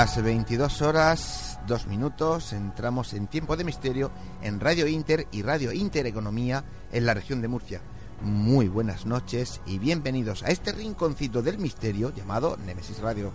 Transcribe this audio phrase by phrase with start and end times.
[0.00, 5.72] Las 22 horas, 2 minutos, entramos en tiempo de misterio en Radio Inter y Radio
[5.72, 7.82] Intereconomía en la región de Murcia.
[8.22, 13.30] Muy buenas noches y bienvenidos a este rinconcito del misterio llamado Nemesis Radio.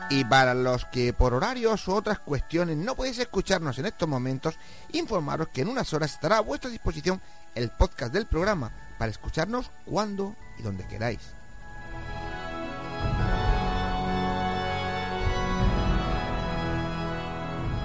[0.10, 4.56] Y para los que por horarios u otras cuestiones no podéis escucharnos en estos momentos,
[4.92, 7.22] informaros que en unas horas estará a vuestra disposición
[7.54, 11.20] el podcast del programa para escucharnos cuando y donde queráis.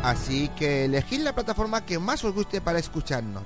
[0.02, 3.44] Así que elegid la plataforma que más os guste para escucharnos,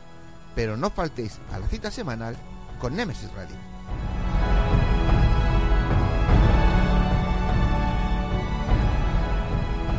[0.56, 2.36] pero no faltéis a la cita semanal
[2.80, 3.77] con Nemesis Radio.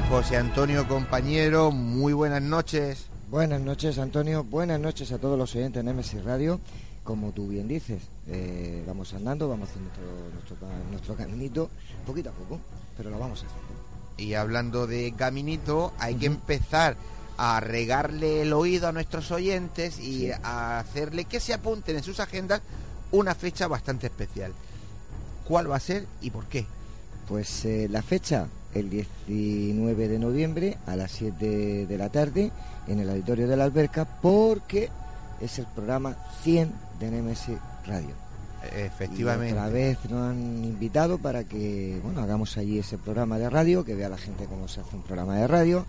[0.09, 3.05] José Antonio, compañero, muy buenas noches.
[3.29, 4.43] Buenas noches, Antonio.
[4.43, 6.59] Buenas noches a todos los oyentes de Nemesis Radio.
[7.03, 9.91] Como tú bien dices, eh, vamos andando, vamos haciendo
[10.33, 10.57] nuestro,
[10.89, 11.69] nuestro caminito,
[12.07, 12.59] poquito a poco,
[12.97, 13.67] pero lo vamos haciendo.
[14.17, 16.97] Y hablando de caminito, hay que empezar
[17.37, 22.19] a regarle el oído a nuestros oyentes y a hacerle que se apunten en sus
[22.19, 22.63] agendas
[23.11, 24.53] una fecha bastante especial.
[25.47, 26.65] ¿Cuál va a ser y por qué?
[27.29, 32.51] Pues eh, la fecha, el 19 de noviembre a las 7 de la tarde
[32.87, 34.89] en el auditorio de la Alberca, porque
[35.39, 38.15] es el programa 100 de Nemesis Radio.
[38.75, 39.53] Efectivamente.
[39.53, 43.85] Y otra vez nos han invitado para que bueno hagamos allí ese programa de radio,
[43.85, 45.85] que vea la gente cómo se hace un programa de radio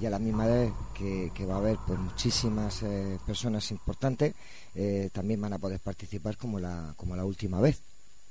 [0.00, 4.34] y a la misma vez que, va a haber pues muchísimas eh, personas importantes
[4.74, 7.82] eh, también van a poder participar como la como la última vez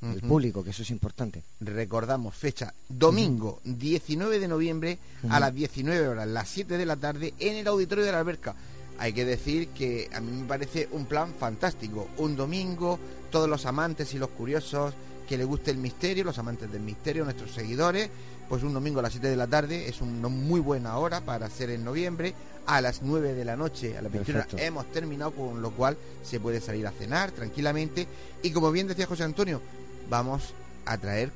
[0.01, 1.43] el público que eso es importante.
[1.59, 4.99] Recordamos fecha domingo 19 de noviembre
[5.29, 8.55] a las 19 horas las 7 de la tarde en el auditorio de la alberca.
[8.99, 12.07] Hay que decir que a mí me parece un plan fantástico.
[12.17, 12.99] Un domingo
[13.31, 14.93] todos los amantes y los curiosos
[15.27, 18.09] que le guste el misterio, los amantes del misterio, nuestros seguidores,
[18.47, 21.47] pues un domingo a las 7 de la tarde es una muy buena hora para
[21.47, 22.33] hacer en noviembre.
[22.65, 26.39] A las 9 de la noche, a las 21 hemos terminado, con lo cual se
[26.39, 28.07] puede salir a cenar tranquilamente.
[28.43, 29.61] Y como bien decía José Antonio,
[30.09, 30.53] vamos
[30.85, 31.31] a traer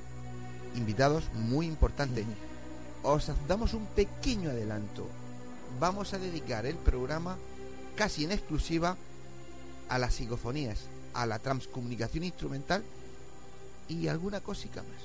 [0.75, 2.25] invitados muy importantes.
[3.03, 5.07] Os damos un pequeño adelanto.
[5.79, 7.37] Vamos a dedicar el programa
[7.95, 8.97] casi en exclusiva
[9.89, 10.79] a las psicofonías,
[11.13, 12.83] a la transcomunicación instrumental
[13.89, 15.01] y alguna cosita más.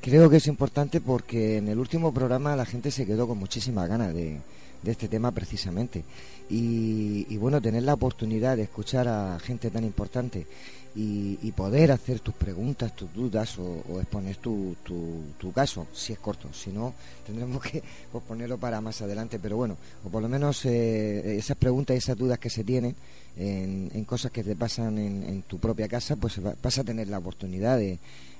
[0.00, 3.88] Creo que es importante porque en el último programa la gente se quedó con muchísimas
[3.88, 4.40] ganas de,
[4.90, 6.04] este tema precisamente.
[6.50, 10.46] Y, bueno, tener la oportunidad de escuchar a gente tan importante
[10.94, 16.52] y, poder hacer tus preguntas, tus dudas o, exponer tu, tu, caso, si es corto.
[16.52, 16.94] Si no,
[17.26, 19.38] tendremos que posponerlo para más adelante.
[19.38, 22.94] Pero bueno, o por lo menos eh, esas preguntas y esas dudas que se tienen
[23.36, 27.78] en, cosas que te pasan en, tu propia casa, pues vas a tener la oportunidad
[27.78, 27.98] de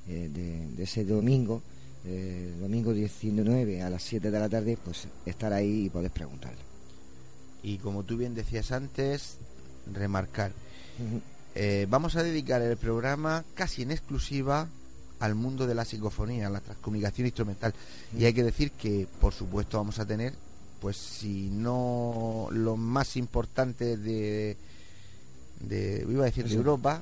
[0.09, 1.63] eh, de, ese domingo,
[2.05, 6.61] eh, domingo 19 a las 7 de la tarde, pues estar ahí y poder preguntarle.
[7.63, 9.39] Y como tú bien decías antes,
[9.93, 10.53] remarcar,
[11.55, 14.69] eh, vamos a dedicar el programa casi en exclusiva
[15.21, 17.73] al mundo de la psicofonía, la transcomunicación instrumental.
[18.19, 20.35] Y hay que decir que, por supuesto, vamos a tener,
[20.81, 24.57] pues si no lo más importante de,
[25.61, 27.01] de iba a decir de Europa,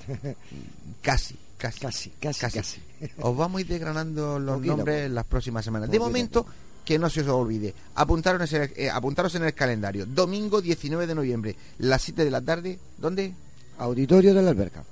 [1.01, 2.81] casi, Casi, casi, casi.
[3.21, 5.91] Os vamos a ir desgranando los nombres las próximas semanas.
[5.91, 6.47] De momento,
[6.85, 10.07] que no se os olvide, apuntaros en, el, eh, apuntaros en el calendario.
[10.07, 12.79] Domingo 19 de noviembre, las 7 de la tarde.
[12.97, 13.35] ¿Dónde?
[13.79, 14.85] Auditorio de la Alberca.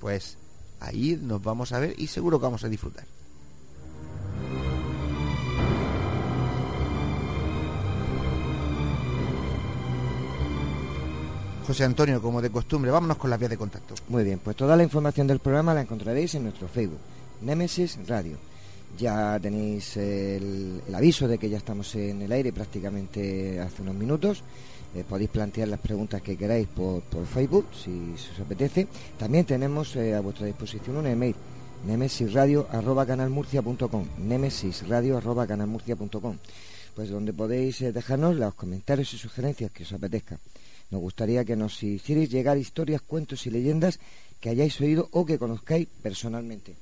[0.00, 0.36] Pues
[0.80, 3.04] ahí nos vamos a ver y seguro que vamos a disfrutar.
[11.66, 13.96] José Antonio, como de costumbre, vámonos con las vías de contacto.
[14.08, 17.00] Muy bien, pues toda la información del programa la encontraréis en nuestro Facebook,
[17.42, 18.36] Nemesis Radio.
[18.96, 24.44] Ya tenéis el, aviso de que ya estamos en el aire prácticamente hace unos minutos.
[24.94, 28.86] Eh, podéis plantear las preguntas que queráis por, Facebook, si, os apetece.
[29.18, 31.34] También tenemos eh, a vuestra disposición un email,
[31.84, 36.36] nemesisradio.canalmurcia.com nemesisradio.canalmurcia.com
[36.96, 40.38] pues donde podéis eh, dejarnos los comentarios y sugerencias que os apetezca.
[40.90, 43.98] Nos gustaría que nos hicierais llegar historias, cuentos y leyendas
[44.40, 46.76] que hayáis oído o que conozcáis personalmente.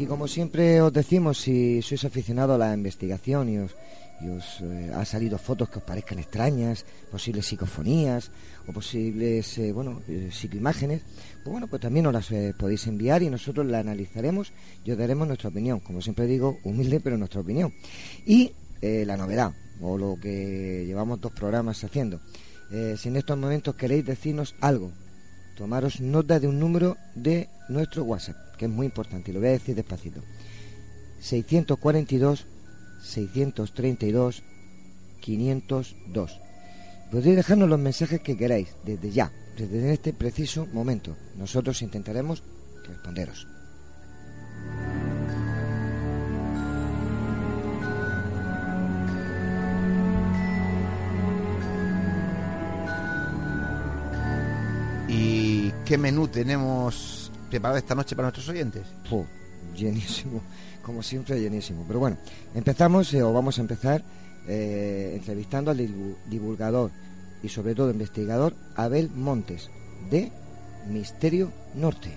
[0.00, 3.76] Y como siempre os decimos, si sois aficionados a la investigación y os,
[4.24, 8.32] y os eh, ha salido fotos que os parezcan extrañas, posibles psicofonías
[8.64, 11.04] o posibles, eh, bueno, eh, psicoimágenes,
[11.42, 12.28] pues bueno, pues también nos las
[12.58, 14.52] podéis enviar y nosotros la analizaremos
[14.84, 15.80] y os daremos nuestra opinión.
[15.80, 17.72] Como siempre digo, humilde, pero nuestra opinión.
[18.26, 18.52] Y
[18.82, 22.20] la novedad, o lo que llevamos dos programas haciendo.
[22.96, 24.92] si en estos momentos queréis decirnos algo,
[25.56, 29.48] tomaros nota de un número de nuestro WhatsApp, que es muy importante, y lo voy
[29.48, 30.20] a decir despacito.
[31.20, 32.46] 642
[33.02, 34.42] 632
[35.20, 36.40] 502.
[37.10, 39.32] Podéis dejarnos los mensajes que queráis desde ya,
[39.68, 41.16] desde este preciso momento.
[41.36, 42.42] Nosotros intentaremos
[42.86, 43.46] responderos.
[55.08, 58.86] ¿Y qué menú tenemos preparado esta noche para nuestros oyentes?
[59.76, 60.42] llenísimo
[60.82, 61.84] como siempre, llenísimo.
[61.86, 62.16] Pero bueno,
[62.54, 64.02] empezamos eh, o vamos a empezar
[64.48, 65.88] eh, entrevistando al
[66.26, 66.90] divulgador
[67.42, 69.70] y sobre todo investigador Abel Montes
[70.10, 70.30] de
[70.88, 72.16] Misterio Norte.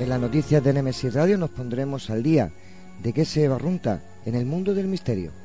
[0.00, 2.50] En las noticias de Nemesis Radio nos pondremos al día
[3.02, 5.43] de qué se barrunta en el mundo del misterio.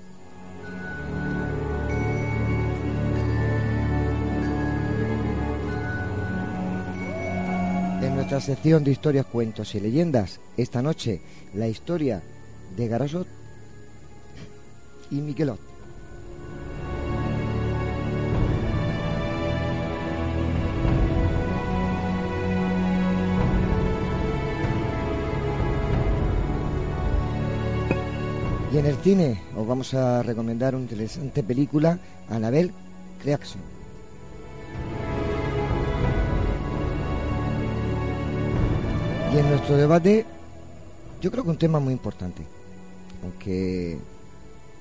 [8.31, 10.39] Nuestra sección de historias, cuentos y leyendas.
[10.55, 11.19] Esta noche,
[11.55, 12.21] la historia
[12.77, 13.27] de Garasot
[15.09, 15.59] y Miquelot.
[28.71, 31.97] Y en el cine os vamos a recomendar una interesante película,
[32.29, 32.71] Anabel
[33.23, 33.78] Creaction.
[39.31, 40.25] Y en nuestro debate,
[41.21, 42.41] yo creo que un tema muy importante,
[43.23, 43.99] aunque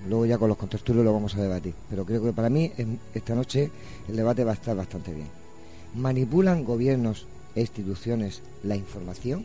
[0.08, 2.72] luego ya con los contertulios lo vamos a debatir, pero creo que para mí
[3.12, 3.70] esta noche
[4.08, 5.28] el debate va a estar bastante bien.
[5.94, 9.44] ¿Manipulan gobiernos e instituciones la información?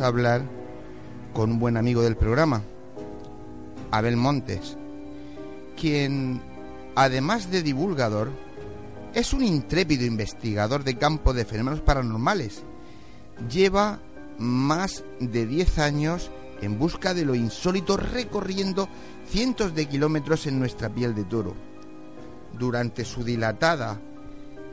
[0.00, 0.42] A hablar
[1.32, 2.62] con un buen amigo del programa,
[3.90, 4.76] Abel Montes,
[5.76, 6.40] quien,
[6.94, 8.30] además de divulgador,
[9.14, 12.62] es un intrépido investigador de campo de fenómenos paranormales.
[13.50, 14.00] Lleva
[14.38, 16.30] más de 10 años
[16.62, 18.88] en busca de lo insólito recorriendo
[19.28, 21.54] cientos de kilómetros en nuestra piel de toro.
[22.58, 24.00] Durante su dilatada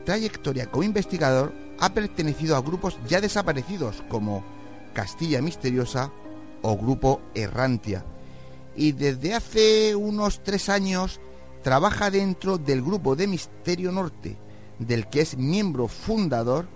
[0.04, 4.57] trayectoria como investigador ha pertenecido a grupos ya desaparecidos como
[4.92, 6.12] Castilla Misteriosa
[6.62, 8.04] o Grupo Errantia.
[8.76, 11.20] Y desde hace unos tres años
[11.62, 14.38] trabaja dentro del grupo de Misterio Norte,
[14.78, 16.66] del que es miembro fundador,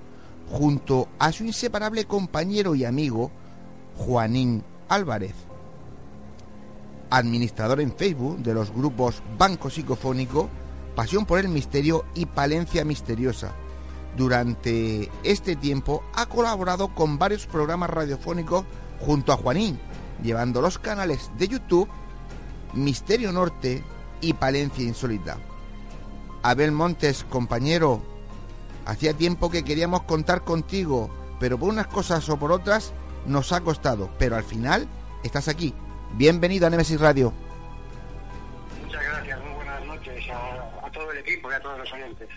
[0.50, 3.30] junto a su inseparable compañero y amigo
[3.96, 5.34] Juanín Álvarez.
[7.10, 10.48] Administrador en Facebook de los grupos Banco Psicofónico,
[10.94, 13.54] Pasión por el Misterio y Palencia Misteriosa.
[14.16, 18.64] Durante este tiempo ha colaborado con varios programas radiofónicos
[19.00, 19.78] junto a Juanín,
[20.22, 21.88] llevando los canales de YouTube
[22.74, 23.82] Misterio Norte
[24.20, 25.38] y Palencia Insólita.
[26.42, 28.02] Abel Montes, compañero,
[28.84, 32.92] hacía tiempo que queríamos contar contigo, pero por unas cosas o por otras
[33.26, 34.88] nos ha costado, pero al final
[35.22, 35.74] estás aquí.
[36.14, 37.32] Bienvenido a Nemesis Radio.
[38.84, 42.28] Muchas gracias, muy buenas noches a, a todo el equipo y a todos los oyentes.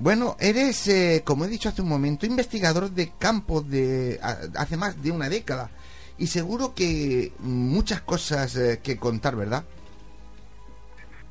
[0.00, 4.18] Bueno, eres, eh, como he dicho hace un momento, investigador de campo de
[4.56, 5.70] hace más de una década
[6.16, 9.62] y seguro que muchas cosas eh, que contar, ¿verdad?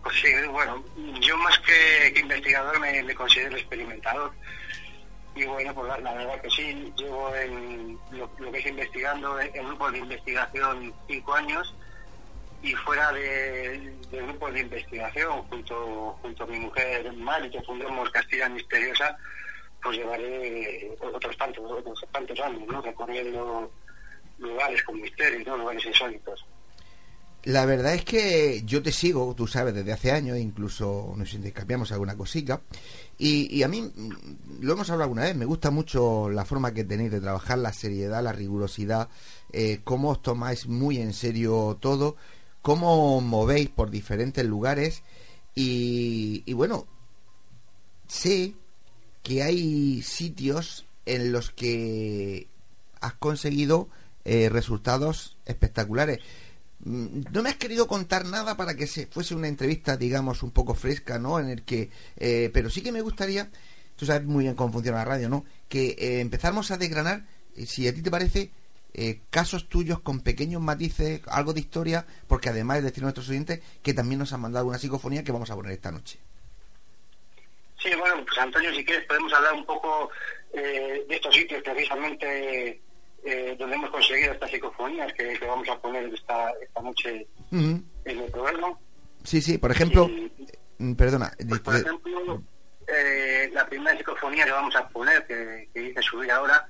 [0.03, 0.83] Pues sí, bueno,
[1.19, 4.31] yo más que, investigador me, considero experimentador.
[5.33, 9.41] Y bueno, pues la, la verdad que sí, llevo en lo, lo que es investigando
[9.41, 11.73] en grupos de investigación cinco años
[12.61, 18.49] y fuera de, grupos de investigación, junto, junto a mi mujer Mari, que fundamos Castilla
[18.49, 19.17] Misteriosa,
[19.81, 22.83] pues llevaré otros tantos, otros tantos años.
[22.83, 23.71] Recorriendo
[24.37, 25.57] lugares con misterios.
[25.57, 26.45] Lugares insólitos.
[27.43, 31.89] La verdad es que yo te sigo, tú sabes, desde hace años, incluso nos intercambiamos
[31.93, 32.61] alguna cosica.
[33.17, 36.73] Y, y a mí, mm, lo hemos hablado alguna vez, me gusta mucho la forma
[36.73, 39.07] que tenéis de trabajar, la seriedad, la rigurosidad,
[39.53, 42.17] eh, cómo os tomáis muy en serio todo,
[42.61, 45.03] cómo movéis por diferentes lugares.
[45.55, 46.87] Y, y bueno,
[48.07, 48.53] sé
[49.23, 52.47] que hay sitios en los que
[53.01, 53.89] has conseguido
[54.25, 56.19] eh, resultados espectaculares.
[56.81, 60.51] Mm, no me has querido contar nada para que se fuese una entrevista, digamos, un
[60.51, 61.39] poco fresca, ¿no?
[61.39, 63.49] En el que, eh, pero sí que me gustaría,
[63.95, 65.45] tú sabes muy bien cómo funciona la radio, ¿no?
[65.67, 67.25] Que eh, a desgranar,
[67.55, 68.51] eh, si a ti te parece,
[68.93, 73.29] eh, casos tuyos con pequeños matices, algo de historia, porque además es decir a nuestros
[73.29, 76.19] oyentes que también nos han mandado una psicofonía que vamos a poner esta noche.
[77.81, 80.09] Sí, bueno, pues Antonio, si quieres podemos hablar un poco
[80.53, 82.81] eh, de estos sitios precisamente
[83.23, 87.83] eh, donde hemos conseguido estas psicofonías que, que vamos a poner esta, esta noche en
[88.05, 88.77] el programa.
[89.23, 90.31] Sí, sí, por ejemplo, Y,
[90.77, 92.41] mm, perdona, pues, por ejemplo,
[92.87, 96.67] eh, la primera psicofonía que vamos a poner, que, que hice subir ahora,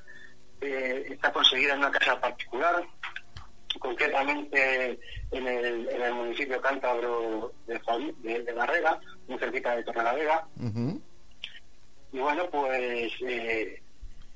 [0.62, 2.86] eh, está conseguida en una casa particular,
[3.80, 5.00] concretamente
[5.32, 7.80] en el, en el municipio cántabro de,
[8.18, 10.48] de, de Barrera, muy cerquita de Torrelavega.
[10.60, 11.02] Ujú.
[12.12, 13.82] Y bueno, pues eh,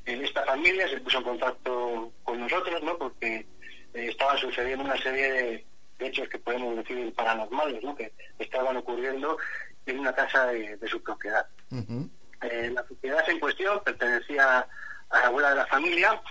[0.05, 2.97] en esta familia se puso en contacto con nosotros, ¿no?
[2.97, 3.45] Porque eh,
[3.93, 5.65] estaban sucediendo una serie de
[5.99, 7.95] hechos que podemos decir paranormales, ¿no?
[7.95, 9.37] Que estaban ocurriendo
[9.85, 11.45] en una casa de, de su propiedad.
[11.71, 14.67] Eh, la propiedad en cuestión pertenecía
[15.13, 16.21] a la abuela de la familia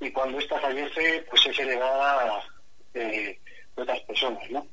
[0.00, 2.42] y cuando ésta fallece, pues es heredada
[2.94, 3.38] eh,
[3.74, 4.66] por otras personas, ¿no?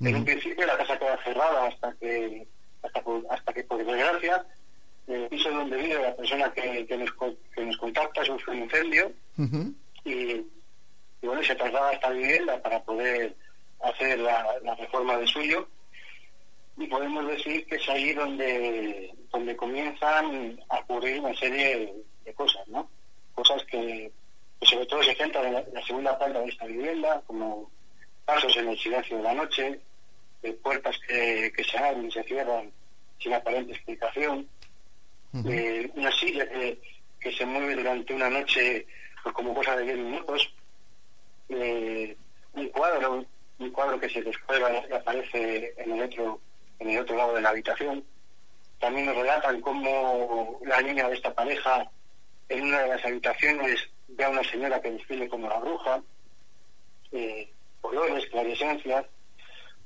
[0.00, 2.46] En un principio la casa queda cerrada hasta que,
[2.82, 4.46] hasta, por- hasta que por desgracia,
[5.06, 7.10] el piso donde vive la persona que, que nos,
[7.54, 9.12] que nos contacta sufre un incendio
[10.04, 13.34] y bueno, se traslada a esta vivienda para poder
[13.82, 15.68] hacer la, la reforma de suyo.
[16.78, 21.92] Y podemos decir que es ahí donde, donde comienzan a ocurrir una serie
[22.30, 22.88] de cosas, ¿no?
[23.34, 24.10] Cosas que,
[24.60, 27.70] que sobre todo se centran en la, en la segunda planta de esta vivienda, como
[28.24, 29.80] pasos en el silencio de la noche,
[30.42, 32.70] eh, puertas que, que se abren y se cierran
[33.18, 34.48] sin aparente explicación,
[35.46, 36.80] eh, una silla que,
[37.20, 38.86] que se mueve durante una noche
[39.22, 40.52] pues, como cosa de 10 minutos,
[41.50, 42.16] eh,
[42.54, 43.24] un cuadro,
[43.58, 46.40] un cuadro que se descuelga y aparece en el otro,
[46.78, 48.04] en el otro lado de la habitación.
[48.78, 51.90] También nos relatan cómo la niña de esta pareja
[52.50, 56.02] en una de las habitaciones ve a una señora que describe como la bruja,
[57.12, 57.48] eh,
[57.80, 59.06] colores, clarisencias,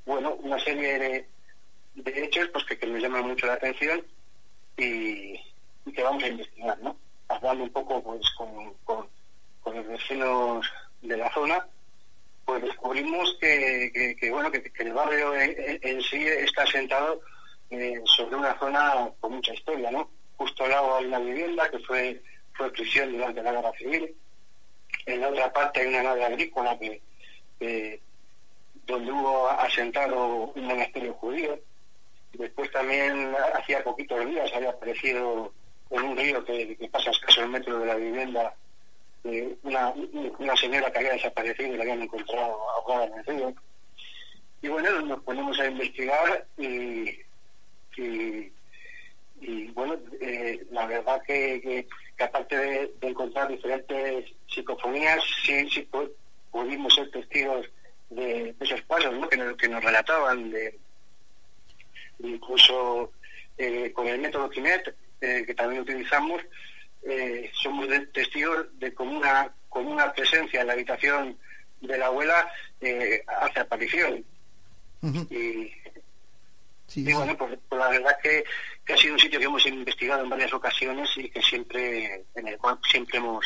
[0.06, 1.28] bueno, una serie de,
[1.94, 4.04] de hechos pues que, que nos llaman mucho la atención
[4.76, 5.38] y,
[5.94, 6.96] que vamos a investigar, ¿no?
[7.28, 9.06] Hablando un poco pues con, con,
[9.62, 10.66] con los vecinos
[11.02, 11.66] de la zona,
[12.44, 17.20] pues descubrimos que, bueno que, el barrio en sí está asentado
[17.70, 20.08] eh, sobre una zona con mucha historia, ¿no?
[20.36, 22.22] Justo al lado hay una vivienda que fue
[22.54, 24.14] fue prisión durante la guerra civil.
[25.06, 28.00] En la otra parte hay una nave agrícola que,
[28.86, 31.58] donde hubo asentado un monasterio judío.
[32.32, 35.52] Después también hacía poquitos días había aparecido
[35.90, 38.54] en un río que, pasa escaso el metro de la vivienda
[39.24, 39.92] eh, una,
[40.38, 43.54] una señora que había desaparecido y la habían encontrado ahogada en el río.
[44.60, 47.20] Y bueno, nos ponemos a investigar y,
[47.96, 48.52] y,
[49.46, 55.68] y, bueno, eh, la verdad que, que, que aparte de, de encontrar diferentes psicofonías, sí,
[55.70, 56.10] sí pu-
[56.50, 57.66] pudimos ser testigos
[58.10, 59.28] de, de esos pasos ¿no?
[59.28, 60.78] que, nos, que nos relataban, de,
[62.18, 63.12] de incluso
[63.58, 66.42] eh, con el método Kinet, eh, que también utilizamos,
[67.02, 71.36] eh, somos de- testigos de cómo una, cómo una presencia en la habitación
[71.80, 72.48] de la abuela
[72.80, 74.24] eh, hace aparición.
[75.30, 75.70] Y,
[76.86, 78.44] Sí, y bueno, pues, pues la verdad que,
[78.84, 82.48] que ha sido un sitio que hemos investigado en varias ocasiones y que siempre, en
[82.48, 83.44] el cual siempre hemos,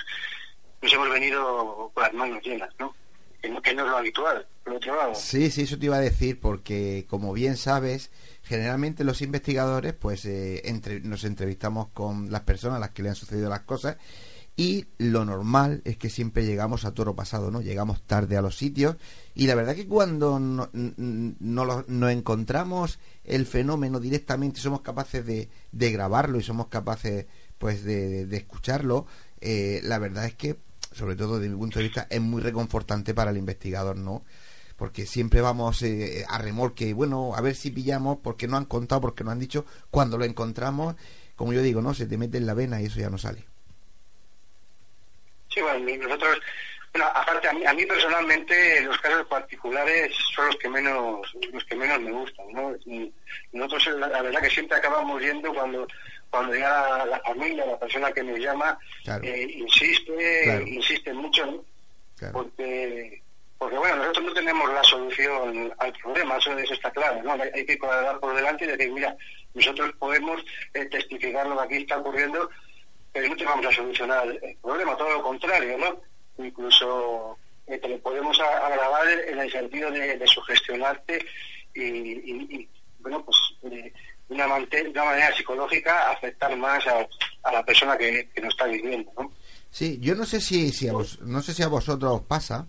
[0.82, 2.94] nos hemos venido con las manos llenas, ¿no?
[3.40, 5.14] Que no, que no es lo habitual, por otro lado.
[5.14, 8.10] Sí, sí, eso te iba a decir, porque como bien sabes,
[8.42, 13.10] generalmente los investigadores, pues eh, entre- nos entrevistamos con las personas a las que le
[13.10, 13.96] han sucedido las cosas
[14.58, 17.62] y lo normal es que siempre llegamos a toro pasado, ¿no?
[17.62, 18.96] Llegamos tarde a los sitios
[19.32, 25.48] y la verdad que cuando no, no nos encontramos el fenómeno directamente, somos capaces de,
[25.70, 29.06] de grabarlo y somos capaces, pues, de, de escucharlo,
[29.40, 30.58] eh, la verdad es que,
[30.90, 34.24] sobre todo desde mi punto de vista, es muy reconfortante para el investigador, ¿no?
[34.76, 39.00] porque siempre vamos eh, a remolque, bueno, a ver si pillamos, porque no han contado,
[39.00, 40.96] porque no han dicho, cuando lo encontramos,
[41.36, 41.94] como yo digo, ¿no?
[41.94, 43.46] Se te mete en la vena y eso ya no sale.
[45.48, 46.38] Sí, bueno, y nosotros,
[46.92, 51.64] bueno, aparte a mí, a mí personalmente los casos particulares son los que menos, los
[51.64, 52.74] que menos me gustan, ¿no?
[52.86, 53.12] Y
[53.52, 55.86] nosotros la, verdad que siempre acabamos yendo cuando
[56.30, 59.24] cuando ya la, familia, la persona que nos llama, Claro.
[59.24, 60.66] eh, insiste, Claro.
[60.66, 61.64] insiste mucho, ¿no?
[62.18, 62.32] Claro.
[62.34, 63.22] porque
[63.58, 67.64] porque bueno nosotros no tenemos la solución al problema eso, eso está claro no hay,
[67.64, 69.16] que cuadrar por delante y decir mira
[69.54, 70.40] nosotros podemos
[70.74, 72.50] eh, testificar lo que aquí está ocurriendo
[73.12, 76.00] pero no te vamos a solucionar el problema todo lo contrario no
[76.44, 81.24] incluso eh, te lo podemos agravar en el sentido de, sugestionarte
[81.74, 82.66] y,
[83.00, 83.92] bueno, pues de
[84.28, 89.32] una, una, manera psicológica afectar más a, la persona que, que nos está viviendo, ¿no?
[89.70, 92.66] Sí, yo no sé si, si a vos, no sé si a vosotros os pasa,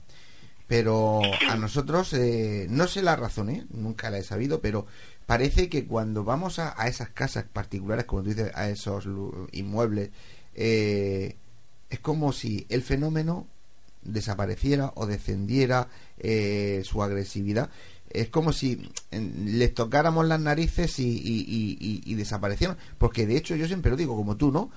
[0.67, 3.65] pero a nosotros, eh, no sé la razón, ¿eh?
[3.69, 4.85] nunca la he sabido, pero
[5.25, 9.05] parece que cuando vamos a, esas casas particulares, como tú dices, a esos
[9.51, 10.11] inmuebles,
[10.55, 11.35] eh,
[11.89, 13.47] es como si el fenómeno
[14.01, 17.69] desapareciera o descendiera eh, su agresividad
[18.09, 21.21] es como si les tocáramos las narices y,
[22.05, 22.77] y, desaparecieran.
[22.97, 24.71] Porque de hecho yo siempre lo digo, como tú, ¿no?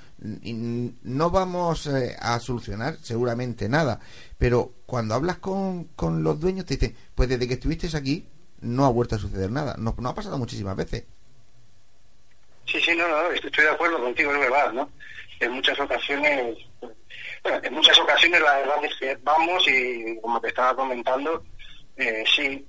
[1.02, 4.00] no vamos eh, a solucionar seguramente nada.
[4.38, 8.26] Pero cuando hablas con, con los dueños te dicen, pues desde que estuviste aquí
[8.60, 9.76] no ha vuelto a suceder nada.
[9.78, 11.04] No, no ha pasado muchísimas veces.
[12.66, 14.88] Sí, sí, no, no, estoy de acuerdo contigo, es verdad, ¿no?
[15.42, 16.56] En muchas ocasiones,
[17.42, 21.44] bueno, en muchas ocasiones la verdad es que vamos y como te estaba comentando,
[21.96, 22.64] eh, sí,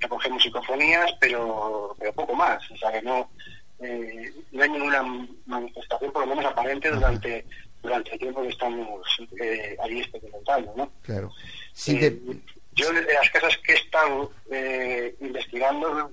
[0.00, 2.70] recogemos psicofonías, pero, pero poco más.
[2.70, 3.30] O sea, que no,
[3.80, 5.02] eh, no hay ninguna
[5.46, 7.44] manifestación, por lo menos aparente, durante
[7.86, 10.90] durante el tiempo que estamos eh, ahí experimentando, ¿no?
[11.02, 11.32] Claro.
[11.86, 12.18] Eh,
[12.72, 16.10] yo desde las casas que he estado eh, investigando,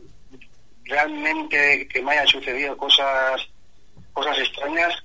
[0.85, 3.41] realmente que me hayan sucedido cosas
[4.13, 5.03] cosas extrañas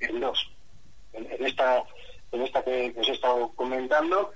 [0.00, 0.50] en dos.
[1.12, 1.82] En, esta
[2.32, 4.32] en esta que, que os he estado comentando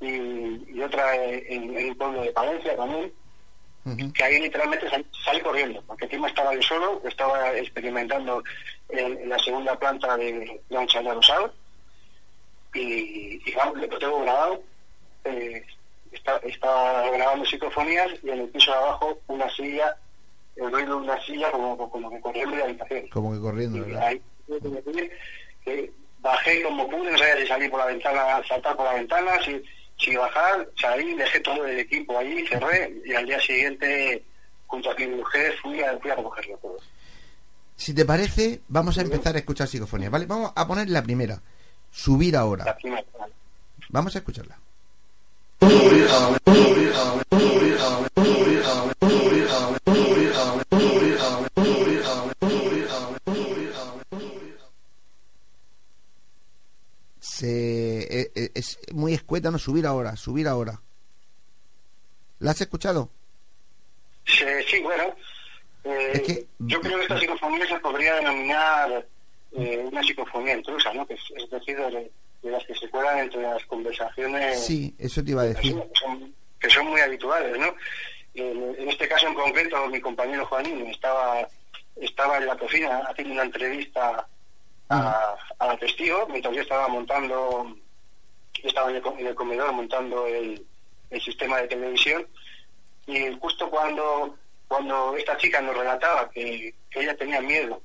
[0.00, 3.12] y, otra en, el pueblo de Palencia también,
[4.14, 4.86] que ahí literalmente
[5.24, 8.42] salí, corriendo, porque encima estaba yo solo, estaba experimentando
[8.88, 11.52] en, la segunda planta de, de un chalet rosado
[12.74, 14.62] y, y lo tengo grabado,
[15.24, 15.64] eh,
[16.42, 19.96] estaba grabando psicofonías y en el piso de abajo una silla,
[20.56, 23.08] el ruido de una silla como, como que corriendo de habitación.
[23.08, 24.12] Como que corriendo, ¿verdad?
[25.64, 29.32] Que bajé como pude, no sabía si salir por la ventana, saltar por la ventana,
[29.44, 29.62] si
[29.98, 34.22] sin bajar, salí, dejé todo el equipo allí, cerré y al día siguiente,
[34.66, 36.78] junto a mi mujer, fui a, fui a recogerlo todo.
[37.76, 40.26] Si te parece, vamos a empezar a escuchar psicofonía, ¿vale?
[40.26, 41.40] Vamos a poner la primera,
[41.90, 42.64] subir ahora.
[42.64, 43.04] La primera,
[43.90, 44.58] Vamos a escucharla.
[57.42, 60.80] Eh, eh, es muy escueta, no subir ahora, subir ahora.
[62.38, 63.10] ¿La has escuchado?
[64.26, 65.14] Sí, sí bueno.
[65.84, 69.06] Eh, yo creo que esta psicofonía se podría denominar
[69.52, 71.06] una psicofonía intrusa, ¿no?
[71.06, 72.10] Que es, decir, de,
[72.42, 74.64] las que se cuelan entre las conversaciones.
[74.64, 75.76] Sí, eso te iba a decir.
[76.58, 77.74] Que son, muy habituales, ¿no?
[78.34, 81.48] En, este caso en concreto, mi compañero Juanín estaba,
[81.96, 84.28] estaba en la cocina haciendo una entrevista
[84.90, 87.76] a, a testigo mientras yo estaba montando,
[88.62, 90.66] estaba en el, comedor montando el,
[91.24, 92.26] sistema de televisión
[93.06, 94.36] y justo cuando
[94.68, 97.82] cuando esta chica nos relataba que, ella tenía miedo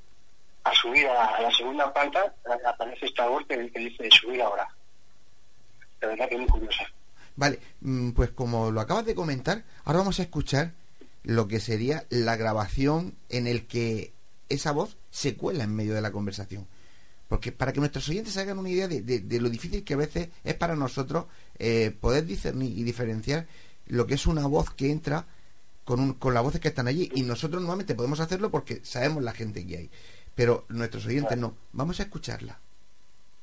[0.64, 2.34] a subir a, la segunda planta,
[2.68, 4.68] aparece esta voz que, dice subir ahora.
[6.00, 6.86] De verdad que es muy curiosa.
[7.36, 10.74] Vale, mm, pues como lo acabas de comentar, ahora vamos a escuchar
[11.24, 14.14] lo que sería la grabación en el que
[14.50, 16.68] esa voz se cuela en medio de la conversación.
[17.36, 20.30] Porque para que nuestros oyentes se hagan una idea de, lo difícil que a veces
[20.46, 21.26] es para nosotros
[21.60, 23.46] eh, poder discernir y diferenciar
[23.88, 25.26] lo que es una voz que entra
[25.84, 27.12] con, con las voces que están allí.
[27.14, 29.90] Y nosotros normalmente podemos hacerlo porque sabemos la gente que hay.
[30.34, 31.56] Pero nuestros oyentes no.
[31.74, 32.58] Vamos a escucharla.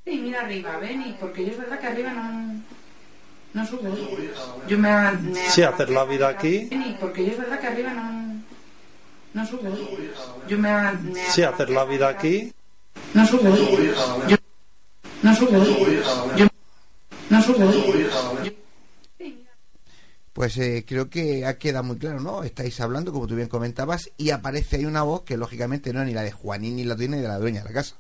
[0.07, 2.63] Sí, mira arriba, ven, y porque yo es verdad que arriba no,
[3.53, 3.95] no subo.
[4.69, 6.71] Yo me, me sí, hacer la vida aquí.
[6.71, 8.43] Y porque yo es verdad que arriba no,
[9.35, 9.77] no subo.
[10.49, 12.55] Yo me, me sí, hacer la vida aquí.
[13.15, 13.43] No subo.
[14.29, 14.37] Yo,
[15.23, 15.65] no subo.
[16.37, 16.47] Yo,
[17.31, 17.73] no subo.
[20.33, 22.43] Pues eh, creo que ha quedado muy claro, ¿no?
[22.43, 26.07] Estáis hablando, como tú bien comentabas, y aparece ahí una voz que lógicamente no es
[26.07, 27.97] ni la de Juanín, ni la tuya, ni de la dueña de la casa.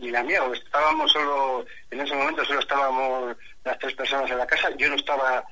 [0.00, 4.46] Ni la mía, estábamos solo, en ese momento solo estábamos las tres personas en la
[4.46, 5.44] casa, yo no estaba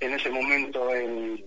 [0.00, 1.44] en ese momento en,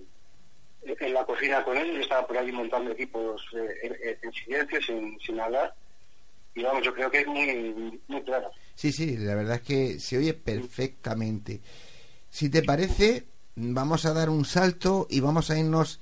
[0.99, 5.19] en la cocina con él, yo estaba por ahí montando equipos eh, en, silencio, sin,
[5.19, 5.73] sin hablar,
[6.55, 8.51] y vamos, yo creo que es muy, muy claro.
[8.75, 11.61] Sí, sí, la verdad es que se oye perfectamente.
[12.29, 13.25] Si te parece,
[13.55, 15.99] vamos a dar un salto y vamos a irnos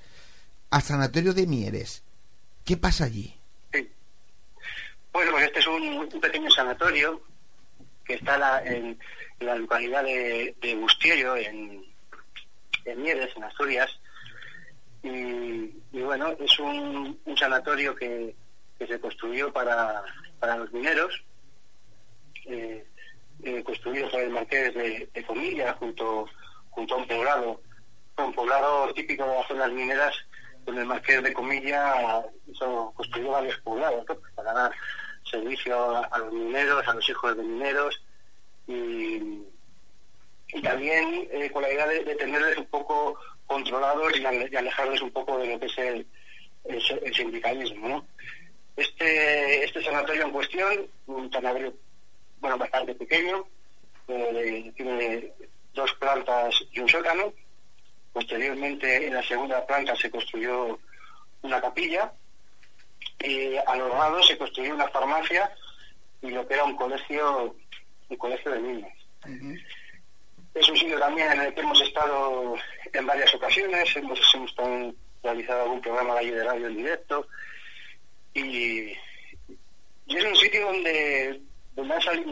[0.70, 2.04] al Sanatorio de Mieres.
[2.66, 3.34] ¿Qué pasa allí?
[3.74, 3.90] Sí.
[5.12, 7.22] Bueno, pues este es un, pequeño sanatorio
[8.06, 8.98] que está en,
[9.40, 11.86] la localidad de, de Bustiello, en,
[12.86, 14.00] en Mieres, en Asturias,
[15.04, 18.36] y, bueno, es un, sanatorio que,
[18.78, 20.04] se construyó para,
[20.40, 21.24] para los mineros.
[22.46, 22.86] Eh,
[23.44, 26.28] eh, construido por el marqués de, de Comilla junto,
[26.72, 27.62] junto a un poblado,
[28.18, 30.16] un poblado típico de las zonas mineras,
[30.66, 34.06] donde el marqués de Comilla hizo, construyó varios poblados
[34.36, 34.72] para dar
[35.24, 38.02] servicio a, a los mineros, a los hijos de mineros
[38.66, 39.44] y,
[40.54, 45.02] y también eh, con la idea de, de tenerles un poco controlados y, y alejarles
[45.02, 46.08] un poco de lo que es el,
[46.66, 47.88] el, sindicalismo.
[47.88, 48.06] ¿no?
[48.76, 51.74] Este, este sanatorio en cuestión, un sanatorio
[52.40, 53.48] bueno, bastante pequeño,
[54.08, 55.32] eh, tiene
[55.74, 57.34] dos plantas y un sótano.
[58.14, 60.80] Posteriormente, en la segunda planta se construyó
[61.42, 62.12] una capilla
[63.20, 65.52] y a los lados se construyó una farmacia
[66.22, 67.56] y lo que era un colegio,
[68.10, 68.92] un colegio de niños.
[70.54, 72.56] Es un sitio también en el que hemos estado
[73.00, 74.56] en varias ocasiones, hemos, hemos
[75.24, 77.28] realizado algún programa de radio en directo
[78.34, 78.92] y,
[80.06, 81.42] y es un sitio donde,
[81.76, 82.24] donde, han sali-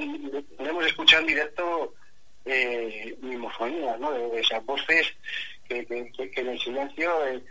[0.57, 1.93] donde hemos escuchado en directo
[2.45, 4.11] eh, mimofonías, ¿no?
[4.11, 5.13] de, de esas voces
[5.67, 7.41] que, que, en el silencio eh,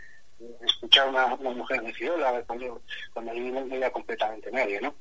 [0.65, 2.81] escuchar una, una mujer deciola cuando,
[3.13, 4.95] cuando allí no había completamente nadie, ¿no?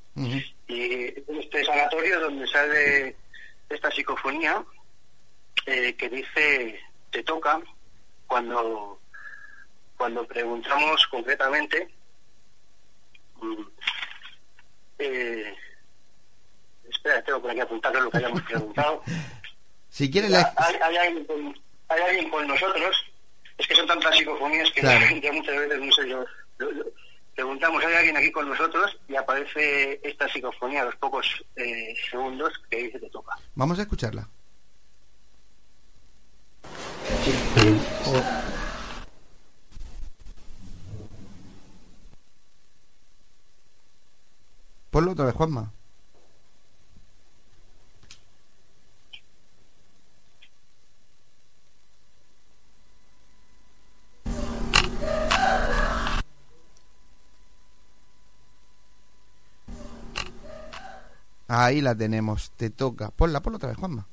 [0.68, 1.04] Y
[1.40, 3.16] este sanatorio donde sale
[3.68, 4.64] esta psicofonía
[5.66, 7.60] eh, que dice te toca
[8.26, 8.98] cuando
[9.96, 11.88] cuando preguntamos concretamente
[13.40, 13.62] mm,
[14.98, 15.54] eh,
[16.88, 19.02] espera tengo por aquí apuntado lo que hayamos preguntado
[19.88, 22.96] Si quieres, la- hay, hay alguien con, hay alguien con nosotros
[23.56, 25.00] es que son tantas psicofonías que Claro.
[25.00, 26.24] la gente muchas veces no sé yo
[26.58, 26.84] lo- lo-
[27.34, 32.52] preguntamos hay alguien aquí con nosotros y aparece esta psicofonía a los pocos eh, segundos
[32.70, 34.28] que dice te toca vamos a escucharla.
[44.90, 45.72] Ponlo otra vez, Juanma.
[61.48, 63.10] Ahí la tenemos, te toca.
[63.10, 64.06] Ponla, ponla otra vez, Juanma.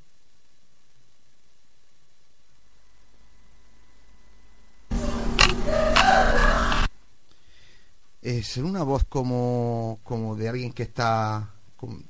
[8.38, 11.50] Es una voz como, como de alguien que está,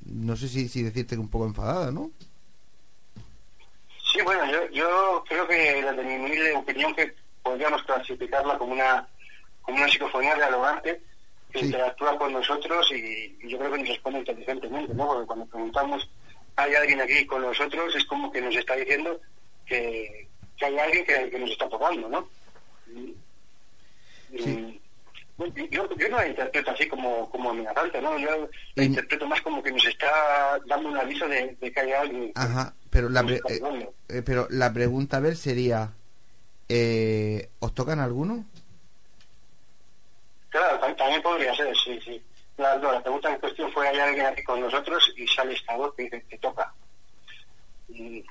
[0.05, 2.11] no sé si, si decirte que un poco enfadada, ¿no?
[4.13, 9.07] Sí, bueno, yo, yo creo que desde mi humilde opinión que podríamos clasificarla como una
[9.63, 11.01] como una psicofonía dialogante
[11.51, 11.65] que Sí.
[11.65, 15.07] interactúa con nosotros y, y yo creo que nos responde inteligentemente, ¿no?
[15.07, 16.09] Porque cuando preguntamos
[16.55, 17.95] ¿hay alguien aquí con nosotros?
[17.95, 19.19] es como que nos está diciendo
[19.65, 22.27] que, que hay alguien que, que nos está tocando, ¿no?
[22.93, 23.15] Y-
[24.37, 24.80] Sí.
[25.47, 28.17] Yo, yo no la interpreto así como, como amenazante, ¿no?
[28.19, 31.91] Yo la interpreto más como que nos está dando un aviso de, de que hay
[31.91, 32.31] alguien.
[32.35, 35.91] Ajá, pero la, pre- eh, eh, pero la pregunta a ver sería,
[36.69, 38.45] eh, ¿os tocan alguno?
[40.49, 42.21] Claro, tam- también podría ser, sí, sí.
[42.57, 45.13] La, no, la pregunta en cuestión fue, ¿hay alguien aquí con nosotros?
[45.17, 46.73] Y sale esta voz que dice, te toca.
[47.87, 48.23] Y,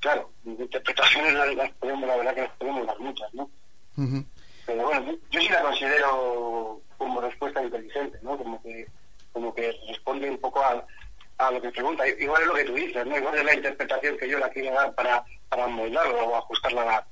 [0.00, 3.48] claro, interpretaciones las, podemos, la verdad que las podemos dar muchas, ¿no?
[3.96, 4.24] Ujú.
[4.66, 8.36] Pero bueno, yo, yo sí la considero como respuesta inteligente, ¿no?
[8.36, 8.86] Como que,
[9.32, 10.84] como que responde un poco a,
[11.38, 12.04] a lo que pregunta.
[12.08, 13.16] Igual es lo que tú dices, ¿no?
[13.16, 16.84] Igual es la interpretación que yo la quiero dar para, para moldarla o ajustarla a,
[16.86, 17.06] la-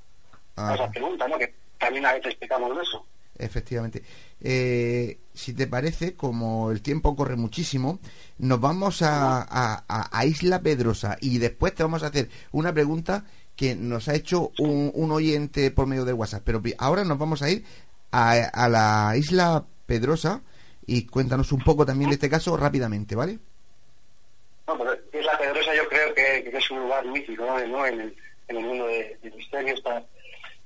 [0.70, 1.38] a esa pregunta, ¿no?
[1.38, 3.06] Que también a veces explicamos eso.
[3.36, 4.02] Efectivamente.
[4.40, 7.98] Eh, si te parece, como el tiempo corre muchísimo,
[8.38, 13.24] nos vamos a- a Isla Pedrosa y después te vamos a hacer una pregunta
[13.56, 16.42] que nos ha hecho un, un oyente por medio de WhatsApp.
[16.44, 17.64] Pero ahora nos vamos a ir
[18.10, 20.42] a, a la Isla Pedrosa
[20.86, 23.38] y cuéntanos un poco también de este caso rápidamente, ¿vale?
[24.66, 24.74] No,
[25.12, 27.58] Isla Pedrosa yo creo que, es un lugar mítico, ¿no?
[27.86, 28.16] En, el,
[28.48, 30.04] en el mundo de- del misterio está,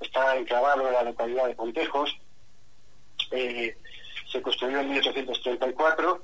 [0.01, 2.17] está enclavado en la localidad de Contejos.
[3.33, 3.77] Eh,
[4.31, 6.23] se construyó en 1834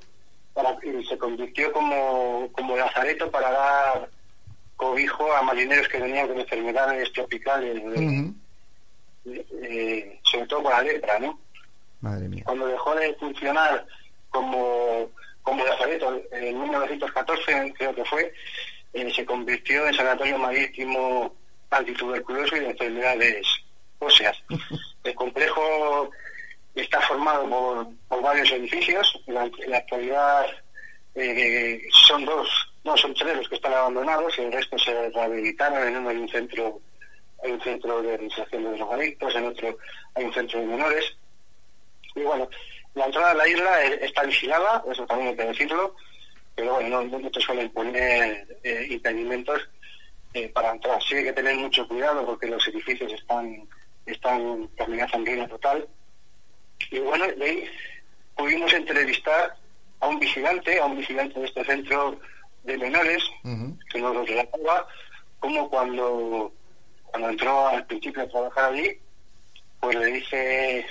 [0.53, 4.09] para, y se convirtió como, como lazareto para dar
[4.75, 7.81] cobijo a marineros que venían con enfermedades tropicales,
[9.25, 11.39] eh, sobre todo con la lepra, ¿no?
[12.01, 12.43] Madre mía.
[12.45, 13.85] cuando dejó de funcionar
[14.29, 15.09] como,
[15.41, 18.33] como lazareto en 1914, creo que fue,
[18.93, 21.33] eh, se convirtió en sanatorio marítimo
[21.69, 23.47] antituberculoso y de enfermedades
[23.99, 24.37] óseas.
[25.03, 26.11] El complejo
[26.75, 30.45] está formado por, por varios edificios, en la, en la actualidad
[31.15, 32.49] eh, son dos,
[32.85, 36.17] no, son tres los que están abandonados, y el resto se rehabilitaron, en uno hay
[36.17, 36.79] un centro
[37.43, 39.77] hay un centro de reinserción de drogadictos, en otro
[40.15, 41.17] hay un centro de menores,
[42.15, 42.49] y bueno,
[42.93, 45.95] la entrada a la isla eh, está vigilada, eso también hay que decirlo,
[46.55, 49.67] pero bueno, no, no te suelen poner eh, impedimentos
[50.33, 51.01] eh, para entrar.
[51.03, 53.67] Sí hay que tener mucho cuidado porque los edificios están,
[54.05, 55.87] están amenaza en ruina total.
[56.91, 57.69] Y bueno, de ahí
[58.37, 59.55] pudimos entrevistar
[59.99, 62.19] a un vigilante, a un vigilante de este centro
[62.65, 63.77] de menores, Ujú.
[63.89, 64.87] que nos relataba
[65.39, 66.51] cómo cuando,
[67.05, 68.97] cuando entró al principio a trabajar allí,
[69.79, 70.85] pues le dice,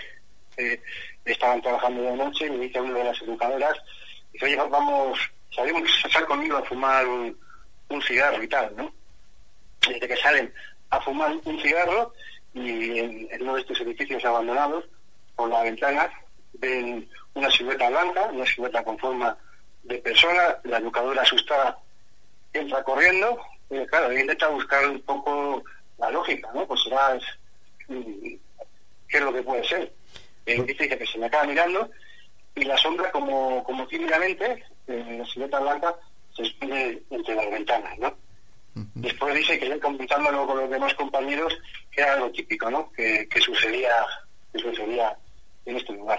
[0.57, 0.81] eh,
[1.25, 3.77] estaban trabajando de noche, le dice a una de las educadoras,
[4.33, 5.19] dice, oye, vamos,
[5.51, 7.37] salimos a sal conmigo a fumar un,
[7.89, 8.93] un cigarro y tal, ¿no?
[9.89, 10.53] Desde que salen
[10.91, 12.13] a fumar un cigarro
[12.55, 14.85] y en, en uno de estos edificios abandonados,
[15.35, 16.09] por la ventana,
[16.55, 19.37] ven una silueta blanca, una silueta con forma
[19.85, 21.79] de persona, la educadora asustada
[22.53, 23.39] entra corriendo,
[23.71, 25.63] y claro, intenta buscar un poco
[25.99, 26.67] la lógica, ¿no?
[26.67, 27.19] Pues será,
[27.89, 28.35] mm,
[29.09, 29.93] ¿qué es lo que puede ser?
[30.47, 31.91] Eh, dice que se me acaba mirando
[32.55, 35.95] y la sombra como, como tímidamente, eh, la silueta blanca,
[36.35, 38.17] se esconde entre las ventanas, ¿no?
[38.95, 41.57] Después dice que ya comentándolo con los demás compañeros,
[41.93, 42.91] que era lo típico, ¿no?
[42.91, 44.05] Que, que sucedía,
[44.53, 45.17] que sucedía
[45.65, 46.19] en este lugar.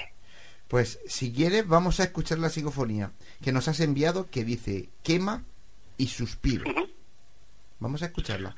[0.67, 5.43] Pues si quieres vamos a escuchar la psicofonía que nos has enviado que dice quema
[5.97, 6.65] y suspiro.
[7.80, 8.56] Vamos a escucharla.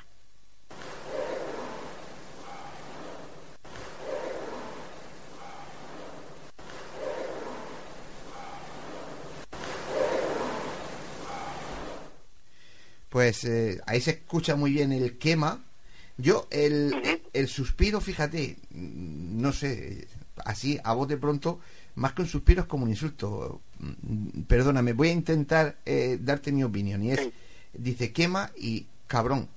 [13.09, 15.63] Pues eh, ahí se escucha muy bien el quema.
[16.17, 20.07] Yo, el, el suspiro, fíjate, no sé,
[20.45, 21.59] así a voz de pronto,
[21.97, 23.61] más que un suspiro es como un insulto.
[23.79, 27.03] Mm, Perdóname, voy a intentar eh, darte mi opinión.
[27.03, 27.31] Y es, Sí.
[27.73, 29.49] dice quema y cabrón.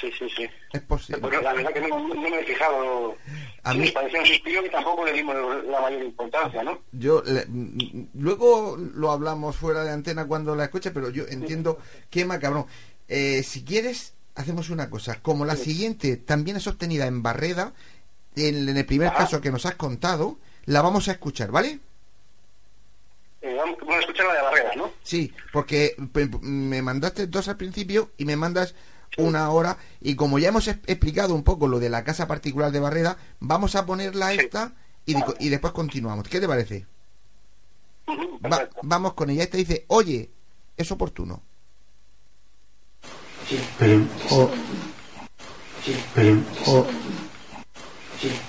[0.00, 0.44] Sí, sí, sí.
[0.72, 1.20] Es posible.
[1.20, 3.14] Porque la verdad que no, no me he fijado.
[3.62, 6.80] A sí, mí- me parecía un suspiro y tampoco le dimos la mayor importancia, ¿no?
[6.90, 11.78] Yo le- mm, luego lo hablamos fuera de antena cuando la escuche, pero yo entiendo
[12.10, 12.66] quema cabrón.
[13.06, 15.20] Eh, si quieres, hacemos una cosa.
[15.22, 17.72] Como la siguiente también es obtenida en Barreda,
[18.36, 19.18] en, en el primer Ajá.
[19.18, 21.80] caso que nos has contado, la vamos a escuchar, ¿vale?
[23.42, 24.90] Eh, vamos, a escuchar la de Barrera, ¿no?
[25.02, 25.94] Sí, porque
[26.40, 28.74] me mandaste dos al principio y me mandas
[29.18, 32.80] una hora y como ya hemos explicado un poco lo de la casa particular de
[32.80, 34.38] Barreda, vamos a ponerla Sí.
[34.40, 34.72] esta
[35.06, 36.26] y, y después continuamos.
[36.28, 36.86] ¿Qué te parece?
[38.08, 39.44] Va- vamos con ella.
[39.44, 40.30] Esta dice, oye,
[40.76, 41.42] es oportuno.
[43.78, 44.50] pero, O,
[46.14, 46.86] pero, o,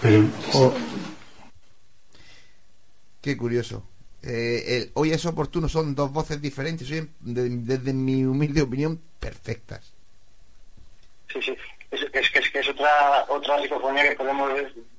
[0.02, 0.24] pero,
[0.54, 0.74] o.
[3.22, 3.84] Qué curioso.
[4.24, 9.94] Eh, el hoy es oportuno son dos voces diferentes, de- desde mi humilde opinión, perfectas.
[11.32, 11.56] Sí, sí.
[11.92, 14.52] Es, es, que- es, que es otra otra psicofonía que podemos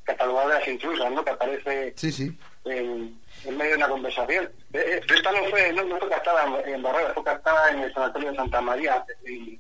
[0.05, 1.24] catalogar de las intrusas, ¿no?
[1.24, 2.37] Que aparece Sí, sí.
[2.64, 4.44] en, en medio de una conversación.
[4.72, 7.70] Eh, eh, pero esta no fue, no, no fue captada en, en Barrera, fue captada
[7.72, 9.59] en el Sanatorio de Santa María, en,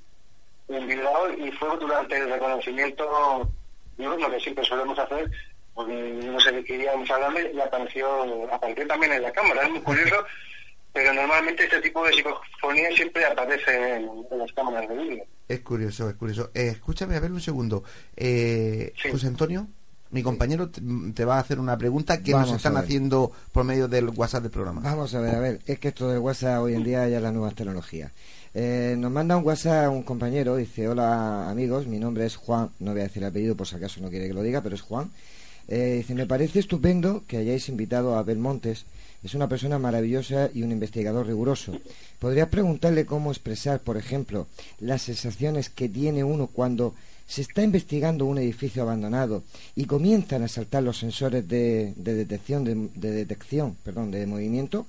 [0.68, 3.50] en Bilbao, y fue durante el reconocimiento
[3.96, 5.30] diurno que siempre solemos hacer,
[5.74, 5.92] porque
[6.24, 9.62] no sé de qué íbamos hablando y apareció, apareció también en la cámara.
[9.64, 10.16] Es muy curioso,
[10.92, 15.24] pero normalmente este tipo de psicofonía siempre aparece en, en las cámaras de vídeo.
[15.48, 16.50] Es curioso, es curioso.
[16.54, 17.84] Eh, escúchame, a ver un segundo.
[18.16, 19.10] Eh, Sí.
[19.10, 19.68] José Antonio,
[20.10, 20.80] mi compañero te,
[21.14, 24.42] te va a hacer una pregunta que Vamos nos están haciendo por medio del WhatsApp
[24.42, 24.80] del programa.
[24.82, 27.22] Vamos a ver, a ver, es que esto del WhatsApp hoy en día ya es
[27.22, 28.12] la nueva tecnología.
[28.58, 32.92] Eh, nos manda un WhatsApp un compañero, dice, hola amigos, mi nombre es Juan, no
[32.92, 34.80] voy a decir el apellido por si acaso no quiere que lo diga, pero es
[34.80, 35.10] Juan.
[35.68, 38.86] Eh, dice, me parece estupendo que hayáis invitado a Abel Montes,
[39.22, 41.78] es una persona maravillosa y un investigador riguroso.
[42.18, 44.46] ¿Podrías preguntarle cómo expresar, por ejemplo,
[44.80, 46.94] las sensaciones que tiene uno cuando
[47.26, 49.42] se está investigando un edificio abandonado
[49.74, 54.86] y comienzan a saltar los sensores de, de detección de, de detección perdón de movimiento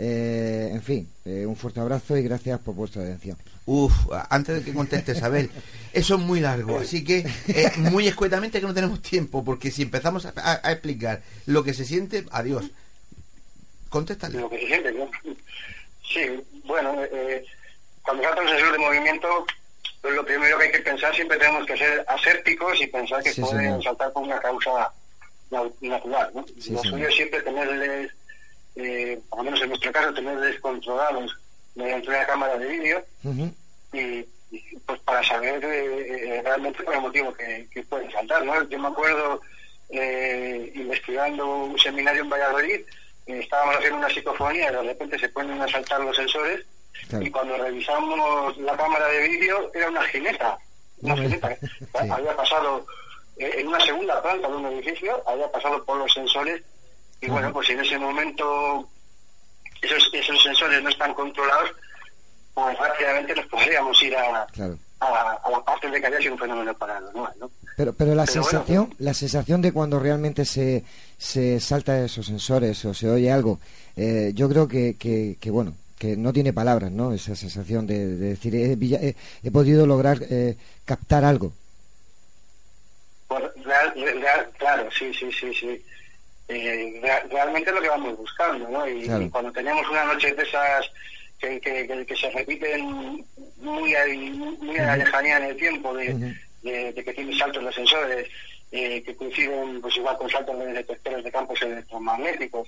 [0.00, 3.36] Eh, en fin eh, un fuerte abrazo y gracias por vuestra atención
[3.66, 3.92] Uf,
[4.30, 5.50] antes de que contestes, Abel,
[5.92, 9.82] eso es muy largo, así que eh, muy escuetamente que no tenemos tiempo, porque si
[9.82, 12.70] empezamos a, a- a explicar lo que se siente, adiós.
[13.90, 14.38] Contéstale.
[14.40, 15.10] lo que se siente, ¿no?
[16.02, 17.44] Sí, bueno, eh,
[18.02, 19.28] cuando salta un sensor de movimiento,
[20.00, 23.32] pues lo primero que hay que pensar, siempre tenemos que ser asépticos y pensar que
[23.32, 23.82] Sí, pueden señor.
[23.84, 24.90] saltar por una causa
[25.50, 26.30] na- natural.
[26.34, 26.46] ¿no?
[26.58, 26.86] Sí, lo señor.
[26.86, 28.10] suyo es siempre tenerles,
[28.78, 31.36] eh, por lo menos en nuestro caso, tenerles controlados
[31.74, 33.04] mediante una cámara de vídeo
[33.92, 38.44] y, y, pues para saber eh, eh, realmente por el motivo que, que pueden saltar.
[38.44, 38.62] ¿no?
[38.68, 39.40] Yo me acuerdo
[39.90, 42.80] eh, investigando un seminario en Valladolid,
[43.26, 46.64] eh, estábamos haciendo una psicofonía y de repente se ponen a saltar los sensores
[47.08, 47.24] Claro.
[47.24, 50.58] y cuando revisamos la cámara de vídeo era una jineta,
[51.02, 51.56] una jineta.
[51.60, 52.10] Sí.
[52.10, 52.84] Había pasado
[53.36, 56.60] eh, en una segunda planta de un edificio, había pasado por los sensores
[57.20, 58.88] y bueno, pues en ese momento
[59.82, 61.70] esos, esos sensores no están controlados,
[62.54, 64.78] pues rápidamente nos podríamos ir a, Claro.
[65.00, 67.50] a, a la parte de que sido un fenómeno paranormal, ¿no?
[67.76, 70.84] Pero, pero la Pero bueno, sensación, la sensación de cuando realmente se,
[71.16, 73.60] se salta esos sensores o se oye algo,
[73.96, 77.12] eh, yo creo que, que, que, bueno, que no tiene palabras, ¿no?
[77.12, 79.14] Esa sensación de, de decir, he, pilla- he-
[79.44, 81.52] he podido lograr eh, captar algo.
[83.28, 85.84] Pues, real- real- claro, sí, sí, sí, sí.
[86.48, 88.88] Eh, rea- realmente es lo que vamos buscando, ¿no?
[88.88, 89.22] Y, Claro.
[89.22, 90.90] y cuando tenemos una noche de esas
[91.38, 93.24] que, que, que- que se repiten
[93.58, 94.04] muy a,
[94.58, 98.28] muy a la lejanía en el tiempo, de, de, de que tienen saltos de sensores,
[98.72, 102.66] eh, que coinciden pues igual con saltos de detectores de campos electromagnéticos,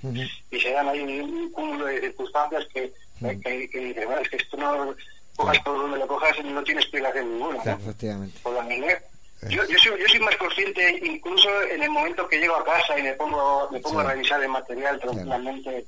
[0.51, 4.29] y se dan ahí un cúmulo de circunstancias que, que, que, que dices, bueno, es
[4.29, 4.95] que esto no,
[5.37, 7.65] cojas por donde lo cojas, no tiene explicación ninguna.
[7.65, 7.73] ¿no?
[7.73, 8.39] Efectivamente.
[8.43, 8.99] por la niñez.
[9.49, 12.99] Yo, yo, soy, yo soy más consciente, incluso en el momento que llego a casa
[12.99, 14.07] y me pongo, me pongo Sí.
[14.07, 15.87] a revisar el material tranquilamente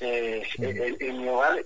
[0.00, 1.64] eh, en, en mi hogar,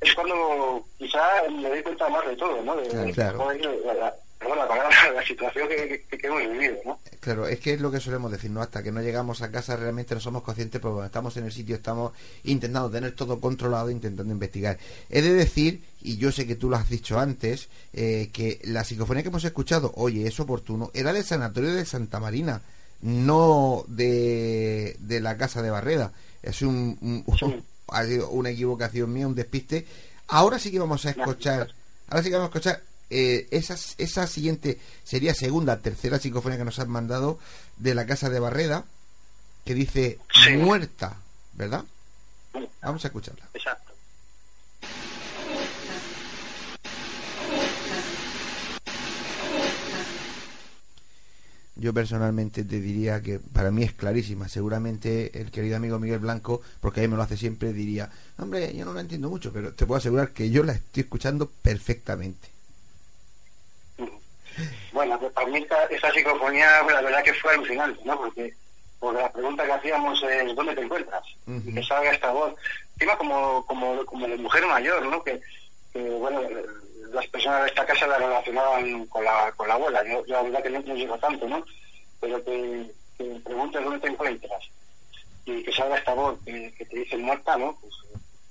[0.00, 1.20] es cuando quizá
[1.50, 2.76] me doy cuenta más de todo, ¿no?
[2.76, 3.48] De, Claro.
[3.48, 4.14] de- la,
[5.14, 6.98] la- situación que, que, que hemos vivido, ¿no?
[7.20, 8.60] Claro, es que es lo que solemos decir, ¿no?
[8.60, 11.52] Hasta que no llegamos a casa realmente no somos conscientes, porque cuando estamos en el
[11.52, 12.12] sitio estamos
[12.44, 14.78] intentando tener todo controlado, intentando investigar.
[15.08, 18.82] He de decir, y yo sé que tú lo has dicho antes, eh, que la
[18.84, 22.60] psicofonía que hemos escuchado, oye, es oportuno, era del Sanatorio de Santa Marina,
[23.00, 26.12] no de, de la Casa de Barreda.
[26.42, 27.62] Es un, un- Sí.
[27.88, 29.86] ha sido una equivocación mía, un despiste.
[30.28, 31.68] Ahora sí que vamos a escuchar,
[32.08, 32.82] ahora sí que vamos a escuchar
[33.12, 37.38] eh, esa, esa siguiente sería segunda, tercera psicofonía que nos han mandado
[37.76, 38.84] de la casa de Barreda,
[39.64, 40.56] que dice Sí.
[40.56, 41.16] muerta,
[41.54, 41.84] ¿verdad?
[42.82, 43.46] Vamos a escucharla.
[43.54, 43.92] Exacto.
[51.74, 54.48] Yo personalmente te diría que para mí es clarísima.
[54.48, 58.76] Seguramente el querido amigo Miguel Blanco, porque a mí me lo hace siempre, diría, hombre,
[58.76, 62.48] yo no la entiendo mucho, pero te puedo asegurar que yo la estoy escuchando perfectamente.
[64.92, 68.16] Bueno, pues para mí esta, esta psicofonía, la verdad que fue alucinante, ¿no?
[68.18, 68.54] Porque,
[69.00, 71.22] porque la pregunta que hacíamos es ¿dónde te encuentras?
[71.46, 72.54] Y que salga esta voz.
[72.94, 75.22] Encima como, como, como de mujer mayor, ¿no?
[75.24, 75.40] Que,
[75.92, 76.40] que, bueno,
[77.12, 80.02] las personas de esta casa la relacionaban con la, con la abuela.
[80.04, 81.64] Yo, yo la verdad que no, no llego tanto, ¿no?
[82.20, 84.62] Pero que, que preguntes dónde te encuentras
[85.44, 87.76] y que salga esta voz que, que te dice muerta, ¿no?
[87.80, 87.92] Pues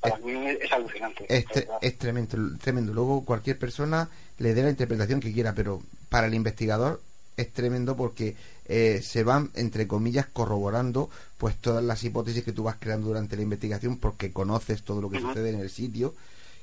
[0.01, 1.25] para mí es alucinante.
[1.29, 1.77] Es, tre- ¿verdad?
[1.81, 2.91] es tremendo, tremendo.
[2.93, 4.09] Luego cualquier persona
[4.41, 7.01] le dé la interpretación que quiera, pero para el investigador
[7.37, 8.35] es tremendo porque
[8.65, 13.35] eh, se van, entre comillas, corroborando pues todas las hipótesis que tú vas creando durante
[13.35, 16.13] la investigación porque conoces todo lo que sucede en el sitio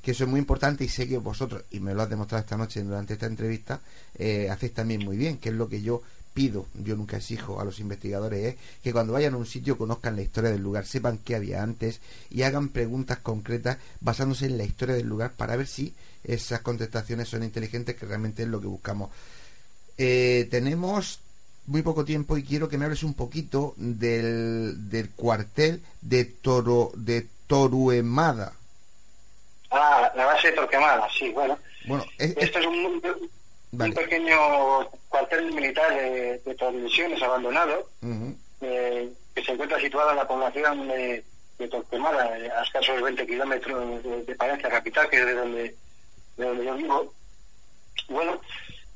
[0.02, 2.56] que eso es muy importante y sé que vosotros, y me lo has demostrado esta
[2.56, 3.80] noche durante esta entrevista,
[4.14, 6.02] eh, hacéis también muy bien, que es lo que yo
[6.32, 10.14] pido, yo nunca exijo a los investigadores, es que cuando vayan a un sitio conozcan
[10.14, 12.00] la historia del lugar, sepan qué había antes
[12.30, 17.28] y hagan preguntas concretas basándose en la historia del lugar para ver si esas contestaciones
[17.28, 19.10] son inteligentes, que realmente es lo que buscamos.
[19.96, 21.20] Eh, tenemos
[21.66, 26.92] muy poco tiempo y quiero que me hables un poquito del, del cuartel de Toro
[26.94, 28.52] de Toruemada.
[29.70, 31.58] Ah, la base de Torquemada, sí, bueno.
[31.86, 33.02] Bueno, es- es- Esto es un,
[33.94, 34.36] pequeño
[35.10, 37.88] cuartel militar de, de transmisiones abandonado
[38.62, 41.22] eh, que se encuentra situado en la población de,
[41.58, 45.74] de Torquemada, eh, a escasos 20 kilómetros de, de Palencia capital, que es de donde,
[46.38, 47.14] de donde yo vivo.
[48.08, 48.40] Bueno,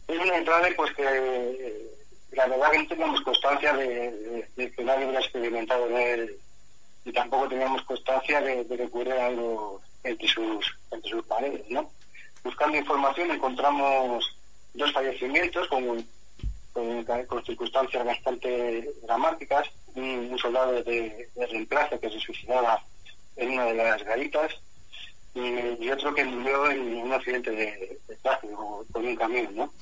[0.08, 1.90] es una entrada pues que eh,
[2.32, 6.38] la verdad que no teníamos constancia de, que nadie hubiera experimentado en él
[7.04, 11.90] y tampoco teníamos constancia de, de que ocurriera algo entre sus, entre sus paredes, ¿no?
[12.44, 14.36] Buscando información encontramos
[14.74, 16.06] dos fallecimientos con,
[16.72, 22.82] con, circunstancias bastante dramáticas, un, un soldado de, de reemplazo que se suicidaba
[23.36, 24.52] en una de las garitas
[25.34, 29.72] y, otro que murió en un accidente de, tráfico con un camión, ¿no?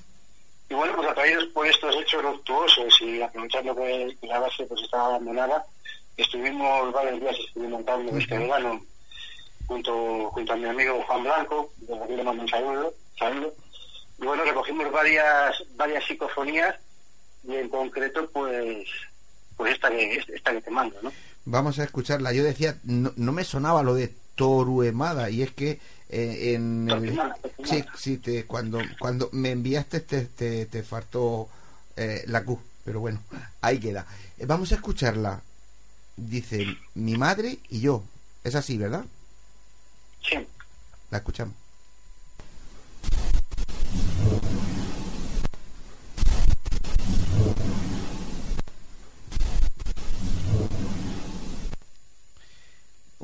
[0.69, 4.81] Y bueno, pues atraídos por estos hechos luctuosos y aprovechando que, que la base pues
[4.83, 5.65] estaba abandonada,
[6.17, 8.81] estuvimos varios días experimentando este verano
[9.67, 13.53] junto, junto a mi amigo Juan Blanco, de aquí le mando un saludo, saludo.
[14.19, 16.77] Y bueno, recogimos varias, varias psicofonías
[17.43, 18.87] y en concreto pues
[19.57, 21.13] pues esta que, esta que te mando, ¿no?
[21.45, 22.33] Vamos a escucharla.
[22.33, 25.79] Yo decía, no, no me sonaba lo de Toruemada y es que
[26.09, 27.21] eh, en el,
[27.63, 31.51] sí, sí, te, cuando cuando me enviaste te, te, te faltó
[31.95, 33.21] eh, la Q, pero bueno,
[33.61, 34.07] ahí queda.
[34.39, 35.43] Eh, vamos a escucharla.
[36.17, 36.65] Dice
[36.95, 38.03] mi madre y yo.
[38.43, 39.05] Es así, ¿verdad?
[40.23, 40.37] Sí.
[41.11, 41.60] La escuchamos.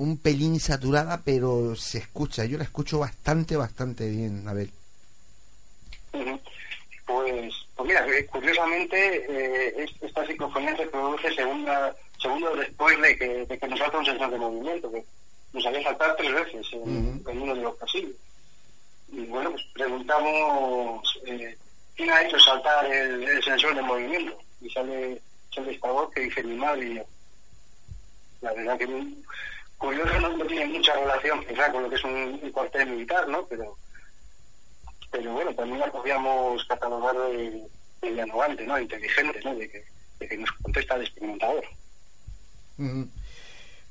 [0.07, 2.45] Un pelín saturada, pero se escucha.
[2.45, 4.69] Yo la escucho bastante, bastante bien, a ver.
[6.13, 6.39] Ujú.
[7.07, 8.97] Pues, pues mira, eh, curiosamente,
[9.29, 11.93] eh, es- esta psicofonía se produce segunda,
[12.23, 15.05] segundo después de que, de que nos salta un sensor de movimiento, que
[15.53, 18.13] nos había saltado tres veces en, uno de los pasillos.
[19.11, 21.57] Y bueno, pues preguntamos eh,
[21.97, 24.39] quién ha hecho saltar el, el sensor de movimiento.
[24.61, 25.21] Y sale,
[25.53, 27.03] sale esta voz que dice mi madre y yo.
[28.43, 28.87] La verdad que
[29.79, 33.29] curioso no, no tiene mucha relación quizá con lo que es un, un cuartel militar,
[33.29, 33.45] ¿no?
[33.47, 33.77] Pero
[35.11, 37.63] pero bueno, también la podríamos catalogar de,
[38.03, 38.79] de dialogante, ¿no?
[38.79, 39.55] Inteligente, ¿no?
[39.55, 39.85] De que,
[40.19, 41.65] de que nos contesta el experimentador.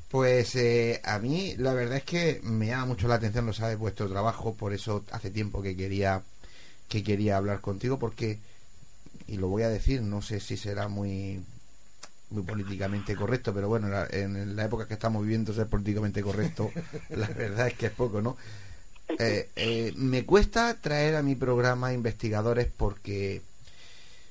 [0.10, 3.78] Pues eh, a mí la verdad es que me llama mucho la atención, lo sabes,
[3.78, 6.22] vuestro trabajo, por eso hace tiempo que quería
[6.88, 8.38] que quería hablar contigo porque
[9.28, 11.42] y lo voy a decir, no sé si será muy
[12.30, 16.72] muy políticamente correcto, pero bueno, en la, época que estamos viviendo ser políticamente correcto,
[17.10, 18.36] la verdad es que es poco, ¿no?
[19.08, 23.42] Eh, eh, me cuesta traer a mi programa investigadores porque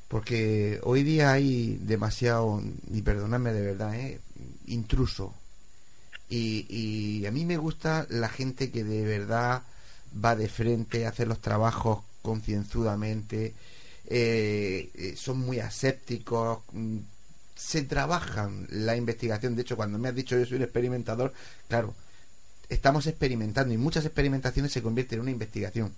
[0.09, 2.61] porque hoy día hay demasiado
[2.92, 4.20] y perdonadme de verdad eh,
[4.66, 5.32] intruso
[6.28, 9.62] y, y a mí me gusta la gente que de verdad
[10.22, 13.55] va de frente hace los trabajos concienzudamente
[15.16, 16.99] son muy asépticos mm,
[17.55, 21.33] se trabajan la investigación de hecho cuando me has dicho yo soy un experimentador
[21.69, 21.95] claro
[22.69, 25.95] estamos experimentando y muchas experimentaciones se convierten en una investigación.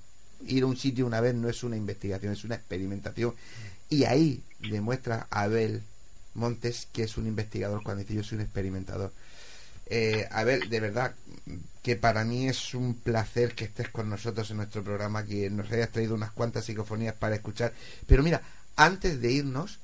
[0.46, 3.34] Ir a un sitio una vez no es una investigación, es una experimentación.
[3.88, 5.82] Y ahí demuestra Abel
[6.34, 9.12] Montes que es un investigador cuando dice yo soy un experimentador.
[9.88, 11.14] Eh, Abel, de verdad
[11.82, 15.70] que para mí es un placer que estés con nosotros en nuestro programa, que nos
[15.70, 17.72] hayas traído unas cuantas psicofonías para escuchar.
[18.06, 18.42] Pero mira,
[18.74, 19.78] antes de irnos,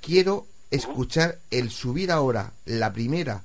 [0.00, 3.42] quiero escuchar el subir ahora, la primera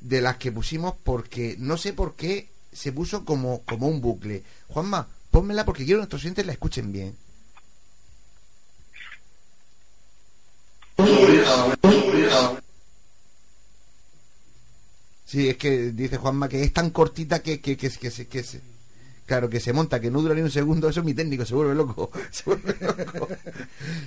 [0.00, 4.42] de las que pusimos porque no sé por qué se puso como, como un bucle.
[4.68, 7.16] Juanma, pónmela porque quiero que nuestros oyentes la escuchen bien.
[15.24, 18.60] Sí, es que dice Juanma que es tan cortita que, que, que, que, que se-
[19.26, 21.54] Claro, que se monta, que no dura ni un segundo, eso es mi técnico, se
[21.54, 22.10] vuelve loco.
[22.30, 23.28] Se vuelve loco.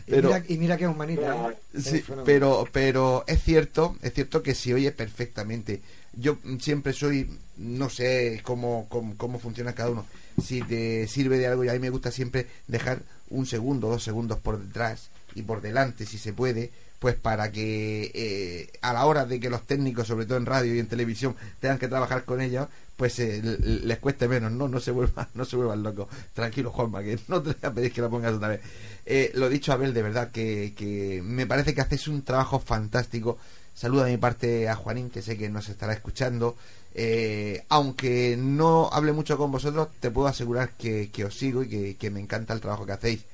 [0.07, 1.49] Y mira, y mira que es humanita.
[1.49, 1.80] ¿eh?
[1.80, 5.82] Sí, pero, pero es cierto, es cierto que se oye perfectamente.
[6.13, 10.05] Yo siempre soy, no sé cómo, cómo, cómo funciona cada uno.
[10.41, 14.03] Si te sirve de algo, y a mí me gusta siempre dejar un segundo, dos
[14.03, 19.05] segundos por detrás y por delante, si se puede, pues para que eh, a la
[19.05, 22.26] hora de que los técnicos, sobre todo en radio y en televisión, tengan que trabajar
[22.26, 26.07] con ellos, pues eh, les cueste menos, no, no se vuelvan, no se vuelvan locos.
[26.33, 28.61] Tranquilo, Juanma, que no te voy a pedir que la pongas otra vez.
[29.05, 33.37] Eh, lo dicho, Abel, de verdad que, que me parece que haces un trabajo fantástico.
[33.73, 36.55] Saluda de mi parte a Juanín, que sé que nos estará escuchando.
[36.93, 41.67] Eh, aunque no hable mucho con vosotros, te puedo asegurar que, que os sigo y
[41.67, 43.25] que, que me encanta el trabajo que hacéis.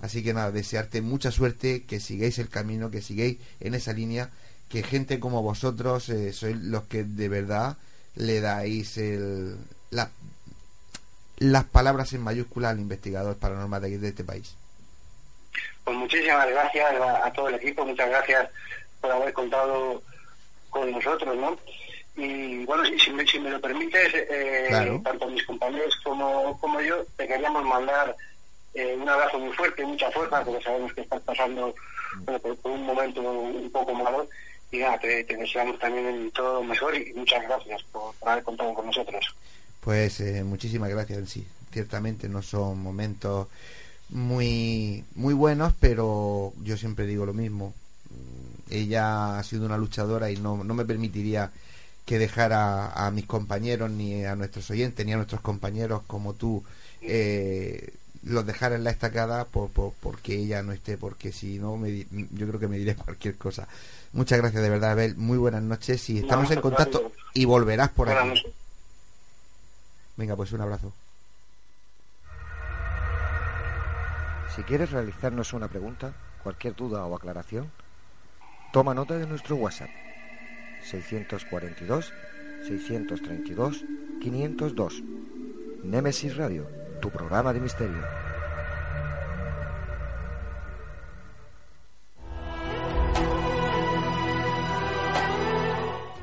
[0.00, 4.30] Así que nada, desearte mucha suerte, que sigáis el camino, que sigáis en esa línea,
[4.68, 7.78] que gente como vosotros eh, sois los que de verdad
[8.16, 9.56] le dais el,
[9.90, 10.10] la-
[11.38, 14.54] las palabras en mayúscula al investigador paranormal de, aquí, de este país.
[15.84, 18.48] Pues muchísimas gracias a, a todo el equipo, muchas gracias
[19.00, 20.02] por haber contado
[20.70, 21.58] con nosotros, ¿no?
[22.16, 25.00] Y bueno, si, si me, si me lo permites, eh, Claro.
[25.04, 28.16] tanto mis compañeros como, como yo, te queríamos mandar
[28.74, 31.74] eh, un abrazo muy fuerte, mucha fuerza, porque sabemos que estás pasando
[32.20, 34.28] bueno, por, por un momento un poco malo.
[34.74, 39.24] Y te, deseamos también todo lo mejor y muchas gracias por, haber contado con nosotros.
[39.80, 41.46] Pues eh, muchísimas gracias, sí.
[41.72, 43.46] Ciertamente no son momentos
[44.10, 47.72] muy muy buenos, pero yo siempre digo lo mismo.
[48.10, 51.50] Mm, Ella ha sido una luchadora y no, no me permitiría
[52.04, 56.62] que dejara a mis compañeros, ni a nuestros oyentes, ni a nuestros compañeros como tú,
[57.02, 57.94] eh,
[58.24, 62.06] los dejara en la estacada por, por- porque ella no esté, porque si no, me
[62.10, 63.68] yo creo que me diré cualquier cosa.
[64.14, 65.16] Muchas gracias de verdad, Abel.
[65.16, 68.44] Muy buenas noches y estamos en contacto y volverás por aquí.
[70.16, 70.92] Venga, pues un abrazo.
[74.54, 77.72] Si quieres realizarnos una pregunta, cualquier duda o aclaración,
[78.72, 79.90] toma nota de nuestro WhatsApp
[80.84, 82.12] 642
[82.68, 83.84] 632
[84.20, 85.02] 502.
[85.82, 86.68] Nemesis Radio,
[87.02, 88.33] tu programa de misterio.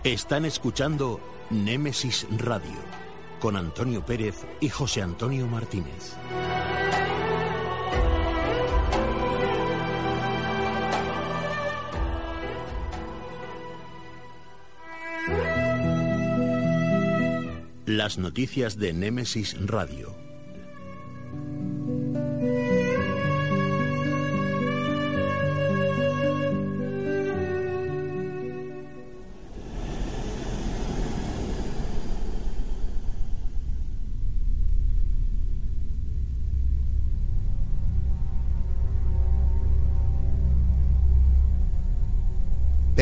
[0.04, 1.20] Están escuchando
[1.52, 2.74] Némesis Radio
[3.40, 6.16] con Antonio Pérez y José Antonio Martínez.
[17.86, 20.21] Las noticias de Némesis Radio.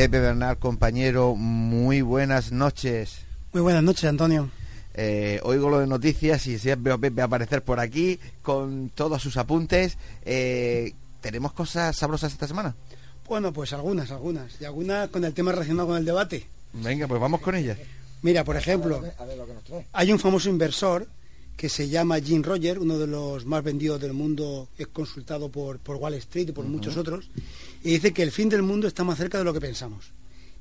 [0.00, 3.18] Pepe Bernal, compañero, muy buenas noches.
[3.52, 4.48] Muy buenas noches, Antonio.
[4.94, 9.20] Eh, oigo lo de noticias y siempre veo a Pepe aparecer por aquí con todos
[9.20, 9.98] sus apuntes.
[10.24, 12.74] Eh, ¿Tenemos cosas sabrosas esta semana?
[13.28, 14.58] Bueno, pues algunas, algunas.
[14.58, 16.46] Y algunas con el tema relacionado con el debate.
[16.72, 17.76] Venga, pues vamos con ellas.
[18.22, 19.86] Mira, por ejemplo, A ver lo que nos trae.
[19.92, 21.06] hay un famoso inversor
[21.60, 25.78] que se llama Jim Roger, uno de los más vendidos del mundo, es consultado por,
[25.78, 27.28] por Wall Street y por muchos otros,
[27.84, 30.06] y dice que el fin del mundo está más cerca de lo que pensamos.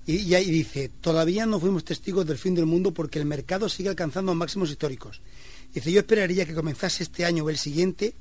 [0.05, 3.69] Y, y ahí dice, todavía no fuimos testigos del fin del mundo porque el mercado
[3.69, 5.21] sigue alcanzando máximos históricos.
[5.73, 8.13] Dice, yo esperaría que comenzase este año o el siguiente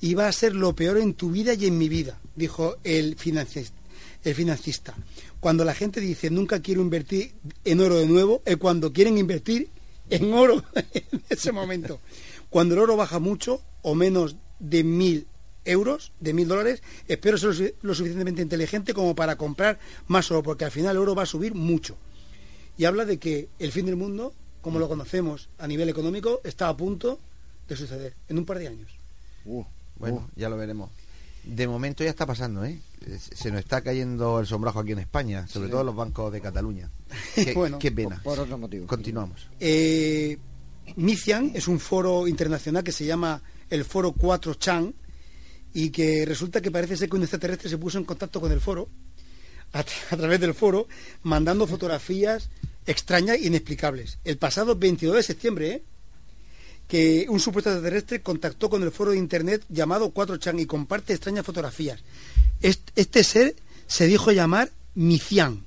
[0.00, 3.16] y va a ser lo peor en tu vida y en mi vida, dijo el
[3.16, 3.76] financista.
[4.22, 4.94] El financista.
[5.40, 7.32] Cuando la gente dice nunca quiero invertir
[7.64, 9.70] en oro de nuevo, es cuando quieren invertir
[10.14, 10.62] en oro
[10.94, 12.00] en ese momento.
[12.50, 15.26] Cuando el oro baja mucho o menos de mil
[15.64, 20.30] euros, de mil dólares, espero ser lo su- lo suficientemente inteligente como para comprar más
[20.30, 21.96] oro, porque al final el oro va a subir mucho.
[22.76, 26.68] Y habla de que el fin del mundo, como lo conocemos a nivel económico, está
[26.68, 27.18] a punto
[27.68, 28.90] de suceder en un par de años.
[29.44, 29.64] Uh,
[29.96, 30.90] Bueno, ya lo veremos.
[31.44, 32.80] De momento ya está pasando, ¿eh?
[33.34, 36.40] Se nos está cayendo el sombrajo aquí en España, sobre todo en los bancos de
[36.40, 36.88] Cataluña.
[37.34, 38.20] Qué, Bueno, qué pena.
[38.22, 38.86] por otros motivos.
[38.86, 39.48] Continuamos.
[39.58, 40.38] Eh,
[40.96, 44.94] MICIAN es un foro internacional que se llama el Foro 4 Chan
[45.74, 48.60] y que resulta que parece ser que un extraterrestre se puso en contacto con el
[48.60, 48.88] foro
[49.72, 49.80] a,
[50.10, 50.86] a través del foro
[51.22, 52.50] mandando fotografías
[52.86, 54.18] extrañas e inexplicables.
[54.24, 55.82] El pasado 22 de septiembre, ¿eh?
[56.88, 61.44] Que un supuesto extraterrestre contactó con el foro de internet llamado 4chan y comparte extrañas
[61.46, 62.00] fotografías.
[62.60, 63.56] Est- Este ser
[63.86, 65.64] se dijo llamar Mician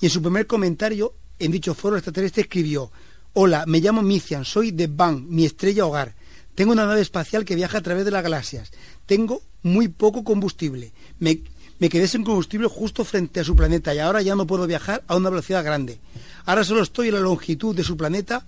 [0.00, 2.90] y en su primer comentario en dicho foro extraterrestre escribió
[3.32, 6.14] Hola, me llamo Mician, soy de Van, mi estrella hogar.
[6.54, 8.70] Tengo una nave espacial que viaja a través de las galaxias.
[9.06, 10.92] Tengo muy poco combustible.
[11.20, 11.40] Me,
[11.78, 15.04] me quedé sin combustible justo frente a su planeta y ahora ya no puedo viajar
[15.06, 16.00] a una velocidad grande.
[16.44, 18.46] Ahora solo estoy en la longitud de su planeta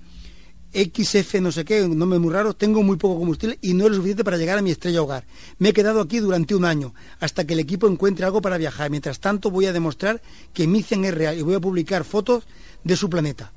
[0.73, 3.91] XF no sé qué, un nombre muy raro, tengo muy poco combustible y no es
[3.91, 5.25] lo suficiente para llegar a mi estrella hogar.
[5.59, 8.91] Me he quedado aquí durante un año, hasta que el equipo encuentre algo para viajar.
[8.91, 10.23] Mientras tanto voy a demostrar
[10.55, 12.45] que Mician es real y voy a publicar fotos
[12.85, 13.53] de su planeta.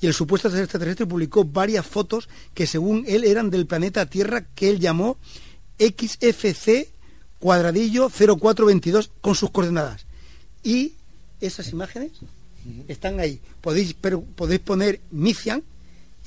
[0.00, 4.70] Y el supuesto extraterrestre publicó varias fotos que según él eran del planeta Tierra que
[4.70, 5.18] él llamó
[5.78, 6.88] XFC
[7.38, 10.06] cuadradillo 0422 con sus coordenadas.
[10.62, 10.94] Y
[11.40, 12.12] esas imágenes
[12.88, 13.40] están ahí.
[13.60, 15.62] Podéis, pero podéis poner Mician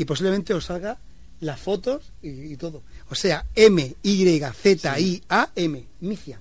[0.04, 1.00] y posiblemente os salga
[1.40, 2.84] las fotos y, y todo.
[3.10, 6.40] O sea, M, Y, Z, I, A, M, Mician.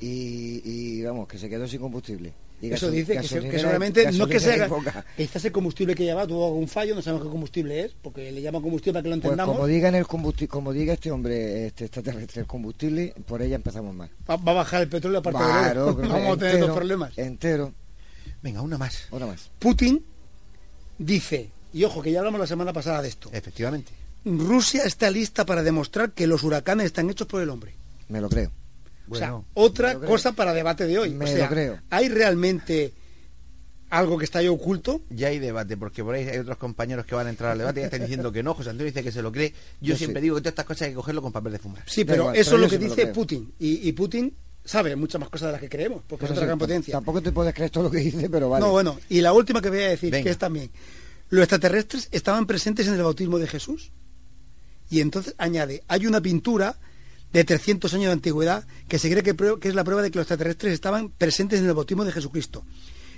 [0.00, 2.32] Y, y vamos, que se quedó sin combustible.
[2.62, 4.68] Y Eso dice que, se- que seguramente no es que sea
[5.16, 8.42] quizás el combustible que lleva tuvo algún fallo, no sabemos qué combustible es, porque le
[8.42, 9.54] llaman combustible para que lo Pues entendamos.
[9.56, 13.56] como diga en el combustible, como diga este hombre, este extraterrestre, el combustible, por ella
[13.56, 14.10] empezamos mal.
[14.28, 17.16] va, va a bajar el petróleo aparte Claro, pero Vamos a tener dos problemas.
[17.16, 17.72] Entero,
[18.42, 19.06] Venga, una más.
[19.10, 19.50] otra más.
[19.58, 20.04] Putin
[20.98, 23.92] dice, y ojo que ya hablamos la semana pasada de esto, Efectivamente.
[24.24, 27.74] Rusia está lista para demostrar que los huracanes están hechos por el hombre.
[28.08, 28.50] Me lo creo.
[29.08, 31.10] o sea, Bueno, otra cosa para debate de hoy.
[31.14, 31.78] Me o sea, lo creo.
[31.88, 32.92] ¿hay realmente
[33.88, 35.00] algo que está ahí oculto?
[35.10, 37.80] ya hay debate, porque por ahí hay otros compañeros que van a entrar al debate
[37.80, 38.52] y ya están diciendo que no.
[38.54, 39.54] José Antonio dice que se lo cree.
[39.80, 40.24] Yo Yo siempre sí.
[40.24, 41.82] digo que todas estas cosas hay que cogerlo con papel de fumar.
[41.86, 43.06] Sí, pero igual, eso pero es lo que lo dice.
[43.08, 43.52] Putin.
[43.58, 46.46] Y, y Putin sabe muchas más cosas de las que creemos, porque es otra sí,
[46.46, 46.92] gran potencia.
[46.92, 48.64] Tampoco te puedes creer todo lo que dice, pero vale.
[48.66, 50.24] No, bueno, y la última que voy a decir, Venga.
[50.24, 50.70] que es también,
[51.30, 53.92] los extraterrestres estaban presentes en el bautismo de Jesús.
[54.90, 56.76] Y entonces añade, hay una pintura
[57.32, 60.24] de 300 años de antigüedad que se cree que, es la prueba de que los
[60.24, 62.64] extraterrestres estaban presentes en el bautismo de Jesucristo.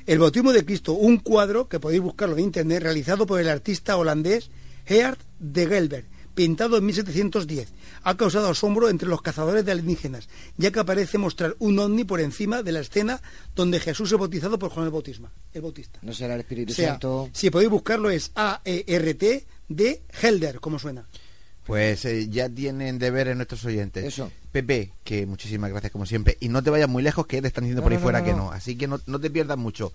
[0.04, 3.96] El bautismo de Cristo, un cuadro que podéis buscarlo en internet, realizado por el artista
[3.96, 4.50] holandés
[4.84, 6.04] Geert de Gelber,
[6.34, 7.72] pintado en 1710.
[8.02, 12.20] Ha causado asombro entre los cazadores de alienígenas, ya que aparece mostrar un ovni por
[12.20, 13.20] encima de la escena
[13.54, 15.98] donde Jesús es bautizado por Juan el Bautisma, el Bautista.
[16.02, 17.28] No será el O Espíritu sea, Santo.
[17.32, 21.06] si podéis buscarlo es A-E-R-T de Helder, como suena.
[21.64, 24.04] Pues eh, ya tienen deberes nuestros oyentes.
[24.04, 24.32] Eso.
[24.50, 26.36] Pepe, que muchísimas gracias como siempre.
[26.40, 28.18] Y no te vayas muy lejos, que te están diciendo No, por ahí no, fuera
[28.18, 28.36] no, que no.
[28.38, 28.50] no.
[28.52, 29.92] Así que no, no te pierdas mucho.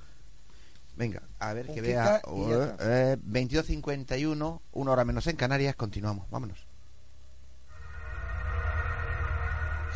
[0.98, 2.22] Venga, a ver que vea.
[2.36, 3.12] y ya está.
[3.14, 5.76] eh, 22.51, una hora menos en Canarias.
[5.76, 6.66] Continuamos, vámonos.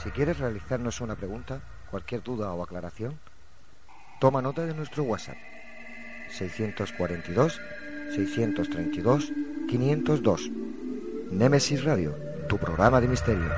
[0.04, 3.20] Si quieres realizarnos una pregunta, cualquier duda o aclaración,
[4.20, 5.38] toma nota de nuestro WhatsApp
[6.30, 7.60] 642
[8.16, 9.32] 632
[9.68, 10.52] 502.
[11.32, 12.16] Nemesis Radio,
[12.48, 13.50] tu programa de misterio.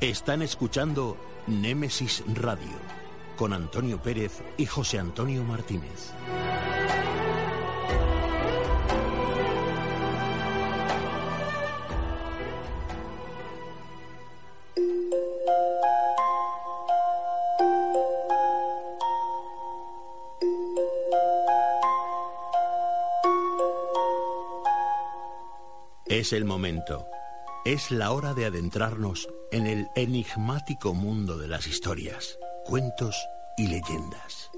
[0.00, 2.78] Están escuchando Némesis Radio
[3.36, 6.14] con Antonio Pérez y José Antonio Martínez.
[26.06, 27.06] Es el momento.
[27.66, 33.16] Es la hora de adentrarnos en el enigmático mundo de las historias, cuentos
[33.56, 34.49] y leyendas.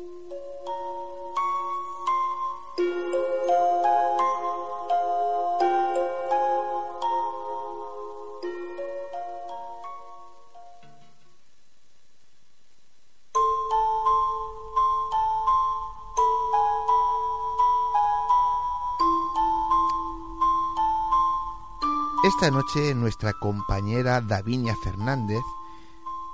[22.43, 25.45] Esta noche nuestra compañera Davinia Fernández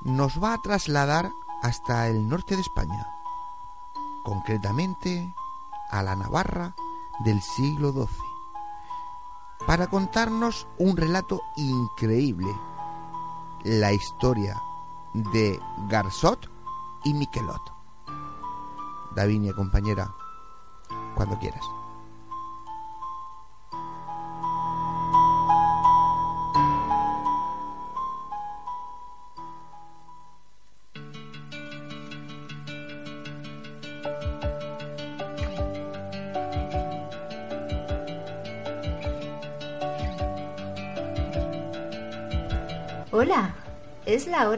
[0.01, 1.31] nos va a trasladar
[1.63, 3.07] hasta el norte de España,
[4.25, 5.35] concretamente
[5.91, 6.75] a la Navarra
[7.27, 8.07] del siglo XII,
[9.67, 12.57] para contarnos un relato increíble,
[13.65, 14.59] la historia
[15.13, 16.51] de Garzot
[17.05, 17.75] y Miquelot.
[19.15, 20.11] Davinia, compañera,
[21.15, 21.78] cuando quieras.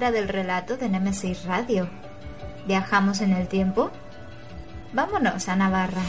[0.00, 1.86] Hora del relato de Nemesis Radio.
[2.66, 3.90] ¿Viajamos en el tiempo?
[4.94, 6.00] Vámonos a Navarra.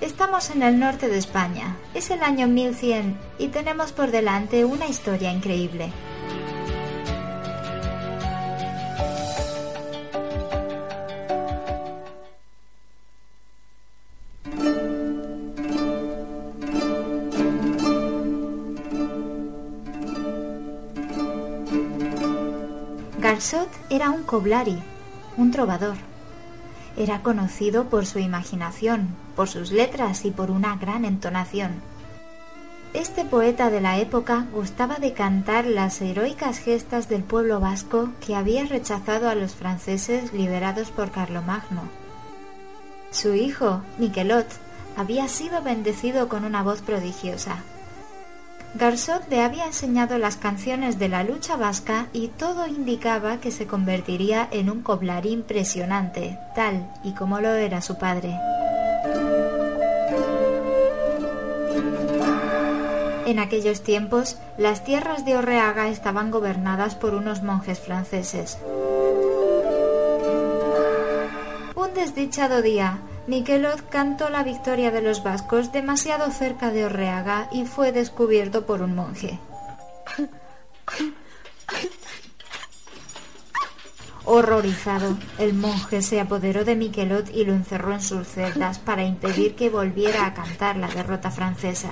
[0.00, 1.76] Estamos en el norte de España.
[1.92, 5.92] Es el año 1100 y tenemos por delante una historia increíble.
[24.32, 24.82] Coblari,
[25.36, 25.98] un trovador.
[26.96, 31.82] Era conocido por su imaginación, por sus letras y por una gran entonación.
[32.94, 38.34] Este poeta de la época gustaba de cantar las heroicas gestas del pueblo vasco que
[38.34, 41.82] había rechazado a los franceses liberados por Carlomagno.
[43.10, 44.46] Su hijo, Miquelot,
[44.96, 47.58] había sido bendecido con una voz prodigiosa.
[48.74, 53.66] Garzot le había enseñado las canciones de la lucha vasca y todo indicaba que se
[53.66, 58.34] convertiría en un coblar impresionante, tal y como lo era su padre.
[63.26, 68.58] En aquellos tiempos, las tierras de Orreaga estaban gobernadas por unos monjes franceses.
[71.74, 77.66] Un desdichado día, Miquelot cantó la victoria de los vascos demasiado cerca de Orreaga y
[77.66, 79.38] fue descubierto por un monje.
[84.24, 89.54] Horrorizado, el monje se apoderó de Miquelot y lo encerró en sus celdas para impedir
[89.54, 91.90] que volviera a cantar la derrota francesa.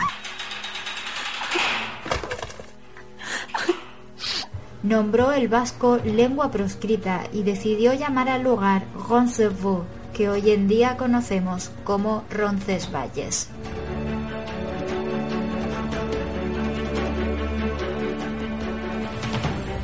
[4.83, 9.85] Nombró el vasco lengua proscrita y decidió llamar al lugar Roncevaux,
[10.21, 13.49] que hoy en día conocemos como Roncesvalles.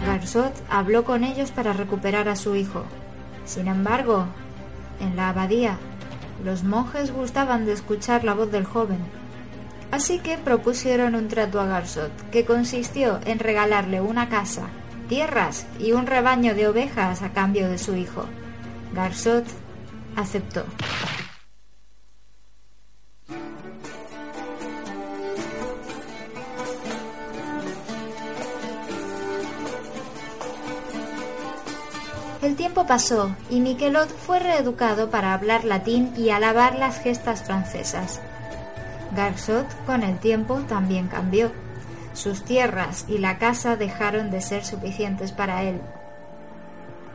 [0.05, 2.85] Garzot habló con ellos para recuperar a su hijo.
[3.47, 4.27] Sin embargo,
[5.01, 5.79] en la abadía,
[6.45, 8.99] los monjes gustaban de escuchar la voz del joven.
[9.91, 14.65] Así que propusieron un trato a Garzot, que consistió en regalarle una casa,
[15.09, 18.27] tierras y un rebaño de ovejas a cambio de su hijo.
[18.93, 19.47] Garzot
[20.17, 20.65] aceptó.
[32.43, 38.21] El tiempo pasó y Miquelot fue reeducado para hablar latín y alabar las gestas francesas.
[39.17, 41.51] Garzot, con el tiempo, también cambió.
[42.13, 45.81] Sus tierras y la casa dejaron de ser suficientes para él.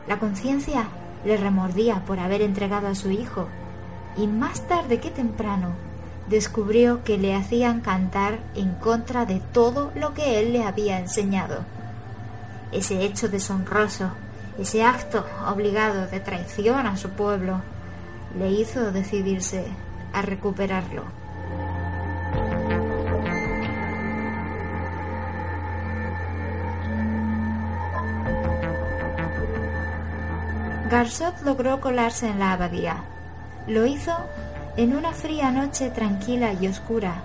[0.06, 0.88] La conciencia
[1.24, 3.48] le remordía por haber entregado a su hijo,
[4.16, 5.70] y más tarde que temprano
[6.28, 11.64] descubrió que le hacían cantar en contra de todo lo que él le había enseñado.
[12.70, 14.12] ese hecho deshonroso,
[14.58, 17.60] ese acto obligado de traición a su pueblo,
[18.38, 19.66] le hizo decidirse
[20.14, 21.04] a recuperarlo.
[30.92, 33.02] Garsot logró colarse en la abadía.
[33.66, 34.14] Lo hizo
[34.76, 37.22] en una fría noche tranquila y oscura.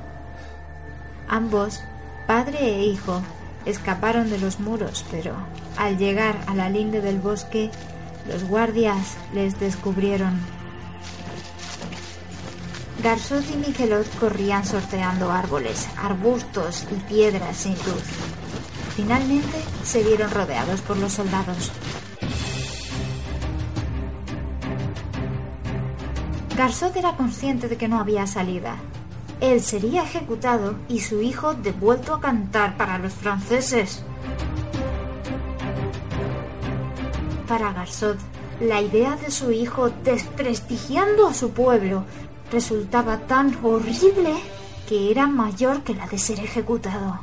[1.27, 1.81] Ambos,
[2.27, 3.21] padre e hijo,
[3.65, 5.35] escaparon de los muros, pero
[5.75, 7.69] al llegar a la linde del bosque,
[8.25, 10.39] los guardias les descubrieron.
[13.03, 18.05] Garsot y Miquelot corrían sorteando árboles, arbustos y piedras sin luz.
[18.95, 21.73] Finalmente se vieron rodeados por los soldados.
[26.57, 28.77] Garsot era consciente de que no había salida.
[29.41, 34.01] Él sería ejecutado y su hijo devuelto a cantar para los franceses.
[37.47, 38.17] Para Garsot,
[38.59, 42.05] la idea de su hijo desprestigiando a su pueblo
[42.51, 44.33] resultaba tan horrible
[44.89, 47.19] que era mayor que la de ser ejecutado.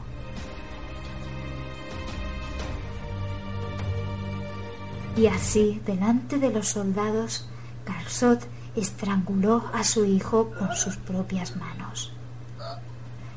[5.16, 7.48] Y así, delante de los soldados,
[7.84, 12.12] Garsot estranguló a su hijo con sus propias manos.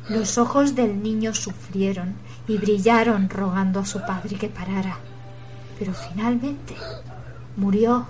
[0.09, 2.15] Los ojos del niño sufrieron
[2.47, 4.97] y brillaron rogando a su padre que parara,
[5.77, 6.75] pero finalmente
[7.57, 8.07] murió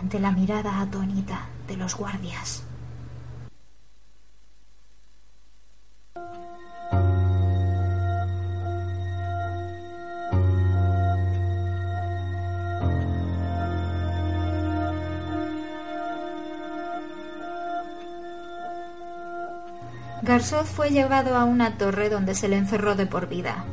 [0.00, 2.63] ante la mirada atónita de los guardias.
[20.24, 23.66] Garzot fue llevado a una torre donde se le encerró de por vida.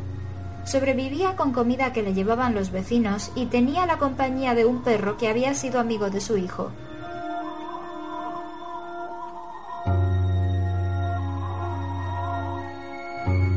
[0.66, 5.18] Sobrevivía con comida que le llevaban los vecinos y tenía la compañía de un perro
[5.18, 6.72] que había sido amigo de su hijo.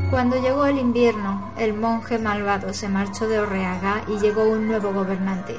[0.09, 4.93] Cuando llegó el invierno, el monje malvado se marchó de Orreaga y llegó un nuevo
[4.93, 5.57] gobernante.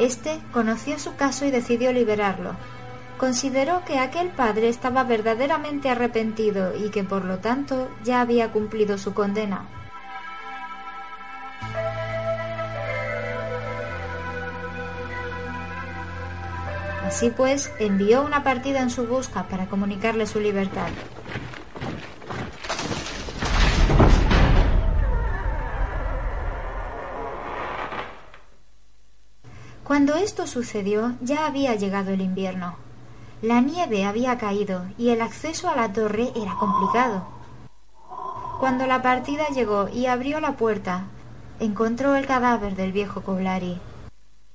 [0.00, 2.56] Este conoció su caso y decidió liberarlo.
[3.18, 8.96] Consideró que aquel padre estaba verdaderamente arrepentido y que por lo tanto ya había cumplido
[8.96, 9.68] su condena.
[17.06, 20.88] Así pues, envió una partida en su busca para comunicarle su libertad.
[30.00, 32.74] Cuando esto sucedió ya había llegado el invierno.
[33.42, 37.26] La nieve había caído y el acceso a la torre era complicado.
[38.60, 41.04] Cuando la partida llegó y abrió la puerta,
[41.58, 43.78] encontró el cadáver del viejo Coblari.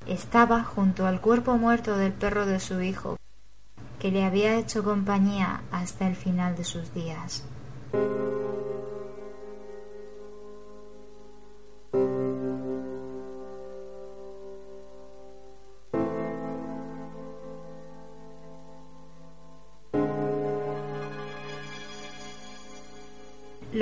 [0.08, 3.18] Estaba junto al cuerpo muerto del perro de su hijo,
[4.00, 7.44] que le había hecho compañía hasta el final de sus días.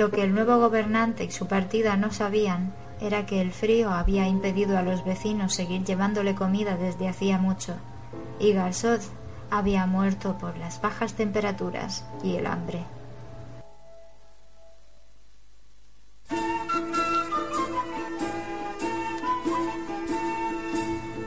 [0.04, 4.28] Lo que el nuevo gobernante y su partida no sabían era que el frío había
[4.28, 7.76] impedido a los vecinos seguir llevándole comida desde hacía mucho,
[8.38, 9.00] y Garzot
[9.50, 12.84] había muerto por las bajas temperaturas y el hambre.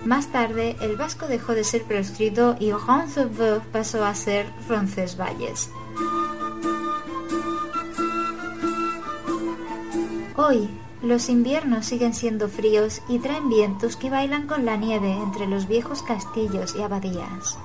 [0.05, 5.71] Más tarde, el vasco dejó de ser proscrito y Roncesvalles pasó a ser Roncesvalles.
[10.39, 10.69] Hoy,
[11.01, 15.67] los inviernos siguen siendo fríos y traen vientos que bailan con la nieve entre los
[15.67, 17.57] viejos castillos y abadías.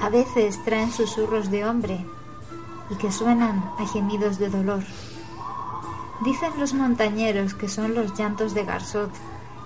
[0.00, 2.06] A veces traen susurros de hombre
[2.90, 4.84] y que suenan a gemidos de dolor.
[6.24, 9.10] Dicen los montañeros que son los llantos de Garzot,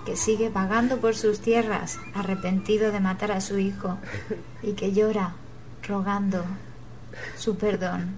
[0.03, 3.99] que sigue vagando por sus tierras, arrepentido de matar a su hijo,
[4.63, 5.35] y que llora,
[5.87, 6.43] rogando
[7.37, 8.17] su perdón.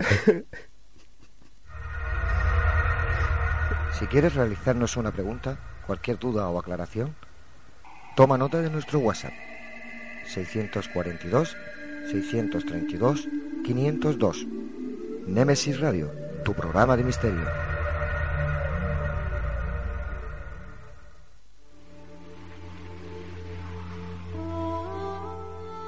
[3.98, 7.14] si quieres realizarnos una pregunta, cualquier duda o aclaración,
[8.16, 9.34] toma nota de nuestro WhatsApp
[10.26, 11.54] 642
[12.10, 13.28] 632
[13.64, 14.46] 502.
[15.26, 16.10] Nemesis Radio,
[16.44, 17.44] tu programa de misterio.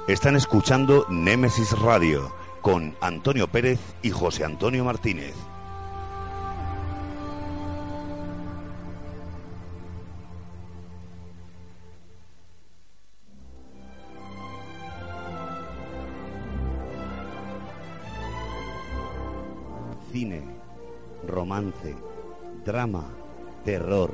[0.07, 5.35] Están escuchando Nemesis Radio con Antonio Pérez y José Antonio Martínez.
[20.13, 20.41] Cine,
[21.27, 21.95] romance,
[22.63, 23.09] drama,
[23.65, 24.13] terror,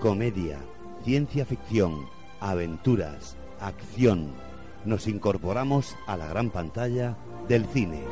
[0.00, 0.58] comedia,
[1.02, 2.06] ciencia ficción,
[2.40, 4.34] aventuras, acción.
[4.84, 7.16] Nos incorporamos a la gran pantalla
[7.48, 8.04] del cine.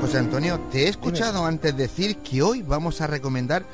[0.00, 3.64] José Antonio, te he escuchado antes decir que hoy vamos a recomendar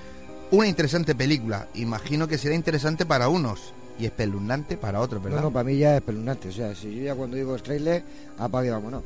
[0.51, 1.68] una interesante película.
[1.74, 5.38] Imagino que será interesante para unos y espeluznante para otros, ¿verdad?
[5.38, 6.49] No, no, para mí ya es espeluznante.
[6.49, 8.03] O sea, si yo ya cuando digo el trailer,
[8.38, 9.03] apague, vámonos.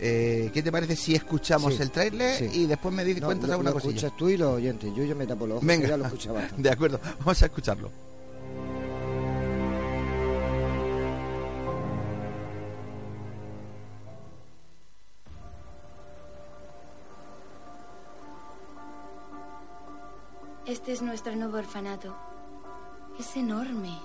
[0.00, 2.50] Eh, ¿Qué te parece si escuchamos Sí, el tráiler sí.
[2.62, 3.94] y después me dices No, cuentas lo, alguna lo cosilla?
[3.94, 4.92] escuchas tú y los oyentes.
[4.94, 6.42] Yo ya me tapo los ojos, Venga, ya lo escuchaba.
[6.56, 7.90] de acuerdo, vamos a escucharlo.
[20.84, 22.14] Este es nuestro nuevo orfanato.
[23.18, 23.98] Es enorme.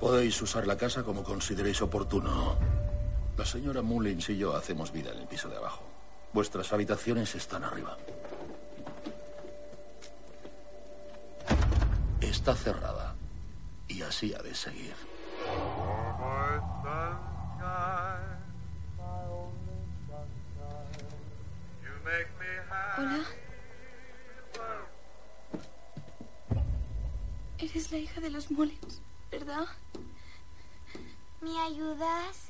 [0.00, 2.56] Podéis usar la casa como consideréis oportuno.
[3.36, 5.82] La señora Mullins y yo hacemos vida en el piso de abajo.
[6.32, 7.98] Vuestras habitaciones están arriba.
[12.22, 13.14] Está cerrada.
[13.88, 14.94] Y así ha de seguir.
[22.96, 23.39] Hola.
[27.62, 29.66] Eres la hija de los Mullins, ¿verdad?
[31.42, 32.48] ¿Me ayudas?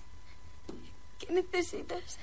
[1.18, 2.18] ¿Qué necesitas?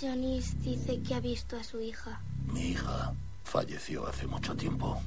[0.00, 2.20] Janice dice que ha visto a su hija.
[2.46, 5.00] Mi hija falleció hace mucho tiempo.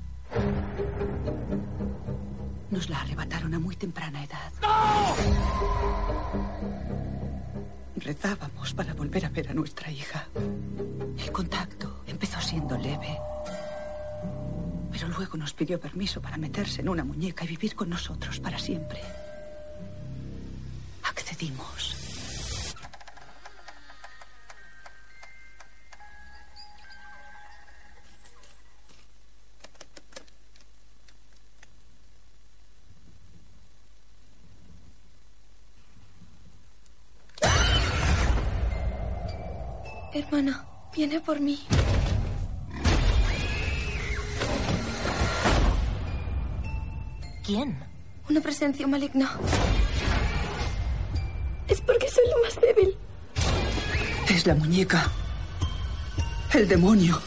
[2.69, 4.51] Nos la arrebataron a muy temprana edad.
[7.99, 10.27] Rezábamos para volver a ver a nuestra hija.
[11.17, 13.19] El contacto empezó siendo leve.
[14.91, 18.57] Pero luego nos pidió permiso para meterse en una muñeca y vivir con nosotros para
[18.57, 19.01] siempre.
[21.03, 21.98] Accedimos.
[40.31, 40.63] Hermana,
[40.95, 41.59] viene por mí.
[47.43, 47.75] ¿Quién?
[48.29, 49.31] Una presencia maligna.
[51.67, 52.95] Es porque soy lo más débil.
[54.29, 55.09] Es la muñeca.
[56.53, 57.19] El demonio.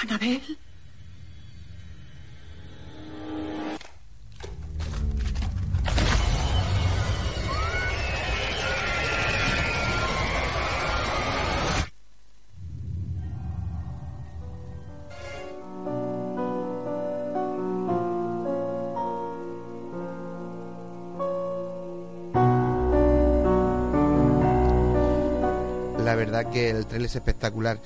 [0.00, 0.58] Anabel.
[26.50, 27.80] Que el trailer es espectacular.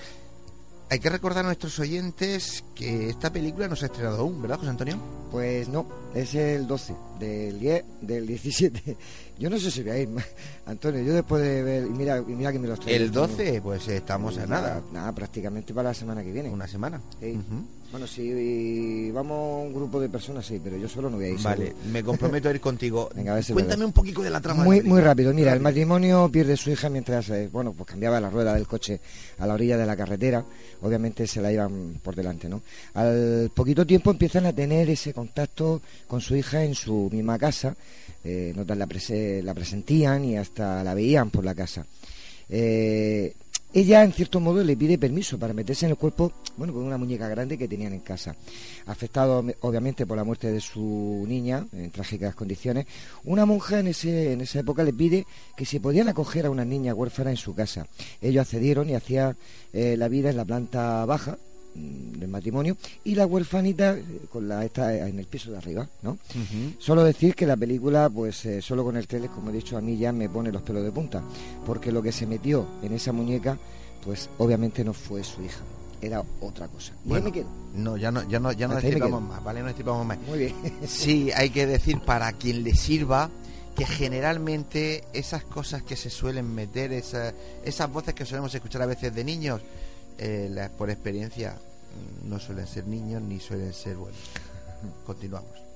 [0.88, 4.58] Hay que recordar a nuestros oyentes que esta película no se ha estrenado aún, ¿verdad,
[4.58, 4.98] José Antonio?
[5.32, 8.96] Pues no, es el 12 del 10, del 17.
[9.38, 10.08] Yo no sé si voy a ir,
[10.66, 11.02] Antonio.
[11.02, 11.86] Yo después de ver.
[11.86, 13.04] Y mira, y mira que me los traigo.
[13.04, 14.82] El 12, pues estamos a nada.
[14.92, 16.48] Nada, prácticamente para la semana que viene.
[16.48, 17.00] Una semana.
[17.20, 17.32] Sí.
[17.32, 17.64] Ujú.
[17.90, 21.40] Bueno, si vamos un grupo de personas, sí, pero yo solo no voy a ir.
[21.40, 21.84] Vale, seguro.
[21.92, 23.08] me comprometo a ir contigo.
[23.14, 24.64] Venga, a ver si Cuéntame un poquito de la trama.
[24.64, 25.32] Muy, muy rápido.
[25.32, 29.00] Mira, el matrimonio pierde su hija mientras, eh, bueno, pues cambiaba la rueda del coche
[29.38, 30.44] a la orilla de la carretera.
[30.82, 32.62] Obviamente se la iban por delante, ¿no?
[32.94, 37.76] Al poquito tiempo empiezan a tener ese contacto con su hija en su misma casa.
[38.24, 38.88] Eh, notan la,
[39.42, 41.86] la presentían y hasta la veían por la casa.
[42.48, 43.34] Eh,
[43.76, 46.96] ella, en cierto modo, le pide permiso para meterse en el cuerpo, bueno, con una
[46.96, 48.34] muñeca grande que tenían en casa.
[48.86, 52.86] Afectado, obviamente, por la muerte de su niña, en trágicas condiciones,
[53.24, 56.64] una monja en, ese, en esa época le pide que si podían acoger a una
[56.64, 57.86] niña huérfana en su casa.
[58.22, 59.36] Ellos accedieron y hacían
[59.74, 61.36] eh, la vida en la planta baja,
[61.76, 66.18] del matrimonio y la huerfanita eh, con la esta en el piso de arriba, ¿no?
[66.78, 69.80] Solo decir que la película, pues eh, solo con el tele, como he dicho, a
[69.80, 71.22] mí ya me pone los pelos de punta,
[71.64, 73.58] porque lo que se metió en esa muñeca,
[74.04, 75.60] pues obviamente no fue su hija,
[76.00, 76.92] era otra cosa.
[76.92, 77.48] Y ahí Bueno, me quedo.
[77.74, 79.60] No, ya no, ya no, ya no destripamos más, ¿vale?
[79.60, 80.18] No destripamos más.
[80.26, 80.54] Muy bien.
[80.86, 83.28] Sí, hay que decir para quien le sirva
[83.74, 88.86] que generalmente esas cosas que se suelen meter, esa- esas voces que solemos escuchar a
[88.86, 89.60] veces de niños,
[90.18, 94.20] eh, por experiencia mm, no suelen ser niños ni suelen ser buenos.
[95.04, 95.66] Continuamos.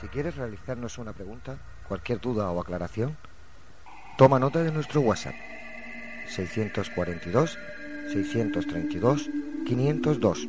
[0.00, 1.58] Si quieres realizarnos una pregunta,
[1.88, 3.16] cualquier duda o aclaración,
[4.18, 5.34] toma nota de nuestro WhatsApp
[6.28, 7.58] 642
[8.12, 9.30] 632
[9.66, 10.48] 502.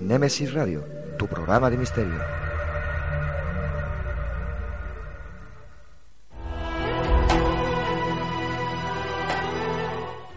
[0.00, 0.84] Némesis Radio,
[1.18, 2.20] tu programa de misterio.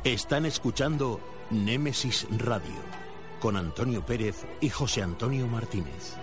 [0.04, 1.20] Están escuchando
[1.52, 2.92] Némesis Radio
[3.39, 6.18] con Antonio Pérez y José Antonio Martínez.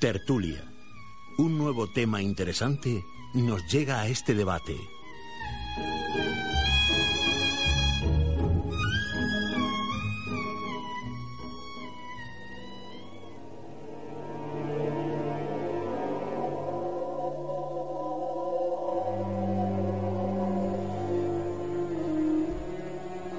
[0.00, 0.64] Tertulia.
[1.36, 4.74] Un nuevo tema interesante nos llega a este debate.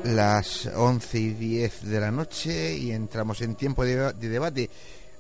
[0.03, 4.70] Las 11 y 10 de la noche y entramos en tiempo de, de debate.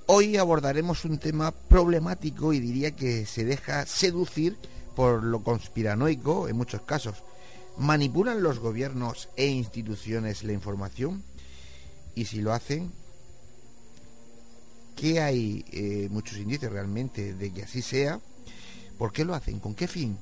[0.07, 4.57] Hoy abordaremos un tema problemático y diría que se deja seducir
[4.95, 7.23] por lo conspiranoico en muchos casos.
[7.77, 11.23] ¿Manipulan los gobiernos e instituciones la información?
[12.13, 12.91] Y si lo hacen,
[14.95, 18.19] ¿qué hay eh, muchos indicios realmente de que así sea?
[18.97, 19.59] ¿Por qué lo hacen?
[19.59, 20.17] ¿Con qué fin?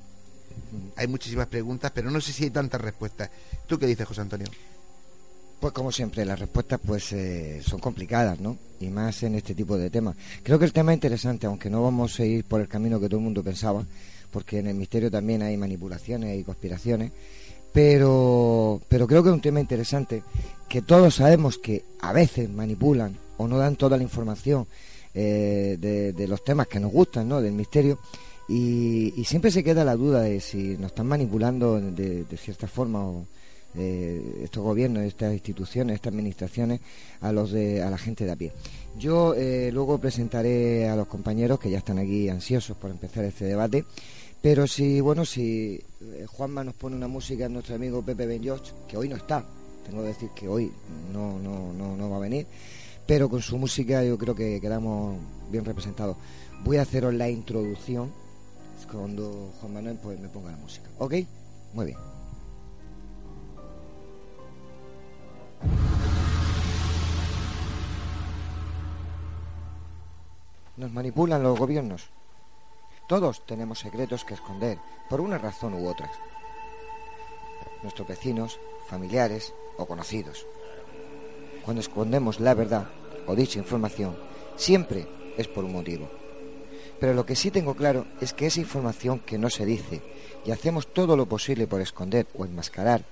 [0.96, 3.32] Hay muchísimas preguntas, pero no sé si hay tantas respuestas.
[3.66, 4.48] ¿Tú qué dices, José Antonio?
[5.60, 8.58] Pues como siempre, las respuestas pues eh, son complicadas, ¿no?
[8.80, 10.16] Y más en este tipo de temas.
[10.42, 13.08] Creo que el tema es interesante, aunque no vamos a ir por el camino que
[13.08, 13.86] todo el mundo pensaba,
[14.32, 17.12] porque en el misterio también hay manipulaciones y conspiraciones,
[17.74, 20.24] pero, pero creo que es un tema interesante,
[20.70, 24.66] que todos sabemos que a veces manipulan o no dan toda la información
[25.14, 27.42] eh, de, los temas que nos gustan, ¿no?
[27.42, 28.00] Del misterio.
[28.48, 33.06] Y, y siempre se queda la duda de si nos están manipulando de cierta forma
[33.06, 33.26] o,
[33.76, 36.82] eh, estos gobiernos, estas instituciones, estas administraciones
[37.22, 38.52] a los de a la gente de a pie.
[38.98, 43.46] Yo eh, luego presentaré a los compañeros que ya están aquí ansiosos por empezar este
[43.46, 43.86] debate,
[44.42, 48.42] pero si bueno si eh, Juanma nos pone una música nuestro amigo Pepe Ben
[48.88, 49.46] que hoy no está,
[49.86, 50.72] tengo que decir que hoy
[51.14, 52.48] no no no no va a venir,
[53.06, 55.18] pero con su música yo creo que quedamos
[55.52, 56.18] bien representados.
[56.64, 58.12] Voy a haceros la introducción
[58.92, 61.14] cuando Juan Manuel pues me ponga la música, ¿ok?
[61.74, 62.19] Muy bien.
[70.80, 72.08] Nos manipulan los gobiernos.
[73.06, 74.80] Todos tenemos secretos que esconder,
[75.10, 76.10] por una razón u otra.
[77.84, 80.48] Nuestros vecinos, familiares o conocidos.
[81.66, 82.88] Cuando escondemos la verdad
[83.28, 84.18] o dicha información,
[84.56, 86.10] siempre es por un motivo.
[86.98, 90.02] Pero lo que sí tengo claro es que esa información que no se dice
[90.46, 93.04] y hacemos todo lo posible por esconder o enmascarar,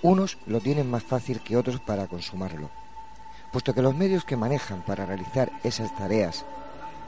[0.00, 2.70] unos lo tienen más fácil que otros para consumarlo,
[3.52, 6.46] puesto que los medios que manejan para realizar esas tareas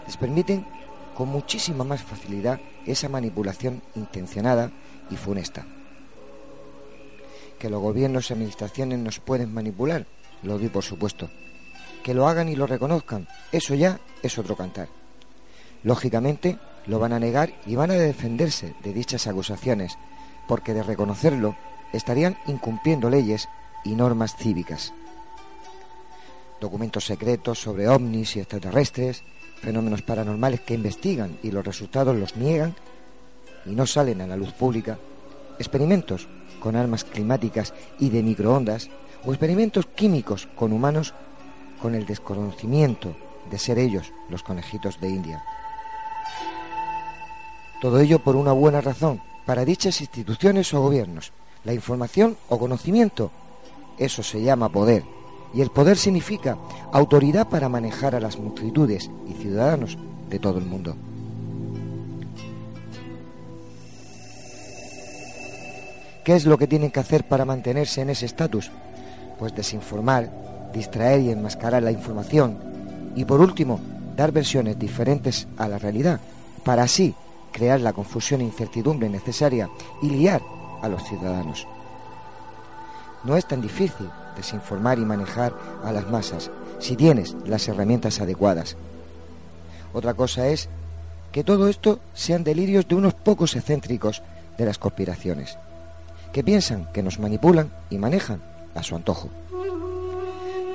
[0.06, 0.66] les permiten
[1.14, 4.70] con muchísima más facilidad esa manipulación intencionada
[5.10, 5.66] y funesta.
[7.58, 10.06] Que los gobiernos y administraciones nos pueden manipular,
[10.42, 11.30] lo doy por supuesto.
[12.02, 14.88] Que lo hagan y lo reconozcan, eso ya es otro cantar.
[15.82, 19.96] Lógicamente, lo van a negar y van a defenderse de dichas acusaciones,
[20.46, 21.56] porque de reconocerlo
[21.92, 23.48] estarían incumpliendo leyes
[23.84, 24.92] y normas cívicas.
[26.60, 29.22] Documentos secretos sobre ovnis y extraterrestres,
[29.64, 32.74] fenómenos paranormales que investigan y los resultados los niegan
[33.64, 34.98] y no salen a la luz pública,
[35.58, 36.28] experimentos
[36.60, 38.90] con armas climáticas y de microondas
[39.24, 41.14] o experimentos químicos con humanos
[41.80, 43.16] con el desconocimiento
[43.50, 45.42] de ser ellos los conejitos de India.
[47.80, 51.32] Todo ello por una buena razón, para dichas instituciones o gobiernos.
[51.64, 53.30] La información o conocimiento,
[53.98, 55.04] eso se llama poder,
[55.54, 56.58] Y el poder significa
[56.92, 59.96] autoridad para manejar a las multitudes y ciudadanos
[60.28, 60.96] de todo el mundo.
[66.24, 68.72] ¿Qué es lo que tienen que hacer para mantenerse en ese estatus?
[69.38, 70.30] Pues desinformar,
[70.72, 72.58] distraer y enmascarar la información.
[73.14, 73.78] Y por último,
[74.16, 76.20] dar versiones diferentes a la realidad,
[76.64, 77.14] para así
[77.52, 79.68] crear la confusión e incertidumbre necesaria
[80.02, 80.42] y liar
[80.82, 81.68] a los ciudadanos.
[83.22, 85.52] No es tan difícil desinformar y manejar
[85.84, 88.76] a las masas si tienes las herramientas adecuadas.
[89.92, 90.68] Otra cosa es
[91.32, 94.22] que todo esto sean delirios de unos pocos excéntricos
[94.58, 95.58] de las conspiraciones
[96.34, 98.42] que piensan que nos manipulan y manejan
[98.74, 99.30] a su antojo.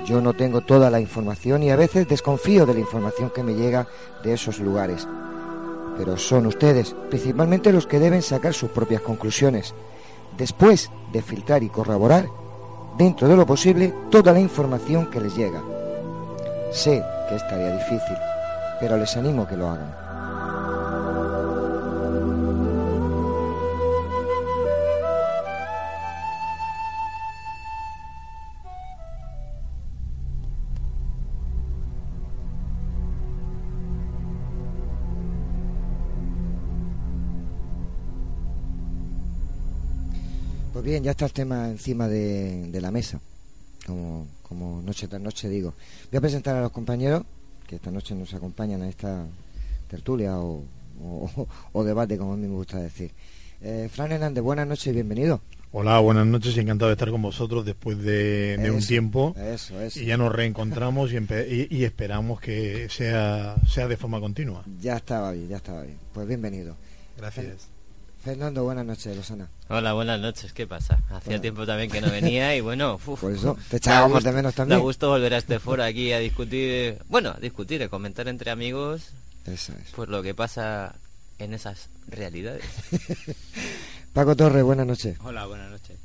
[0.06, 3.54] Yo no tengo toda la información y a veces desconfío de la información que me
[3.54, 3.86] llega
[4.24, 5.06] de esos lugares.
[5.98, 9.76] Pero son ustedes, principalmente los que deben sacar sus propias conclusiones,
[10.38, 12.28] después de filtrar y corroborar,
[13.00, 15.62] dentro de lo posible, toda la información que les llega.
[16.74, 18.18] Sé que es tarea difícil,
[18.80, 19.96] pero les animo a que lo hagan.
[40.90, 43.20] Bien, ya está el tema encima de, la mesa,
[43.86, 45.74] como, como noche tras noche digo.
[46.12, 47.24] Voy a presentar a los compañeros
[47.68, 49.26] que esta noche nos acompañan a esta
[49.88, 50.64] tertulia o,
[51.86, 53.12] debate, como a mí me gusta decir.
[53.62, 55.42] Eh, Fran Hernández, buenas noches y bienvenido.
[55.72, 59.36] Hola, buenas noches y encantado de estar con vosotros después de, un tiempo.
[59.38, 60.00] Eso, eso.
[60.00, 64.64] Y ya nos reencontramos y, y, esperamos que sea, sea de forma continua.
[64.82, 65.98] Ya estaba bien, ya estaba bien.
[66.12, 66.76] Pues bienvenido.
[67.18, 67.70] Gracias.
[68.24, 69.48] Fernando, buenas noches, Rosana.
[69.70, 71.00] Hola, buenas noches, ¿qué pasa?
[71.10, 74.78] Hacía tiempo también que no venía y bueno, por eso te echábamos de menos también.
[74.78, 78.52] Da gusto volver a este foro aquí a discutir, bueno, a discutir, a comentar entre
[78.52, 79.12] amigos,
[79.46, 79.92] eso es.
[79.96, 80.96] pues lo que pasa
[81.38, 82.66] en esas realidades.
[84.14, 85.18] Paco Torres, buenas noches.
[85.24, 85.98] Hola, buenas noches.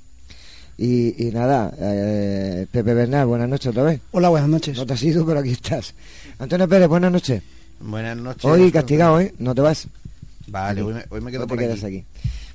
[0.76, 4.00] Y, nada, eh, Pepe Bernal, buenas noches otra vez.
[4.10, 4.76] Hola, buenas noches.
[4.76, 5.94] No te has ido, pero aquí estás.
[6.38, 7.42] Antonio Pérez, buenas noches.
[7.80, 8.44] Buenas noches.
[8.44, 9.34] Hoy castigado, ¿eh?
[9.38, 9.88] No te vas.
[10.48, 12.04] Vale, hoy me, quedo por aquí.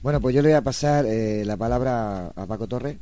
[0.02, 2.98] Bueno, pues yo le voy a pasar eh, la palabra a Paco Torres.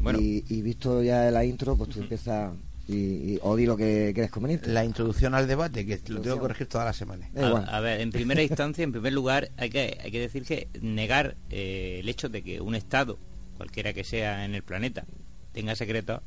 [0.00, 0.18] Bueno.
[0.20, 2.52] Y, visto ya la intro, pues tú empiezas
[2.88, 4.70] y, o di lo que crees conveniente.
[4.70, 7.28] La introducción al debate, que lo tengo que corregir todas las semanas.
[7.36, 11.36] A, ver, en primera instancia, en primer lugar, hay que, hay que decir que negar
[11.50, 13.18] eh, el hecho de que un Estado,
[13.56, 15.04] cualquiera que sea en el planeta,
[15.52, 16.20] tenga secretos,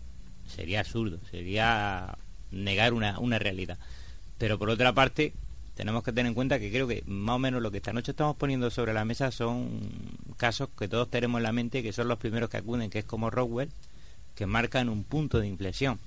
[0.47, 2.17] sería absurdo, sería
[2.51, 3.77] negar una, una realidad.
[4.37, 5.33] Pero por otra parte,
[5.79, 8.11] tenemos que tener en cuenta que creo que más o menos lo que esta noche
[8.11, 9.79] estamos poniendo sobre la mesa son
[10.35, 13.05] casos que todos tenemos en la mente, que son los primeros que acuden, que es
[13.05, 13.69] como Rockwell,
[14.35, 15.97] que marcan un punto de inflexión.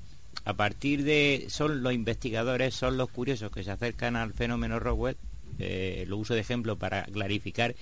[0.45, 5.17] A partir de, son los investigadores, son los curiosos que se acercan al fenómeno Rockwell,
[5.59, 7.75] eh, lo uso de ejemplo para clarificar,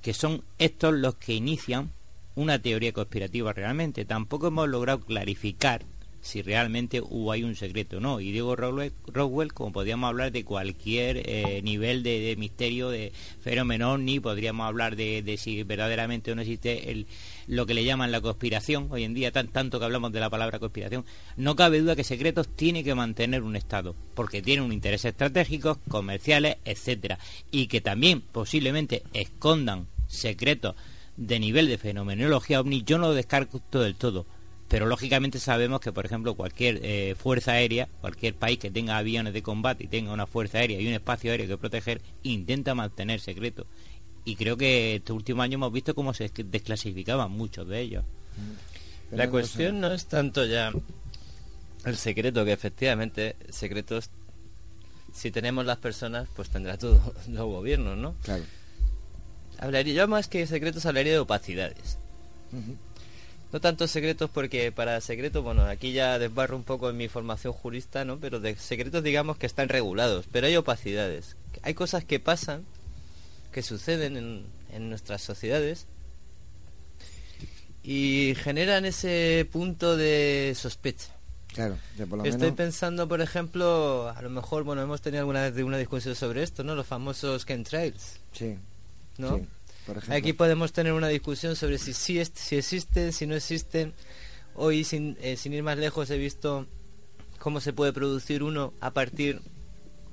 [0.00, 1.90] que son estos los que inician
[2.34, 4.06] una teoría conspirativa realmente.
[4.06, 5.82] Tampoco hemos logrado clarificar
[6.26, 8.20] si realmente hubo ahí un secreto o no.
[8.20, 14.18] Y digo Roswell, como podríamos hablar de cualquier eh, nivel de, misterio, de fenómeno ni
[14.18, 17.06] podríamos hablar de, si verdaderamente o no existe el,
[17.46, 20.28] lo que le llaman la conspiración, hoy en día tan, tanto que hablamos de la
[20.28, 21.04] palabra conspiración,
[21.36, 25.78] no cabe duda que secretos tiene que mantener un Estado, porque tiene un interés estratégicos,
[25.88, 27.18] comerciales, etcétera,
[27.50, 30.74] y que también posiblemente escondan secretos
[31.16, 34.26] de nivel de fenomenología ovni, yo no lo descarto del todo
[34.68, 39.32] pero lógicamente sabemos que, por ejemplo, cualquier eh, fuerza aérea, cualquier país que tenga aviones
[39.32, 43.20] de combate y tenga una fuerza aérea y un espacio aéreo que proteger, intenta mantener
[43.20, 43.66] secreto.
[44.24, 48.04] Y creo que este último año hemos visto cómo se desclasificaban muchos de ellos.
[49.12, 50.72] La cuestión no es tanto ya
[51.84, 54.10] el secreto, que efectivamente secretos,
[55.14, 58.14] si tenemos las personas, pues tendrá todo los gobiernos, ¿no?
[58.24, 58.42] Claro.
[59.58, 61.98] Hablaría, yo más que secretos hablaría de opacidades
[63.56, 67.54] no tantos secretos porque para secretos, bueno, aquí ya desbarro un poco en mi formación
[67.54, 68.18] jurista, ¿no?
[68.18, 71.36] Pero de secretos digamos que están regulados, pero hay opacidades.
[71.62, 72.66] Hay cosas que pasan,
[73.52, 75.86] que suceden en, en nuestras sociedades
[77.82, 81.14] y generan ese punto de sospecha.
[81.46, 81.78] Claro,
[82.24, 86.42] Estoy pensando, por ejemplo, a lo mejor, bueno, hemos tenido alguna vez una discusión sobre
[86.42, 86.74] esto, ¿no?
[86.74, 88.20] Los famosos chemtrails.
[88.32, 88.58] Sí.
[89.16, 89.40] ¿No?
[90.08, 93.94] Aquí podemos tener una discusión sobre si, si, si existen, si no existen.
[94.54, 96.66] Hoy, sin, eh, sin ir más lejos, he visto
[97.38, 99.40] cómo se puede producir uno a partir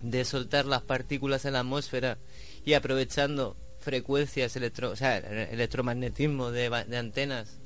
[0.02, 2.18] de soltar las partículas en la atmósfera
[2.66, 7.58] y aprovechando frecuencias electro, o sea, electromagnetismo de, de antenas.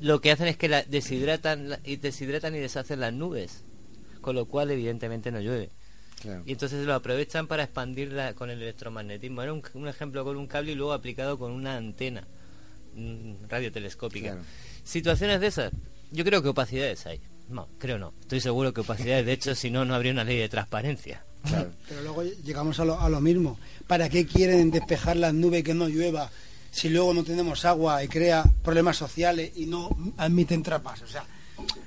[0.00, 3.62] lo que hacen es que la deshidratan y deshidratan y deshacen las nubes,
[4.20, 5.70] con lo cual evidentemente no llueve.
[6.44, 9.42] Y entonces lo aprovechan para expandirla con el electromagnetismo.
[9.42, 12.24] Era un, un ejemplo con un cable y luego aplicado con una antena
[12.94, 14.36] mm, radiotelescópica.
[14.84, 15.72] Situaciones de esas,
[16.10, 17.20] yo creo que opacidades hay.
[17.48, 18.12] No, creo no.
[18.20, 21.24] Estoy seguro que opacidades, de hecho, si no, no habría una ley de transparencia.
[21.88, 23.58] Pero luego llegamos a lo, a lo mismo.
[23.86, 26.30] ¿Para qué quieren despejar las nubes que no llueva
[26.70, 31.02] si luego no tenemos agua y crea problemas sociales y no admiten trapas?
[31.02, 31.24] O sea,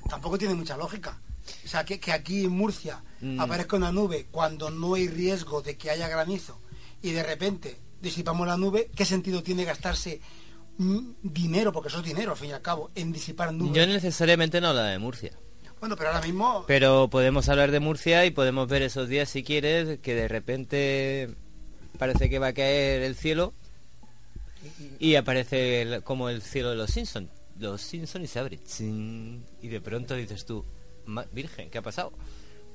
[0.09, 1.17] tampoco tiene mucha lógica.
[1.63, 3.39] O sea, que, que aquí en Murcia Mm.
[3.39, 6.59] aparezca una nube cuando no hay riesgo de que haya granizo
[7.01, 10.19] y de repente disipamos la nube, ¿qué sentido tiene gastarse
[10.77, 13.73] mm, dinero, porque eso es dinero al fin y al cabo, en disipar nubes?
[13.73, 15.31] Yo necesariamente no habla de Murcia.
[15.79, 16.65] Bueno, pero ahora mismo...
[16.67, 21.29] Pero podemos hablar de Murcia y podemos ver esos días, si quieres, que de repente
[21.97, 23.53] parece que va a caer el cielo
[24.99, 27.29] y aparece el- como el cielo de los Simpsons.
[27.59, 28.59] Los Simpsons y se abre.
[28.63, 30.65] chin, y de pronto dices tú, "Ma-
[31.31, 32.13] Virgen, ¿qué ha pasado?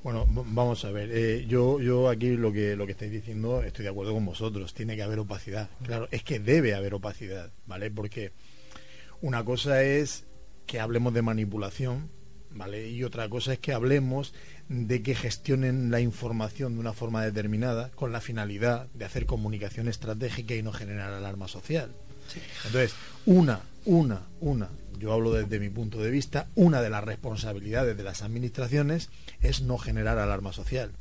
[0.03, 1.09] Bueno, vamos a ver.
[1.11, 4.73] eh, yo, yo aquí lo que lo que estáis diciendo estoy de acuerdo con vosotros.
[4.73, 5.69] Tiene que haber opacidad.
[5.83, 7.91] Claro, es que debe haber opacidad, ¿vale?
[7.91, 8.31] Porque
[9.21, 10.25] una cosa es
[10.65, 12.09] que hablemos de manipulación,
[12.51, 12.89] ¿vale?
[12.89, 14.33] Y otra cosa es que hablemos
[14.69, 19.87] de que gestionen la información de una forma determinada con la finalidad de hacer comunicación
[19.89, 21.93] estratégica y no generar alarma social.
[22.65, 22.93] Entonces,
[23.25, 24.69] una, una, una,
[24.99, 29.09] yo hablo desde mi punto de vista, una de las responsabilidades de las administraciones
[29.41, 30.91] es no generar alarma social.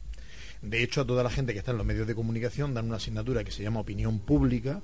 [0.63, 2.97] De hecho, a toda la gente que está en los medios de comunicación dan una
[2.97, 4.83] asignatura que se llama opinión pública,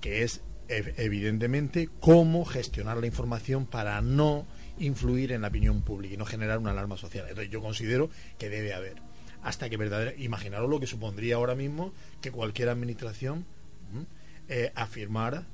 [0.00, 4.46] que es ev- evidentemente cómo gestionar la información para no
[4.78, 7.24] influir en la opinión pública y no generar una alarma social.
[7.28, 8.96] Entonces, yo considero que debe haber.
[9.42, 13.46] Hasta que verdaderamente, imaginaros lo que supondría ahora mismo que cualquier administración
[14.48, 15.46] eh, afirmara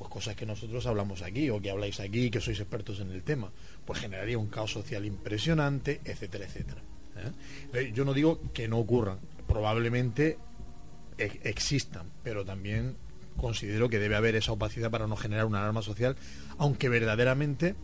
[0.00, 3.20] pues cosas que nosotros hablamos aquí o que habláis aquí que sois expertos en el
[3.20, 3.52] tema
[3.84, 6.80] pues generaría un caos social impresionante etcétera etcétera
[7.20, 7.32] ¿eh?
[7.74, 10.38] Eh, yo no digo que no ocurran probablemente
[11.18, 12.96] existan pero también
[13.36, 16.16] considero que debe haber esa opacidad para no generar una alarma social
[16.56, 17.74] aunque verdaderamente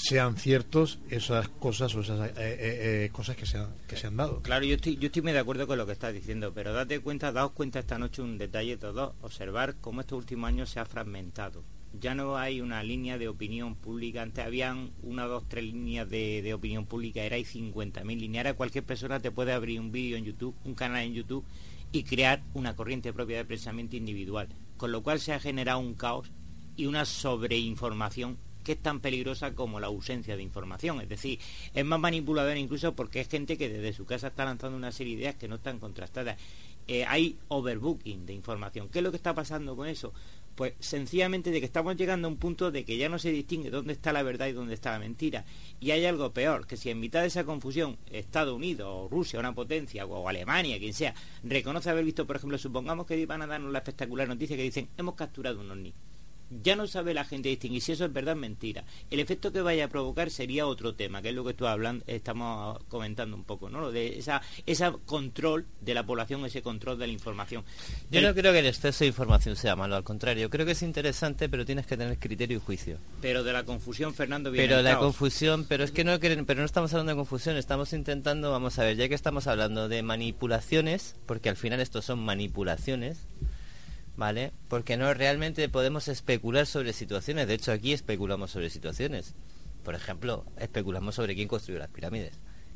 [0.00, 4.06] sean ciertos esas cosas o esas eh, eh, eh, cosas que se han, que se
[4.06, 6.52] han dado Claro, yo estoy, yo estoy muy de acuerdo con lo que estás diciendo,
[6.54, 10.70] pero date cuenta, daos cuenta esta noche un detalle todos, observar cómo estos últimos años
[10.70, 11.62] se ha fragmentado.
[11.92, 16.40] Ya no hay una línea de opinión pública, antes habían una, dos, tres líneas de,
[16.40, 20.16] de opinión pública, era hay 50.000 líneas, ahora cualquier persona te puede abrir un vídeo
[20.16, 21.44] en YouTube, un canal en YouTube
[21.92, 25.94] y crear una corriente propia de pensamiento individual, con lo cual se ha generado un
[25.94, 26.30] caos
[26.76, 28.38] y una sobreinformación
[28.70, 31.00] que es tan peligrosa como la ausencia de información.
[31.00, 31.40] Es decir,
[31.74, 35.16] es más manipulador incluso porque es gente que desde su casa está lanzando una serie
[35.16, 36.38] de ideas que no están contrastadas.
[36.86, 38.88] Eh, hay overbooking de información.
[38.88, 40.14] ¿Qué es lo que está pasando con eso?
[40.54, 43.70] Pues sencillamente de que estamos llegando a un punto de que ya no se distingue
[43.70, 45.44] dónde está la verdad y dónde está la mentira.
[45.80, 49.40] Y hay algo peor, que si en mitad de esa confusión Estados Unidos o Rusia,
[49.40, 53.48] una potencia, o Alemania, quien sea, reconoce haber visto, por ejemplo, supongamos que van a
[53.48, 55.92] darnos la espectacular noticia que dicen hemos capturado un ovni
[56.62, 58.84] ya no sabe la gente distinguir si eso es verdad o mentira.
[59.10, 62.04] El efecto que vaya a provocar sería otro tema, que es lo que tú hablando,
[62.06, 63.80] estamos comentando un poco, ¿no?
[63.80, 67.64] Lo de esa, ese control de la población, ese control de la información.
[68.10, 70.72] Yo El- no creo que el exceso de información sea malo, al contrario, creo que
[70.72, 72.98] es interesante, pero tienes que tener criterio y juicio.
[73.20, 75.04] Pero de la confusión, Fernando, viene Pero la caos.
[75.04, 78.84] confusión, pero es que no pero no estamos hablando de confusión, estamos intentando, vamos a
[78.84, 83.18] ver, ya que estamos hablando de manipulaciones, porque al final estos son manipulaciones,
[84.20, 84.52] ¿vale?
[84.68, 89.34] Porque no realmente podemos especular sobre situaciones, de hecho aquí especulamos sobre situaciones.
[89.82, 92.34] Por ejemplo, especulamos sobre quién construyó las pirámides.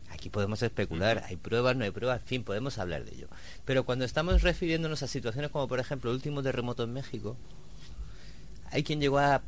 [0.09, 3.29] Aquí podemos especular, hay pruebas, no hay pruebas, en fin, podemos hablar de ello.
[3.67, 7.37] Pero cuando estamos refiriéndonos a situaciones como por ejemplo el último terremoto en México,
[8.71, 9.43] hay quien llegó a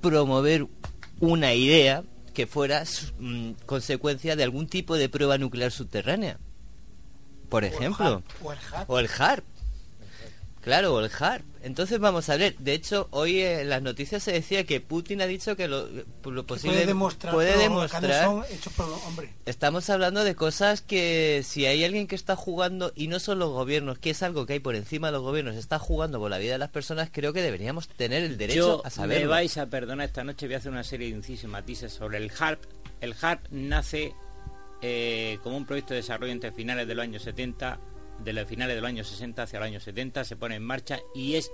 [0.00, 0.68] promover
[1.18, 2.84] una idea que fuera
[3.18, 6.38] mm, consecuencia de algún tipo de prueba nuclear subterránea.
[7.48, 8.22] Por ejemplo.
[8.40, 8.90] O el HARP.
[8.90, 9.44] O el HARP.
[10.62, 11.44] Claro, el HARP.
[11.62, 12.56] Entonces vamos a ver.
[12.58, 15.88] De hecho, hoy en las noticias se decía que Putin ha dicho que lo,
[16.24, 19.32] lo posible puede demostrar, puede pero demostrar acá no son hechos por hombre.
[19.44, 23.50] Estamos hablando de cosas que si hay alguien que está jugando, y no son los
[23.50, 26.38] gobiernos, que es algo que hay por encima de los gobiernos, está jugando con la
[26.38, 29.26] vida de las personas, creo que deberíamos tener el derecho Yo a saberlo.
[29.26, 31.92] Me vais a perdonar esta noche, voy a hacer una serie de incisos y matices
[31.92, 32.62] sobre el HARP.
[33.00, 34.14] El HARP nace
[34.80, 37.78] eh, como un proyecto de desarrollo entre finales de los años 70,
[38.24, 41.00] de los finales de los años 60 hacia los años 70, se pone en marcha
[41.14, 41.50] y es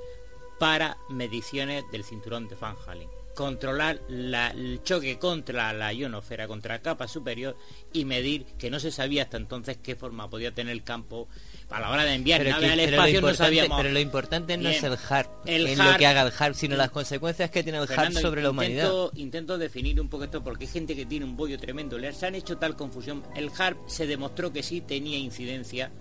[0.59, 3.09] para mediciones del cinturón de Van Halen
[3.39, 7.57] controlar el choque contra la ionosfera, contra la capa superior
[7.93, 11.28] y medir que no se sabía hasta entonces qué forma podía tener el campo
[11.70, 13.81] a la hora de enviar pero naves al espacio no sabíamos.
[13.81, 16.90] Pero lo importante no es el HARP, en lo que haga el HARP, sino las
[16.90, 18.86] consecuencias que tiene el HARP sobre la humanidad.
[18.86, 21.97] Intento, intento definir un poco esto porque hay gente que tiene un bollo tremendo.
[21.97, 23.23] Les han hecho tal confusión.
[23.36, 25.93] El HARP se demostró que sí tenía incidencia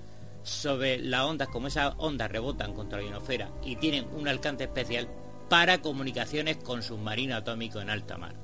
[0.48, 5.08] sobre las ondas, como esas ondas rebotan contra la ionosfera y tienen un alcance especial
[5.50, 8.36] para comunicaciones con submarino atómico en alta mar.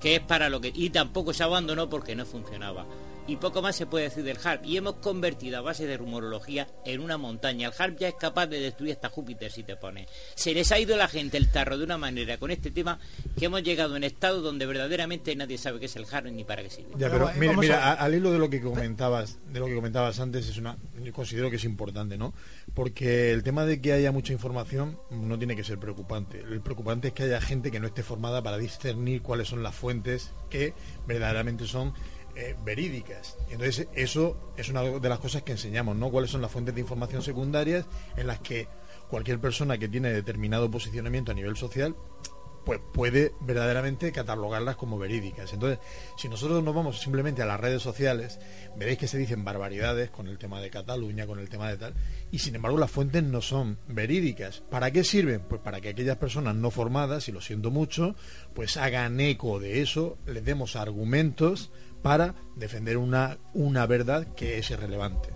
[0.00, 0.72] Que es para lo que.
[0.74, 2.86] Y tampoco se abandonó porque no funcionaba
[3.28, 4.64] y poco más se puede decir del HARP.
[4.64, 7.68] Y hemos convertido a base de rumorología en una montaña.
[7.68, 10.08] El HARP ya es capaz de destruir hasta Júpiter si te pone.
[10.34, 12.98] Se les ha ido la gente el tarro de una manera con este tema
[13.38, 16.62] que hemos llegado en estado donde verdaderamente nadie sabe qué es el HARP ni para
[16.62, 16.92] qué sirve.
[16.96, 20.56] Ya, pero mira, al hilo de lo que comentabas, de lo que comentabas antes, es
[20.56, 22.32] una, yo considero que es importante, ¿no?
[22.72, 26.40] Porque el tema de que haya mucha información no tiene que ser preocupante.
[26.40, 29.74] El preocupante es que haya gente que no esté formada para discernir cuáles son las
[29.74, 30.72] fuentes que
[31.06, 31.92] verdaderamente son
[32.40, 33.36] eh, verídicas.
[33.50, 36.08] Entonces, eso es una de las cosas que enseñamos, ¿no?
[36.08, 37.84] Cuáles son las fuentes de información secundarias
[38.16, 38.68] en las que
[39.10, 41.96] cualquier persona que tiene determinado posicionamiento a nivel social
[42.68, 45.54] pues puede verdaderamente catalogarlas como verídicas.
[45.54, 45.78] Entonces,
[46.18, 48.38] si nosotros nos vamos simplemente a las redes sociales,
[48.76, 51.94] veréis que se dicen barbaridades con el tema de Cataluña, con el tema de tal,
[52.30, 54.62] y sin embargo las fuentes no son verídicas.
[54.70, 55.40] ¿Para qué sirven?
[55.48, 58.14] Pues para que aquellas personas no formadas, y lo siento mucho,
[58.54, 61.70] pues hagan eco de eso, les demos argumentos
[62.02, 65.30] para defender una, una verdad que es irrelevante.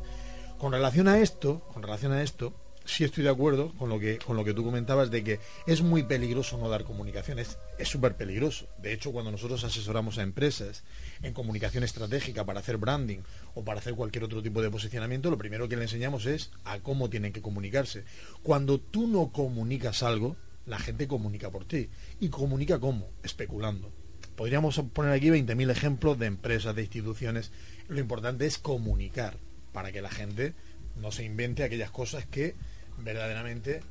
[0.59, 4.18] Con relación a esto, con relación a esto, sí estoy de acuerdo con lo que
[4.18, 8.16] con lo que tú comentabas de que es muy peligroso no dar comunicaciones es súper
[8.16, 10.82] peligroso de hecho cuando nosotros asesoramos a empresas
[11.22, 13.20] en comunicación estratégica para hacer branding
[13.55, 16.80] o para hacer cualquier otro tipo de posicionamiento lo primero que le enseñamos es a
[16.80, 18.02] cómo tienen que comunicarse.
[18.43, 20.36] Cuando tú no comunicas algo
[20.66, 21.89] la gente comunica por ti.
[22.20, 23.93] Y comunica cómo especulando
[24.36, 27.52] Podríamos poner aquí 20.000 ejemplos de empresas, de instituciones.
[27.88, 29.36] Lo importante es comunicar
[29.72, 30.54] para que la gente
[30.96, 32.54] no se invente aquellas cosas que
[32.98, 33.82] verdaderamente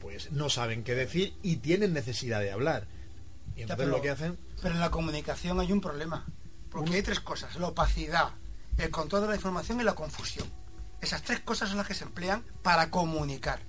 [0.00, 2.86] pues no saben qué decir y tienen necesidad de hablar.
[3.56, 4.38] Y entonces lo que hacen...
[4.60, 6.26] Pero en la comunicación hay un problema.
[6.70, 7.56] Porque hay tres cosas.
[7.56, 8.30] La opacidad,
[8.78, 10.46] el control de la información y la confusión.
[11.00, 13.60] Esas tres cosas son las que se emplean para comunicar.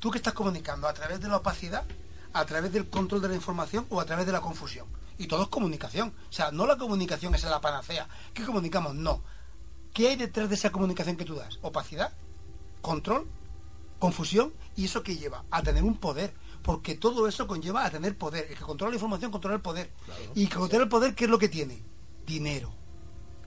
[0.00, 0.88] ¿Tú qué estás comunicando?
[0.88, 1.84] ¿A través de la opacidad?
[2.32, 4.86] ¿A través del control de la información o a través de la confusión?
[5.20, 6.14] Y todo es comunicación.
[6.30, 8.08] O sea, no la comunicación es la panacea.
[8.32, 8.94] ¿Qué comunicamos?
[8.94, 9.22] No.
[9.92, 11.58] ¿Qué hay detrás de esa comunicación que tú das?
[11.60, 12.14] Opacidad,
[12.80, 13.28] control,
[13.98, 16.32] confusión y eso que lleva a tener un poder.
[16.62, 18.46] Porque todo eso conlleva a tener poder.
[18.48, 19.90] El que controla la información controla el poder.
[20.34, 21.82] Y que controla el poder, ¿qué es lo que tiene?
[22.24, 22.72] Dinero.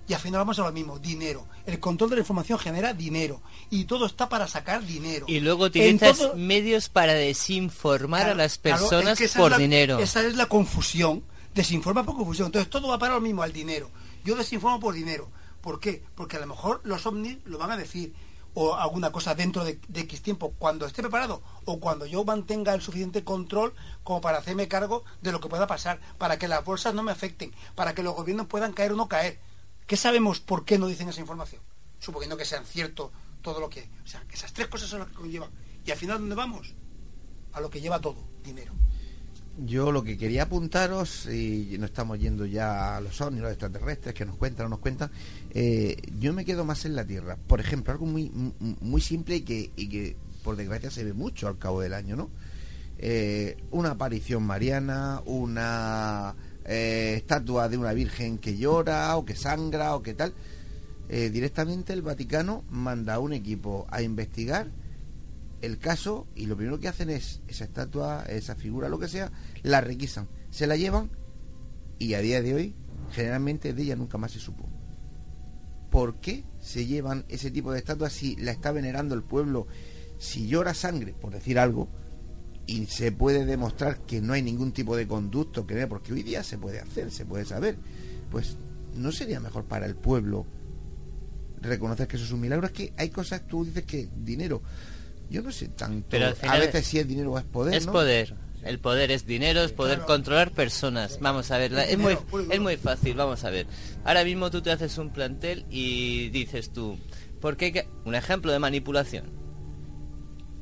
[0.07, 1.47] Y al final vamos a lo mismo, dinero.
[1.65, 3.41] El control de la información genera dinero.
[3.71, 5.25] Y todo está para sacar dinero.
[5.27, 9.97] Y luego utilizas medios para desinformar a las personas por dinero.
[9.97, 11.23] Esa es la confusión
[11.53, 12.47] desinforma por confusión.
[12.47, 13.89] Entonces todo va para lo mismo, al dinero.
[14.23, 15.29] Yo desinformo por dinero.
[15.61, 16.03] ¿Por qué?
[16.15, 18.13] Porque a lo mejor los ovnis lo van a decir
[18.53, 22.81] o alguna cosa dentro de, X tiempo, cuando esté preparado o cuando yo mantenga el
[22.81, 23.73] suficiente control
[24.03, 27.11] como para hacerme cargo de lo que pueda pasar, para que las bolsas no me
[27.11, 29.39] afecten, para que los gobiernos puedan caer o no caer.
[29.87, 31.61] ¿Qué sabemos por qué no dicen esa información?
[31.99, 33.11] Suponiendo que sean cierto
[33.41, 33.89] todo lo que...
[34.03, 35.49] O sea, que esas tres cosas son las que conllevan.
[35.85, 36.75] Y al final, ¿dónde vamos?
[37.53, 38.73] A lo que lleva todo, dinero.
[39.57, 44.15] Yo lo que quería apuntaros, y no estamos yendo ya a los ovnis, los extraterrestres,
[44.15, 45.11] que nos cuentan o nos cuentan,
[45.51, 47.37] eh, yo me quedo más en la Tierra.
[47.37, 48.31] Por ejemplo, algo muy,
[48.81, 52.15] muy simple y que, y que por desgracia se ve mucho al cabo del año,
[52.15, 52.31] ¿no?
[52.97, 56.33] Eh, una aparición mariana, una
[56.65, 60.33] eh, estatua de una virgen que llora o que sangra o que tal.
[61.07, 64.71] directamente el Vaticano manda a un equipo a investigar
[65.63, 69.31] el caso y lo primero que hacen es esa estatua, esa figura, lo que sea,
[69.61, 71.09] la requisan, se la llevan
[71.99, 72.75] y a día de hoy
[73.11, 74.67] generalmente de ella nunca más se supo.
[75.89, 79.67] ¿Por qué se llevan ese tipo de estatuas si la está venerando el pueblo,
[80.17, 81.87] si llora sangre, por decir algo,
[82.65, 86.43] y se puede demostrar que no hay ningún tipo de conducto que porque hoy día
[86.43, 87.77] se puede hacer, se puede saber,
[88.31, 88.57] pues
[88.95, 90.45] no sería mejor para el pueblo
[91.61, 92.67] reconocer que eso es un milagro.
[92.67, 94.61] Es que hay cosas, tú dices que dinero,
[95.33, 96.05] yo no sé tanto.
[96.11, 97.73] Pero a veces si es dinero o es poder.
[97.73, 98.35] Es poder.
[98.63, 101.17] El poder es dinero, es poder controlar personas.
[101.19, 102.17] Vamos a ver, es muy,
[102.49, 103.65] es muy fácil, vamos a ver.
[104.05, 106.97] Ahora mismo tú te haces un plantel y dices tú,
[107.41, 107.87] ¿por qué?
[108.05, 109.25] Un ejemplo de manipulación.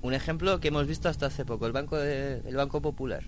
[0.02, 3.24] Un ejemplo que hemos visto hasta hace poco, el Banco, de, el banco Popular.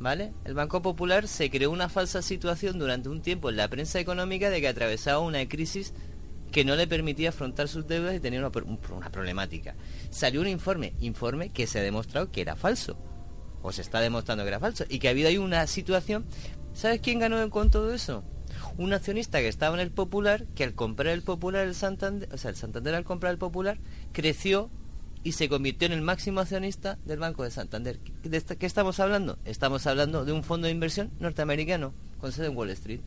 [0.00, 0.34] ¿Vale?
[0.44, 4.50] El Banco Popular se creó una falsa situación durante un tiempo en la prensa económica
[4.50, 5.94] de que atravesaba una crisis
[6.56, 8.50] que no le permitía afrontar sus deudas y tenía una,
[8.96, 9.74] una problemática.
[10.08, 12.96] Salió un informe, informe que se ha demostrado que era falso,
[13.60, 16.24] o se está demostrando que era falso, y que ha habido ahí una situación.
[16.72, 18.24] ¿Sabes quién ganó con todo eso?
[18.78, 22.38] Un accionista que estaba en el Popular, que al comprar el Popular, el Santander, o
[22.38, 23.78] sea, el Santander al comprar el Popular,
[24.12, 24.70] creció
[25.24, 28.00] y se convirtió en el máximo accionista del Banco de Santander.
[28.22, 29.38] ¿De qué estamos hablando?
[29.44, 33.00] Estamos hablando de un fondo de inversión norteamericano con sede en Wall Street.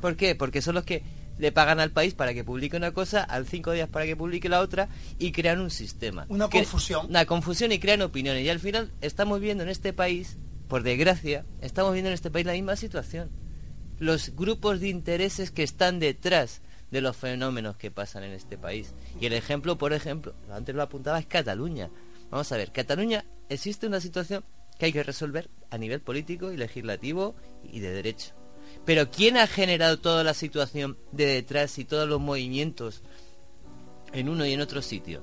[0.00, 0.34] ¿Por qué?
[0.34, 1.04] Porque son los que
[1.40, 4.48] le pagan al país para que publique una cosa, al cinco días para que publique
[4.48, 4.88] la otra
[5.18, 6.26] y crean un sistema.
[6.28, 7.06] Una confusión.
[7.06, 8.44] Una confusión y crean opiniones.
[8.44, 10.36] Y al final estamos viendo en este país,
[10.68, 13.30] por desgracia, estamos viendo en este país la misma situación.
[13.98, 16.60] Los grupos de intereses que están detrás
[16.90, 18.94] de los fenómenos que pasan en este país.
[19.20, 21.90] Y el ejemplo, por ejemplo, antes lo apuntaba, es Cataluña.
[22.30, 24.44] Vamos a ver, Cataluña existe una situación
[24.78, 27.34] que hay que resolver a nivel político y legislativo
[27.64, 28.39] y de derecho.
[28.90, 33.02] Pero ¿quién ha generado toda la situación de detrás y todos los movimientos
[34.12, 35.22] en uno y en otro sitio?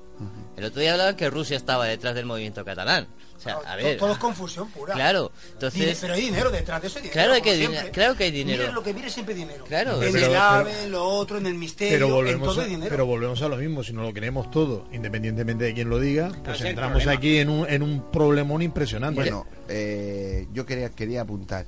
[0.56, 3.08] El otro día hablaban que Rusia estaba detrás del movimiento catalán.
[3.36, 4.94] O sea, a ver, todo es confusión pura.
[4.94, 5.98] Claro, entonces...
[6.00, 6.98] pero hay dinero detrás de eso.
[6.98, 8.72] Hay claro, que hay claro que hay dinero.
[8.72, 9.66] Lo que mire siempre dinero.
[9.66, 10.02] Claro.
[10.02, 12.88] En el AVE, lo otro, en el misterio, pero volvemos en todo a, dinero.
[12.88, 16.32] Pero volvemos a lo mismo, si no lo queremos todo, independientemente de quién lo diga,
[16.42, 19.20] pues entramos aquí en un, en un problemón impresionante.
[19.20, 21.66] Bueno, eh, yo quería, quería apuntar.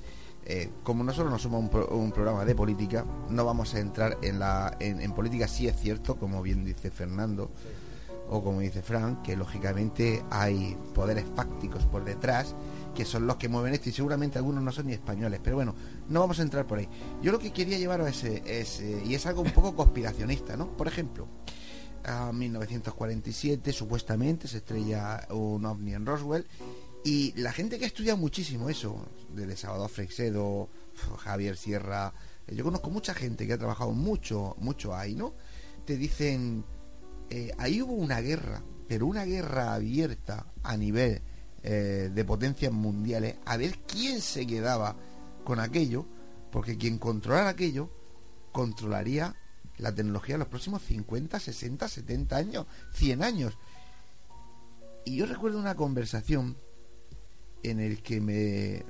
[0.53, 1.61] Eh, como nosotros no somos
[1.93, 6.17] un, programa de política, no vamos a entrar en, la, en, política, sí es cierto,
[6.17, 7.53] como bien dice Fernando,
[8.29, 12.57] o como dice Frank, que lógicamente hay poderes fácticos por detrás
[12.97, 15.77] que son los que mueven esto y seguramente algunos no son ni españoles, pero bueno,
[16.09, 16.89] no vamos a entrar por ahí.
[17.23, 20.77] Yo lo que quería llevar es, es eh, y es algo un poco conspiracionista, ¿no?
[20.77, 21.29] Por ejemplo,
[22.05, 26.45] a 1947 supuestamente se estrella un ovni en Roswell
[27.05, 30.69] y la gente que ha estudiado muchísimo eso, desde Salvador Freixedo,
[31.19, 32.13] Javier Sierra,
[32.47, 35.35] eh, yo conozco mucha gente que ha trabajado mucho, mucho ahí, ¿no?
[35.87, 36.65] Te dicen
[37.31, 41.23] eh, ahí hubo una guerra, pero una guerra abierta a nivel
[41.63, 44.97] eh, de potencias mundiales, a ver quién se quedaba
[45.45, 46.07] con aquello,
[46.51, 47.91] porque quien controlara aquello
[48.53, 49.37] controlaría
[49.79, 53.59] la tecnología de los próximos 50, 60, 70 años, 100 años.
[55.05, 56.57] Y yo recuerdo una conversación
[57.62, 58.85] en el que me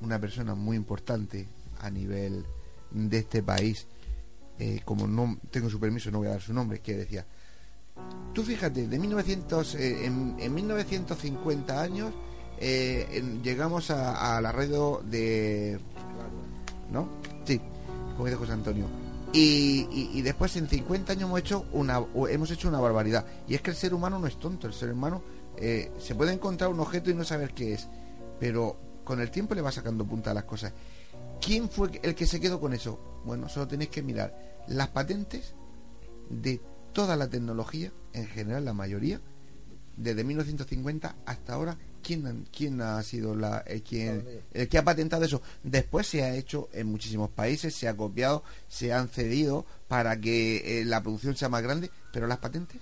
[0.00, 1.48] una persona muy importante
[1.80, 2.44] a nivel
[2.90, 3.86] de este país,
[4.58, 7.26] eh, como no tengo su permiso, no voy a dar su nombre, que decía,
[8.34, 12.12] Tú fíjate, de 1900, eh, en, 1950 años
[12.58, 15.78] eh, llegamos a, la radio de...
[16.92, 17.08] ¿No?
[17.44, 17.60] Sí,
[18.12, 18.86] como dice José Antonio.
[19.32, 23.70] Y, después en 50 años hemos hecho una hemos hecho una barbaridad y es que
[23.70, 25.20] el ser humano no es tonto el ser humano
[25.58, 27.86] eh, se puede encontrar un objeto y no saber qué es
[28.38, 30.72] pero con el tiempo le va sacando punta a las cosas
[31.40, 35.54] quién fue el que se quedó con eso bueno solo tenéis que mirar las patentes
[36.30, 36.60] de
[36.92, 39.20] toda la tecnología, en general la mayoría,
[39.96, 45.42] desde 1950 hasta ahora, ¿quién, quién ha sido la, eh, el que ha patentado eso?
[45.62, 50.80] Después se ha hecho en muchísimos países, se ha copiado, se han cedido para que
[50.80, 52.80] eh, la producción sea más grande, pero las patentes.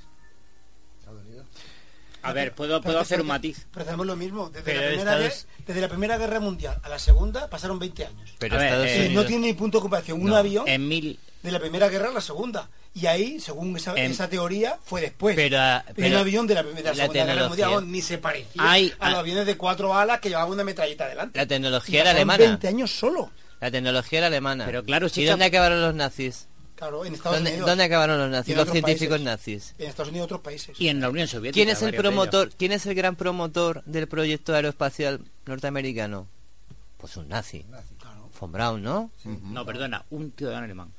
[2.24, 3.66] A ver, puedo, puedo hacer un matiz.
[3.72, 4.50] Pero hacemos lo mismo.
[4.50, 8.30] Desde la, primera desde la, Primera Guerra Mundial a la Segunda pasaron 20 años.
[8.38, 10.22] Pero eh, no tiene ni punto de ocupación.
[10.22, 11.18] Un avión en mil...
[11.42, 12.68] de la Primera Guerra a la Segunda.
[12.94, 15.34] Y ahí, según esa, esa teoría, fue después.
[15.34, 15.58] Pero,
[15.94, 18.62] pero avión de la, de la, Segunda Guerra Mundial ni se parecía
[18.98, 21.38] a los aviones de cuatro alas que llevaban una metralleta adelante.
[21.38, 22.44] La tecnología era alemana.
[22.44, 23.30] 20 años solo.
[23.60, 24.66] La tecnología era alemana.
[24.66, 26.48] Pero claro, ¿Y dónde acabaron los nazis?
[26.76, 27.68] Claro, en Estados ¿Dónde, Unidos.
[27.68, 28.56] ¿Dónde acabaron los nazis?
[28.56, 29.74] Los científicos nazis.
[29.78, 30.80] En Estados Unidos y otros países.
[30.80, 31.54] Y en la Unión Soviética.
[31.54, 32.50] ¿Quién es el promotor?
[32.56, 36.26] ¿Quién es el gran promotor del proyecto aeroespacial norteamericano?
[36.98, 37.64] Pues un nazi.
[37.98, 38.28] Claro.
[38.40, 39.10] Von Braun, ¿no?
[39.24, 40.92] No, perdona, un ciudadano alemán.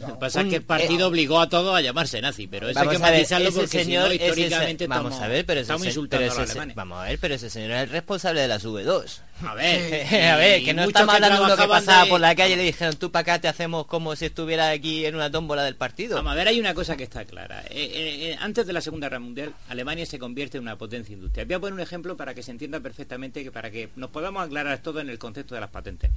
[0.00, 2.80] Lo que pasa es que el partido obligó a todos a llamarse nazi, pero eso
[2.80, 6.74] hay que matizarlo porque señor, históricamente vamos a ver, pero estamos insultando a los alemanes.
[6.74, 9.20] Vamos a ver, pero ese señor es el responsable de las V2.
[9.46, 12.54] A ver, a ver, que no estamos hablando de uno que pasaba por la calle
[12.54, 15.64] y le dijeron, tú para acá te hacemos como si estuviera aquí en una tómbola
[15.64, 16.16] del partido.
[16.16, 17.62] Vamos a ver, hay una cosa que está clara.
[17.70, 21.12] Eh, eh, eh, antes de la Segunda Guerra Mundial, Alemania se convierte en una potencia
[21.12, 21.46] industrial.
[21.46, 24.44] Voy a poner un ejemplo para que se entienda perfectamente, que para que nos podamos
[24.44, 26.10] aclarar todo en el concepto de las patentes.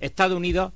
[0.00, 0.72] Estados Unidos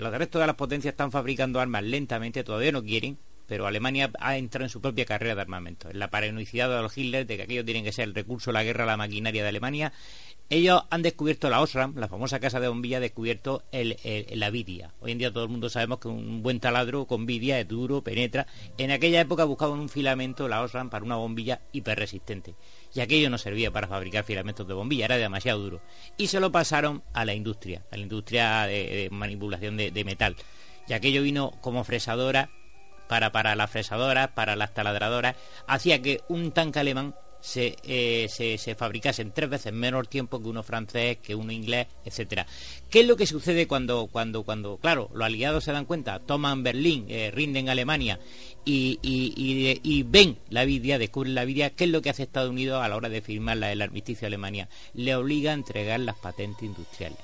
[0.00, 4.36] los restos de las potencias están fabricando armas lentamente, todavía no quieren, pero Alemania ha
[4.36, 5.90] entrado en su propia carrera de armamento.
[5.90, 8.62] En la paranoicidad de los Hitler de que aquello tiene que ser el recurso, la
[8.62, 9.92] guerra, la maquinaria de Alemania.
[10.50, 13.96] Ellos han descubierto la Osram, la famosa casa de bombilla, ha descubierto el,
[14.34, 14.92] la vidia.
[15.00, 18.02] Hoy en día todo el mundo sabemos que un buen taladro con vidia es duro,
[18.02, 18.48] penetra.
[18.76, 22.56] En aquella época buscaban un filamento, la Osram, para una bombilla hiperresistente
[22.92, 25.80] y aquello no servía para fabricar filamentos de bombilla, era demasiado duro.
[26.16, 30.36] Y se lo pasaron a la industria, a la industria de, manipulación de, metal.
[30.88, 32.50] Y aquello vino como fresadora
[33.08, 35.36] para, para las fresadoras, para las taladradoras,
[35.66, 40.48] hacía que un tanque alemán se, eh, se, se, fabricasen tres veces menos tiempo que
[40.48, 42.46] uno francés, que uno inglés, etcétera.
[42.90, 46.62] ¿Qué es lo que sucede cuando, cuando, cuando, claro, los aliados se dan cuenta, toman
[46.62, 48.18] Berlín, eh, rinden Alemania
[48.64, 51.70] y, y, y, y, ven la Vidia, descubren la Vidia?
[51.70, 54.22] ¿Qué es lo que hace Estados Unidos a la hora de firmar la, el armisticio
[54.22, 54.68] de Alemania?
[54.94, 57.18] Le obliga a entregar las patentes industriales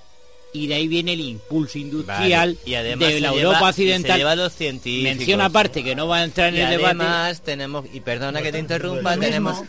[0.52, 2.58] y de ahí viene el impulso industrial vale.
[2.64, 4.12] y además de la lleva, Europa occidental.
[4.12, 5.16] Se lleva los científicos.
[5.16, 6.86] Menciona aparte que no va a entrar en y el debate.
[6.86, 9.62] Además tenemos y perdona que te interrumpa, tenemos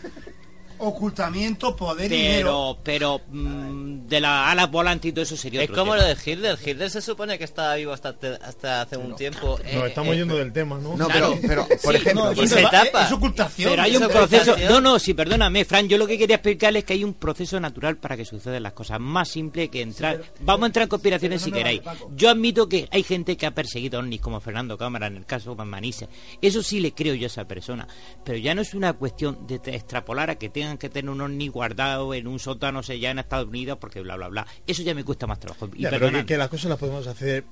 [0.78, 2.78] ocultamiento, poder pero, y dinero.
[2.82, 6.08] Pero mmm, de la ala volante y todo eso sería Es otro como tema.
[6.08, 6.58] lo de Hitler.
[6.64, 9.58] Hitler se supone que estaba vivo hasta, hasta hace un tiempo.
[9.72, 10.96] No, Eh, estamos eh, yendo del tema, ¿no?
[10.96, 13.04] No, pero, pero por Sí, ejemplo, no, por y se tapa.
[13.06, 13.70] Es ocultación.
[13.70, 14.56] Pero hay un proceso.
[14.68, 15.88] No, no, sí, perdóname, Fran.
[15.88, 18.72] Yo lo que quería explicarles es que hay un proceso natural para que sucedan las
[18.72, 19.00] cosas.
[19.00, 20.22] Más simple que entrar.
[20.40, 21.80] Vamos a entrar en conspiraciones si queráis.
[22.14, 25.54] Yo admito que hay gente que ha perseguido ovnis, como Fernando Cámara en el caso
[25.54, 26.08] de Manise.
[26.42, 27.86] Eso sí le creo yo a esa persona.
[28.24, 31.20] Pero ya no es una cuestión de te- extrapolar a que tengan que tener un
[31.20, 34.46] ovni guardado en un sótano ya en Estados Unidos porque bla, bla, bla.
[34.66, 35.70] Eso ya me cuesta más trabajo.
[35.74, 37.44] Y Ya, pero que, que las cosas las podemos hacer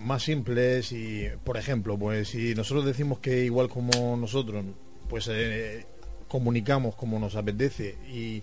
[0.00, 4.64] más simples y, por ejemplo, pues si nosotros decimos que igual como nosotros,
[5.08, 5.86] pues eh,
[6.28, 8.42] comunicamos como nos apetece y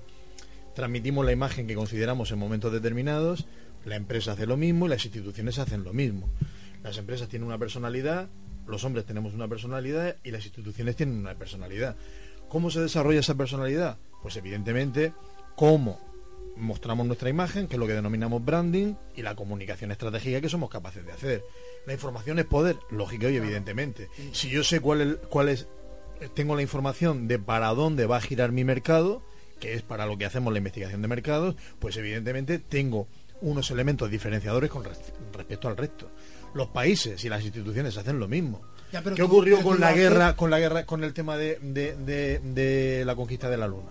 [0.76, 3.48] transmitimos la imagen que consideramos en momentos determinados,
[3.86, 6.30] la empresa hace lo mismo y las instituciones hacen lo mismo.
[6.84, 8.30] Las empresas tienen una personalidad,
[8.68, 11.96] los hombres tenemos una personalidad y las instituciones tienen una personalidad.
[12.50, 13.98] ¿Cómo se desarrolla esa personalidad?
[14.22, 15.14] Pues evidentemente,
[15.56, 16.00] cómo
[16.56, 20.70] mostramos nuestra imagen, que es lo que denominamos branding, y la comunicación estratégica que somos
[20.70, 21.44] capaces de hacer.
[21.86, 24.10] La información es poder, lógico y evidentemente.
[24.32, 25.68] Si yo sé cuál es, cuál es,
[26.34, 29.22] tengo la información de para dónde va a girar mi mercado,
[29.60, 33.08] que es para lo que hacemos la investigación de mercados, pues evidentemente tengo
[33.42, 36.10] unos elementos diferenciadores con res- respecto al resto.
[36.56, 38.62] Los países y las instituciones hacen lo mismo.
[38.92, 41.36] Ya, pero ¿Qué tú- ocurrió pero con la guerra, con la guerra, con el tema
[41.38, 43.90] de, de- de- de la conquista de la luna?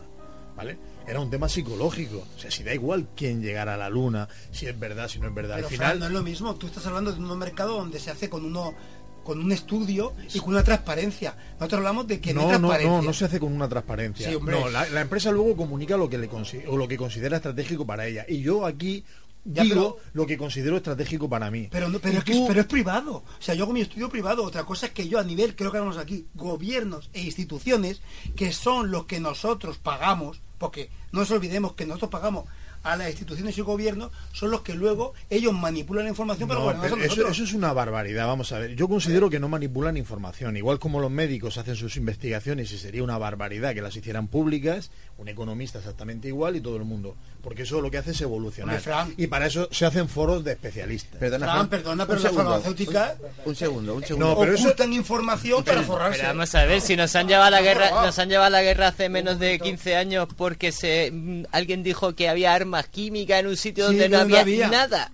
[0.57, 0.79] ¿Vale?
[1.07, 2.25] Era un tema psicológico.
[2.35, 5.29] O sea, si da igual quién llegara a la luna, si es verdad, si no
[5.29, 5.57] es verdad.
[5.57, 6.55] Pero Al Fran, final, no es lo mismo.
[6.57, 8.75] Tú estás hablando de un mercado donde se hace con uno
[9.23, 11.37] con un estudio y con una transparencia.
[11.59, 12.91] Nosotros hablamos de que no, no, no, transparencia.
[12.97, 14.31] no, no se hace con una transparencia.
[14.31, 17.37] Sí, no, la, la empresa luego comunica lo que le consi- o lo que considera
[17.39, 18.25] estratégico para ella.
[18.29, 19.05] Y yo aquí
[19.49, 21.69] Ya, digo lo que considero estratégico para mí.
[21.71, 23.17] Pero, no- pero, es que tú- pero es privado.
[23.17, 24.43] O sea, yo hago mi estudio privado.
[24.43, 28.01] Otra cosa es que yo a nivel, creo que hablamos aquí, gobiernos e instituciones,
[28.35, 32.45] que son los que nosotros pagamos, porque no nos olvidemos que nosotros pagamos
[32.93, 36.81] a las instituciones y gobiernos, son los que luego ellos manipulan la información para No,
[36.81, 38.75] pero eso, eso es una barbaridad, vamos a ver.
[38.77, 40.57] Yo considero que no manipulan información.
[40.57, 44.91] Igual como los médicos hacen sus investigaciones y sería una barbaridad que las hicieran públicas,
[45.19, 47.17] un economista exactamente igual y todo el mundo.
[47.43, 48.81] Porque eso lo que hace es evolucionar.
[48.81, 49.15] Fran.
[49.17, 51.19] y para eso se hacen foros de especialistas.
[51.19, 52.51] Perdona, Fran, perdona, un pero la segundo.
[52.51, 54.27] farmacéutica Un segundo, un segundo.
[54.35, 56.19] No, pero eso- ocultan información para forrarse.
[56.21, 58.51] Pero vamos a ver, si nos han llevado a la guerra, nos han llevado a
[58.51, 62.76] la guerra hace menos de 15 años porque se mm, alguien dijo que había armas
[62.85, 65.11] químicas en un sitio Sí, donde no había, nada.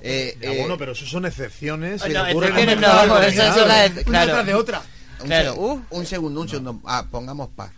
[0.00, 2.02] Eh, Ya, eh, bueno, pero eso son excepciones.
[2.02, 3.56] que No, ocurren en excepciones mercados no, determinados.
[3.56, 4.82] esas son las- Una tras de otra.
[5.20, 5.82] un, claro, seg- uh.
[5.98, 6.80] un segundo, un segundo.
[6.84, 7.70] Ah, pongamos paz.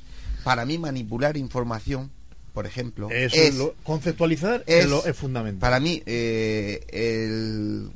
[0.44, 2.10] Para mí manipular información,
[2.54, 5.60] por ejemplo, Eso es, lo- conceptualizar es- es, lo- es fundamental.
[5.60, 7.90] para mí eh, el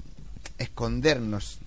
[0.59, 1.59] escondernos,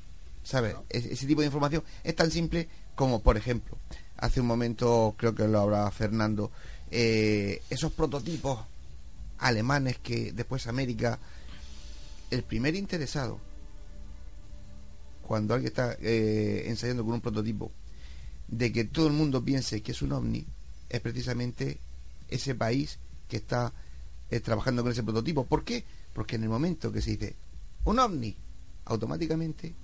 [0.44, 0.76] ¿sabes?
[0.90, 3.77] Es- ese tipo de información es tan simple como, por ejemplo,
[4.18, 6.52] hace un momento creo que lo hablaba Fernando,
[6.91, 8.60] eh, esos prototipos
[9.44, 11.20] alemanes que después América,
[12.32, 13.40] el primer interesado,
[15.22, 17.72] cuando alguien está eh, ensayando con un prototipo,
[18.48, 20.45] de que todo el mundo piense que es un ovni,
[20.90, 21.78] es precisamente
[22.30, 23.74] ese país que está
[24.30, 25.45] eh, trabajando con ese prototipo.
[25.45, 25.84] ¿Por qué?
[26.14, 27.36] Porque en el momento que se dice
[27.84, 28.36] un ovni,
[28.86, 29.76] automáticamente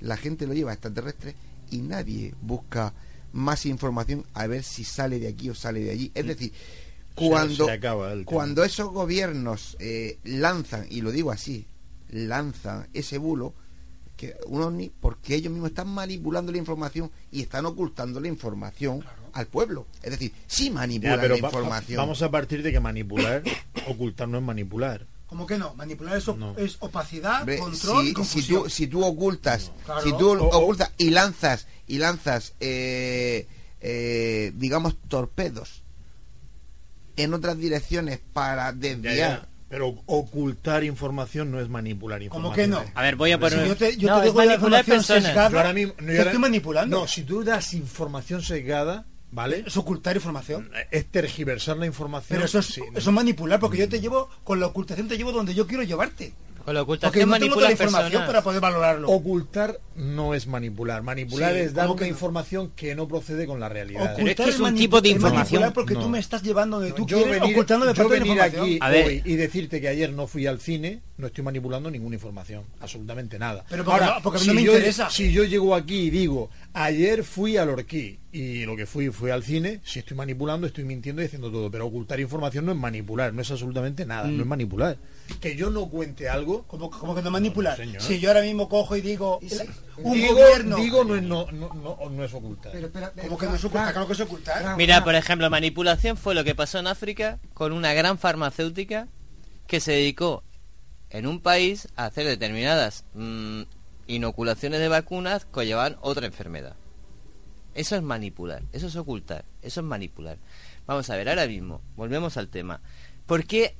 [0.00, 1.36] la gente lo lleva a extraterrestre
[1.70, 2.92] y nadie busca
[3.32, 6.10] más información a ver si sale de aquí o sale de allí.
[6.14, 6.52] Es decir,
[7.14, 8.30] cuando, se acaba el tema.
[8.30, 11.66] cuando esos gobiernos eh, lanzan, y lo digo así,
[12.10, 13.54] lanzan ese bulo,
[14.16, 19.04] que un ovni, porque ellos mismos están manipulando la información y están ocultando la información
[19.32, 19.86] al pueblo.
[20.02, 21.96] Es decir, sí Ya, manipulan pero la va- información.
[21.96, 23.42] vamos a partir de que manipular,
[23.88, 25.06] ocultar no es manipular.
[25.26, 25.74] ¿Cómo que no?
[25.74, 26.56] Manipular es, op- No.
[26.56, 28.62] es opacidad, Hombre, control y si, si confusión.
[28.64, 30.00] tú si tú ocultas Claro.
[30.02, 33.48] si tú o- ocultas y lanzas y lanzas eh,
[33.80, 35.82] eh, digamos torpedos
[37.16, 42.70] en otras direcciones para desviar ya, Pero ocultar información no es manipular ¿Cómo información.
[42.84, 42.92] que no?
[42.94, 43.66] A ver, voy a Si poner...
[43.66, 45.24] yo te, yo No, te es digo la manipular información personas.
[45.24, 47.00] sesgada, Yo ahora mismo- no, te yo ahora- estoy manipulando.
[47.00, 49.64] No, si tú das información sesgada, ¿vale?
[49.66, 50.70] Es ocultar información.
[50.90, 52.36] Es tergiversar la información.
[52.36, 55.16] Pero eso es, Sí, eso es manipular, porque yo te llevo, con la ocultación te
[55.16, 56.32] llevo donde yo quiero llevarte.
[56.64, 58.26] Con la ocultación Porque no tengo toda la información personas.
[58.26, 59.08] para poder valorarlo.
[59.10, 61.02] Ocultar no es manipular.
[61.02, 62.10] Manipular Sí, es dar ¿cómo una que no?
[62.14, 64.14] información que no procede con la realidad.
[64.14, 67.54] Ocultar es mani- es manipular porque tú me estás llevando donde tú yo quieres venir,
[67.54, 68.64] ocultándome yo parte de la venir información.
[68.64, 69.06] aquí A ver.
[69.06, 73.38] hoy y decirte que ayer no fui al cine, no estoy manipulando ninguna información, absolutamente
[73.38, 73.64] nada.
[73.68, 75.10] Pero porque Ahora, no- porque a mí si no me yo, interesa.
[75.10, 79.30] Si yo llego aquí y digo, ayer fui al Orquí y lo que fui fue
[79.32, 81.70] al cine, si estoy manipulando, estoy mintiendo y haciendo todo.
[81.70, 84.36] Pero ocultar información no es manipular, no es absolutamente nada, Mm.
[84.36, 84.96] no es manipular.
[85.40, 86.64] Que yo no cuente algo.
[86.64, 87.76] ¿Cómo, cómo que no manipular?
[87.76, 88.02] señor.
[88.02, 89.38] Si yo ahora mismo cojo y digo,
[89.98, 90.76] un digo, gobierno...
[90.76, 92.72] digo no, es, no, no, no, no es ocultar.
[93.22, 93.92] ¿Cómo que no es ocultar?
[93.92, 94.76] Claro que es ocultar.
[94.76, 99.06] Mira, por ejemplo, manipulación fue lo que pasó en África con una gran farmacéutica
[99.66, 100.42] que se dedicó
[101.10, 103.62] en un país a hacer determinadas mm,
[104.06, 106.76] inoculaciones de vacunas que llevaban otra enfermedad.
[107.74, 110.38] Eso es manipular, eso es ocultar, eso es manipular.
[110.86, 112.80] Vamos a ver, ahora mismo, volvemos al tema.
[113.26, 113.76] ¿Por qué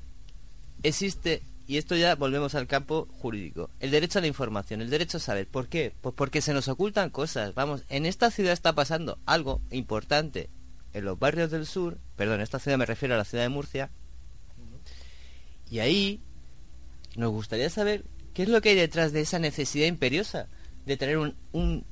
[0.82, 5.18] existe, y esto ya volvemos al campo jurídico, el derecho a la información, el derecho
[5.18, 5.46] a saber?
[5.46, 5.94] ¿Por qué?
[6.00, 7.54] Pues porque se nos ocultan cosas.
[7.54, 10.50] Vamos, en esta ciudad está pasando algo importante
[10.92, 13.90] en los barrios del sur, perdón, esta ciudad me refiero a la ciudad de Murcia,
[15.70, 16.20] y ahí
[17.16, 18.04] nos gustaría saber
[18.34, 20.46] qué es lo que hay detrás de esa necesidad imperiosa
[20.86, 21.84] de tener un, un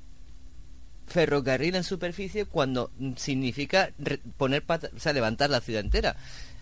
[1.06, 3.90] ferrocarril en superficie cuando mm, significa
[4.36, 6.16] poner pata- o sea, levantar la ciudad entera.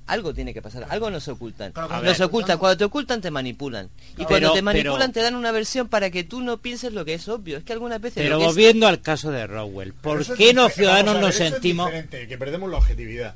[0.06, 1.70] Algo tiene que pasar, algo nos ocultan.
[1.70, 2.22] Claro, nos ver.
[2.22, 3.90] ocultan, cuando te ocultan te manipulan.
[4.12, 6.92] Y Pero- cuando te pero- manipulan te dan una versión para que tú no pienses
[6.92, 7.58] lo que es obvio.
[7.58, 8.22] Es que algunas veces...
[8.24, 11.90] Pero es- volviendo al caso de Rowell, ¿por qué los ciudadanos ver, nos es sentimos...
[12.10, 13.34] que perdemos la objetividad.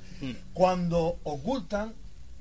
[0.52, 1.92] Cuando ocultan,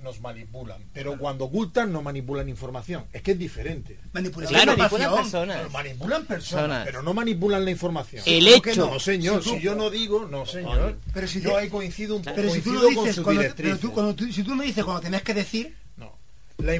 [0.03, 0.77] nos manipulan.
[0.93, 3.05] Pero cuando ocultan, no manipulan información.
[3.13, 3.97] Es que es diferente.
[4.11, 5.01] Manipulan Claro, información.
[5.01, 5.71] manipulan personas.
[5.71, 6.85] Manipulan personas, Personas.
[6.85, 8.23] pero no manipulan la información.
[8.25, 9.43] El ¿Cómo que hecho- No, señor.
[9.43, 10.97] Si tú- Si yo no digo, no, señor.
[11.13, 13.91] Pero si yo ahí coincido, un- Pero si tú lo con dices, cuando, pero tú,
[13.91, 15.75] cuando tú- si tú me dices cuando tenías que decir...
[15.97, 16.17] No.
[16.57, 16.73] La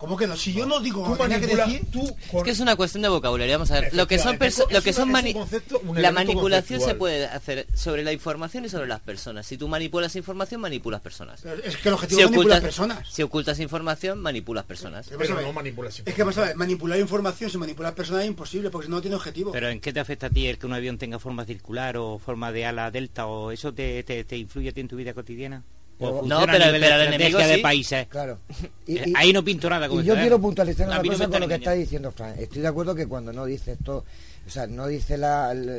[0.00, 0.34] ¿Cómo que no?
[0.34, 1.82] Si yo no digo Tú que decir...
[1.92, 3.52] tú Es que es una cuestión de vocabulario.
[3.56, 3.94] Vamos a ver.
[3.94, 4.38] Lo que son,
[4.70, 8.86] lo que son mani- concepto- la manipulación se puede hacer sobre la información y sobre
[8.86, 9.44] las personas.
[9.46, 11.40] Si tú manipulas información, manipulas personas.
[11.42, 13.08] Pero es que el objetivo si es manipular ocultas, personas.
[13.12, 15.10] Si ocultas información, manipulas personas.
[15.16, 18.70] Pero no manipulas Es que vamos a ver, manipular información sin manipular personas es imposible
[18.70, 19.52] porque no tiene objetivo.
[19.52, 22.18] Pero ¿en qué te afecta a ti el que un avión tenga forma circular o
[22.18, 25.12] forma de ala delta o eso te, te, te influye a ti en tu vida
[25.12, 25.62] cotidiana?
[26.00, 27.60] ¿O Pero- No, pero- pero de el enemigo de sí.
[27.62, 28.06] países?
[28.08, 28.38] Claro.
[28.86, 30.20] Eh, Ahí no pinto nada con Y yo ¿eh?
[30.20, 32.34] quiero puntualizar una no cosa con lo que está diciendo Fran.
[32.38, 34.04] Estoy de acuerdo que cuando no dice esto,
[34.46, 35.78] o sea, no dice la, la-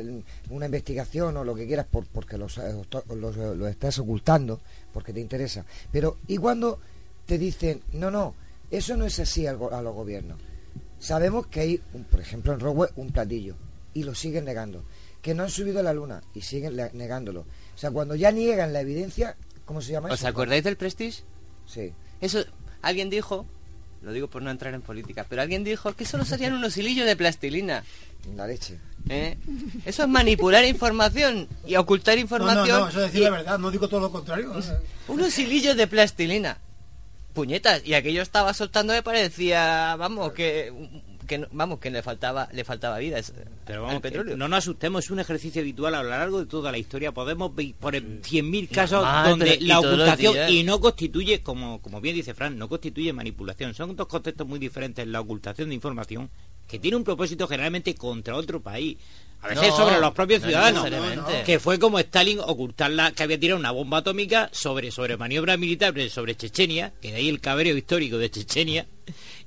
[0.50, 2.72] una investigación o lo que quieras por, porque los, eh,
[3.16, 4.60] los, los estás ocultando,
[4.92, 5.64] porque te interesa.
[5.90, 6.78] Pero, ¿y cuando
[7.26, 8.34] te dicen, no, no,
[8.70, 10.38] eso no es así a los gobiernos?
[10.98, 13.56] Sabemos que hay, un- por ejemplo, en Rowell, un platillo,
[13.92, 14.84] y lo siguen negando.
[15.20, 17.40] Que no han subido a la luna, y siguen negándolo.
[17.40, 20.28] O sea, cuando ya niegan la evidencia, ¿cómo se llama ¿Os eso?
[20.28, 21.22] acordáis del Prestige?
[21.66, 21.92] Sí.
[22.20, 22.44] Eso,
[22.82, 23.46] alguien dijo,
[24.02, 27.06] lo digo por no entrar en política, pero alguien dijo que solo serían unos hilillos
[27.06, 27.84] de plastilina.
[28.36, 28.78] La leche.
[29.08, 29.36] ¿Eh?
[29.84, 32.68] Eso es manipular información y ocultar No, información.
[32.68, 34.52] no, no, eso es decir y- la verdad, no digo todo lo contrario.
[35.08, 36.58] Unos hilillos de plastilina.
[37.34, 37.82] Puñetas.
[37.84, 40.72] Y aquello estaba soltando me parecía, vamos, que,
[41.32, 43.18] que no- vamos, que le faltaba, le faltaba vida.
[43.18, 43.32] Es,
[43.66, 44.36] Pero al vamos, que petróleo.
[44.36, 47.12] no nos asustemos, es un ejercicio habitual a lo largo de toda la historia.
[47.12, 52.34] Podemos por 100.000 casos Normal, donde la ocultación y no constituye, como, como bien dice
[52.34, 53.72] Fran, no constituye manipulación.
[53.74, 55.06] Son dos conceptos muy diferentes.
[55.06, 56.28] La ocultación de información,
[56.68, 58.98] que tiene un propósito generalmente contra otro país.
[59.40, 60.86] A veces No, sobre los propios no ciudadanos.
[61.44, 65.58] Que fue como Stalin ocultar la, que había tirado una bomba atómica sobre, sobre maniobras
[65.58, 68.86] militares sobre Chechenia, que de ahí el cabreo histórico de Chechenia.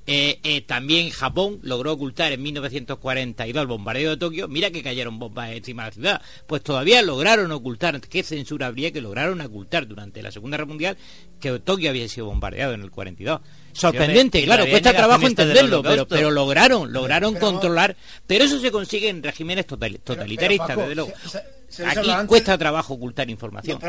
[0.08, 4.48] Eh, eh, también Japón logró ocultar en 1942 el bombardeo de Tokio.
[4.48, 6.22] Mira que cayeron bombas encima de la ciudad.
[6.46, 10.98] Pues todavía lograron ocultar, qué censura habría que lograron ocultar durante la Segunda Guerra Mundial
[11.40, 13.42] que Tokio había sido bombardeado en el 42.
[13.74, 17.96] Sorprendente, Sí, claro, cuesta trabajo entenderlo, pero, pero lograron, lograron pero- controlar.
[18.28, 21.12] Pero eso se consigue en regímenes total- totalitaristas, Paco, desde luego.
[21.24, 23.80] se- se- se Aquí antes- cuesta trabajo ocultar información.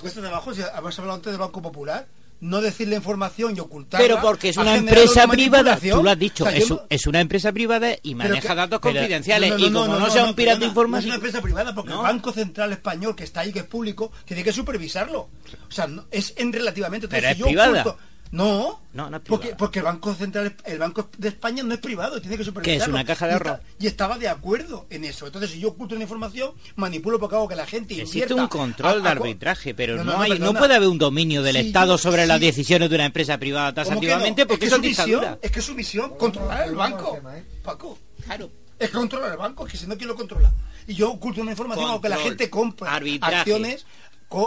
[0.00, 2.06] Cuesta trabajo, si hablado antes del Banco Popular,
[2.42, 4.04] no decir la información y ocultarla.
[4.06, 7.06] Pero porque es una empresa una privada, tú lo has dicho, O sea, es, es
[7.06, 9.50] una empresa privada y Pero maneja que- datos pero- confidenciales.
[9.50, 10.58] No, no, y no, como no, sea un pirata.
[10.66, 13.64] No es una empresa privada porque el Banco Central Español que está ahí, que es
[13.64, 15.20] público, tiene que supervisarlo.
[15.20, 17.06] O sea, no- es en relativamente.
[17.08, 17.82] Pero Entonces, es si yo privada.
[17.84, 17.98] oculto-
[18.32, 21.80] No, No, no es porque, porque el Banco Central, el Banco de España no es
[21.80, 22.78] privado, tiene que supervisarlo.
[22.78, 23.50] Que es una caja de Y ahorro.
[23.52, 25.26] está- Y, estaba de acuerdo en eso.
[25.26, 29.02] Entonces, si yo oculto una información, manipulo porque hago que la gente Existe un control
[29.02, 30.96] de a- a co- arbitraje, pero No, no, no, no, hay, no puede haber un
[30.96, 34.80] dominio del Sí, Estado sobre las decisiones de una empresa privada tasativamente porque es eso
[34.80, 35.38] que es su misión, dictadura.
[35.42, 37.20] es que su misión controlar el banco.
[37.34, 37.44] ¿eh?
[37.62, 37.98] Paco.
[38.24, 38.50] Claro.
[38.78, 40.50] Es controlar el banco, que si no quién lo controla.
[40.86, 43.36] Y yo oculto una información hago que la gente compre arbitraje.
[43.36, 43.84] acciones,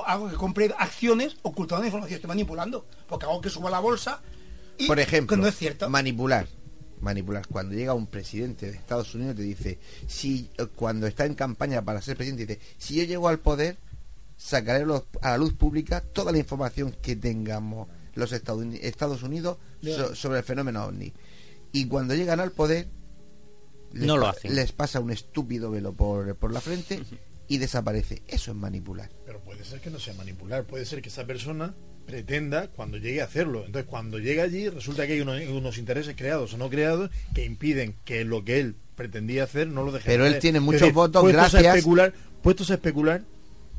[0.05, 4.21] hago que compre acciones ocultando información, estoy manipulando, porque hago que suba la bolsa
[4.77, 5.89] y Por ejemplo, que no es cierto.
[5.89, 6.47] manipular.
[7.01, 7.47] manipular.
[7.47, 11.83] Cuando llega un presidente de Estados Unidos te dice, si eh, cuando está en campaña
[11.83, 13.77] para ser presidente dice, si yo llego al poder
[14.37, 19.23] sacaré los- a la luz pública toda la información que tengamos los Estados Uni- Estados
[19.23, 21.13] Unidos so- sobre el fenómeno ovni.
[21.71, 22.87] Y cuando llegan al poder
[23.93, 24.53] les, No lo hacen.
[24.55, 27.01] les pasa un estúpido velo por, por la frente
[27.47, 28.21] y desaparece.
[28.27, 29.09] Eso es manipular.
[29.25, 31.73] Pero puede ser que no sea manipular, puede ser que esa persona
[32.05, 33.65] pretenda cuando llegue a hacerlo.
[33.65, 37.45] Entonces, cuando llega allí, resulta que hay unos, unos intereses creados o no creados que
[37.45, 40.41] impiden que lo que él pretendía hacer no lo deje Pero él hacer.
[40.41, 43.23] tiene muchos decir, votos puestos gracias- A especular, puestos a especular,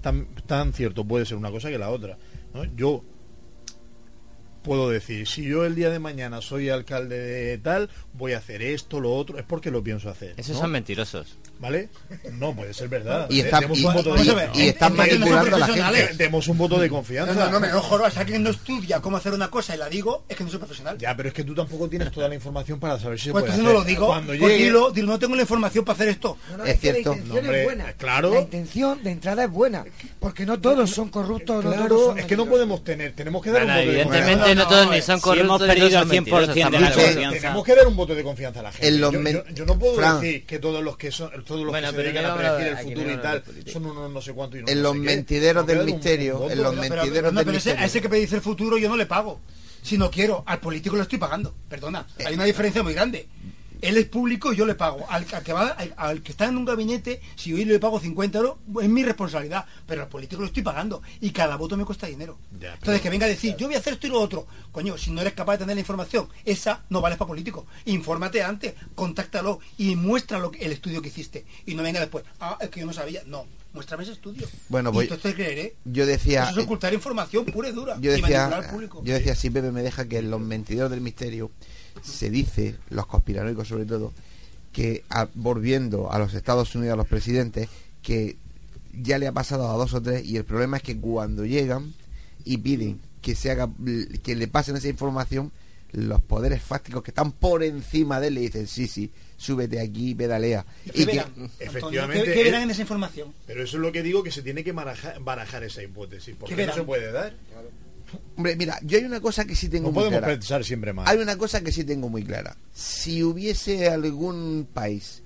[0.02, 2.18] tan, tan cierto puede ser una cosa que la otra.
[2.52, 2.64] ¿no?
[2.76, 3.04] Yo
[4.62, 8.62] puedo decir, si yo el día de mañana soy alcalde de tal, voy a hacer
[8.62, 10.34] esto, lo otro, es porque lo pienso hacer.
[10.36, 10.62] Esos ¿no?
[10.62, 11.38] son mentirosos.
[11.58, 11.88] ¿Vale?
[12.32, 13.26] No, puede ser verdad.
[13.30, 15.72] Y está- Demos y- un voto y- de y están manipulando a la de-
[16.06, 16.14] gente.
[16.16, 17.32] Demos un voto de confianza.
[17.32, 18.10] No, no, no, me no.
[18.10, 20.58] Si alguien no estudia cómo hacer una cosa y la digo, es que no soy
[20.58, 20.98] profesional.
[20.98, 23.44] Ya, pero es que tú tampoco tienes toda la información para saber si se Pues
[23.44, 24.06] puede entonces no lo digo.
[24.06, 24.64] Cuando pues llegue...
[24.64, 26.36] dilo, dilo, no tengo la información para hacer esto.
[26.50, 27.10] No, no, Es que cierto.
[27.10, 27.92] La intención No, hombre, es buena.
[27.94, 28.34] claro.
[28.34, 29.84] La intención de entrada es buena.
[30.20, 31.64] Porque no todos son corruptos.
[31.64, 33.84] no todos Claro, son es que no podemos tener, tenemos que dar un voto de
[33.84, 34.54] evidentemente confianza.
[34.62, 37.40] no todos ni son Si corruptos hemos perdido el 100% de la mentirosos, confianza.
[37.40, 39.54] Tenemos que dar un voto de confianza a la gente.
[39.54, 42.08] Yo, no puedo decir que todos los que son todos los Bueno, que se pero
[42.08, 43.46] dedican no a vamos a predecir el hablar- aquí futuro no y hablamos tal de
[43.52, 43.72] política.
[43.72, 47.34] son unos no sé cuántos y no En los mentideros del misterio, en los mentideros
[47.34, 47.80] del misterio.
[47.82, 49.40] a ese que me dice el futuro yo no le pago.
[49.82, 51.54] Si no quiero, al político le estoy pagando.
[51.68, 53.28] Perdona, hay una diferencia muy grande.
[53.80, 55.06] Él es público y yo le pago.
[55.10, 58.00] Al, al que va, al, al que está en un gabinete, si yo le pago
[58.00, 59.64] 50 euros, es mi responsabilidad.
[59.86, 61.02] Pero al político lo estoy pagando.
[61.20, 62.38] Y cada voto me cuesta dinero.
[62.60, 64.46] Ya, Entonces, que venga a decir, yo voy a hacer esto y lo otro.
[64.72, 67.66] Coño, si no eres capaz de tener la información, esa no vale para político.
[67.86, 71.44] Infórmate antes, contáctalo y muéstralo el estudio que hiciste.
[71.66, 73.22] Y no venga después, ah, es que yo no sabía.
[73.26, 74.46] No, muéstrame ese estudio.
[74.68, 75.76] Bueno, voy- te creeré.
[75.84, 77.96] Yo decía, Eso es ocultar información pura y dura.
[78.00, 79.02] yo y manipular decía, al público.
[79.04, 81.50] yo decía, si Pepe me deja que los mentideros del misterio
[82.02, 84.12] se dice, los conspiranoicos sobre todo,
[84.72, 87.68] que a- volviendo a los Estados Unidos, a los presidentes,
[88.02, 88.36] que
[88.92, 91.92] ya le ha pasado a dos o tres y el problema es que cuando llegan
[92.44, 93.68] y piden que se haga,
[94.22, 95.50] que le pasen esa información,
[95.92, 100.14] los poderes fácticos que están por encima de él le dicen, sí, sí, súbete aquí,
[100.14, 100.64] pedalea.
[100.94, 101.50] ¿Y Y que, verán?
[101.58, 103.32] Efectivamente, ¿Qué, verán en esa información?
[103.46, 106.54] pero eso es lo que digo que se tiene que barajar, barajar esa hipótesis porque
[106.54, 107.34] ¿Qué no se puede dar
[108.36, 110.32] hombre, mira, yo hay una cosa que sí tengo no muy podemos clara.
[110.34, 112.56] pensar siempre más Hay una cosa que sí tengo muy clara.
[112.72, 115.22] Si hubiese algún país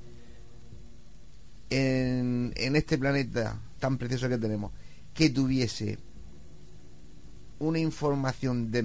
[1.70, 4.72] en, en este planeta tan precioso que tenemos
[5.14, 5.98] que tuviese
[7.58, 8.82] una información de,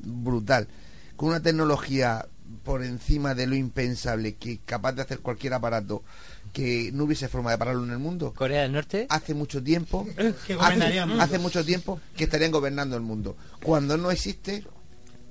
[0.00, 0.68] brutal,
[1.16, 2.26] con una tecnología
[2.64, 6.02] por encima de lo impensable, que capaz de hacer cualquier aparato,
[6.52, 10.06] que no hubiese forma de pararlo en el mundo, Corea del Norte hace mucho tiempo
[10.46, 10.56] Que
[11.18, 14.64] hace, mucho tiempo que estarían gobernando el mundo cuando no existe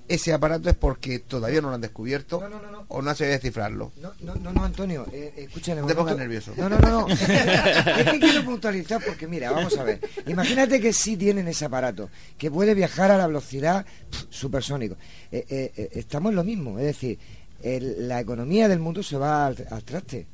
[0.07, 2.85] ese aparato es porque todavía no lo han descubierto No, no, no, no.
[2.87, 5.81] o no se debe descifrarlo No, no, no, no, Antonio, eh, escúchame.
[5.81, 6.51] No te pongas nervioso.
[6.57, 7.07] No, no, no, no.
[7.13, 9.99] es que quiero puntualizar porque, mira, vamos a ver.
[10.25, 12.09] Imagínate que sí tienen ese aparato,
[12.39, 14.95] que puede viajar a la velocidad pf, supersónico.
[15.31, 17.19] Eh, eh, eh, estamos en lo mismo, es decir,
[17.61, 20.25] el- la economía del mundo se va al, al traste,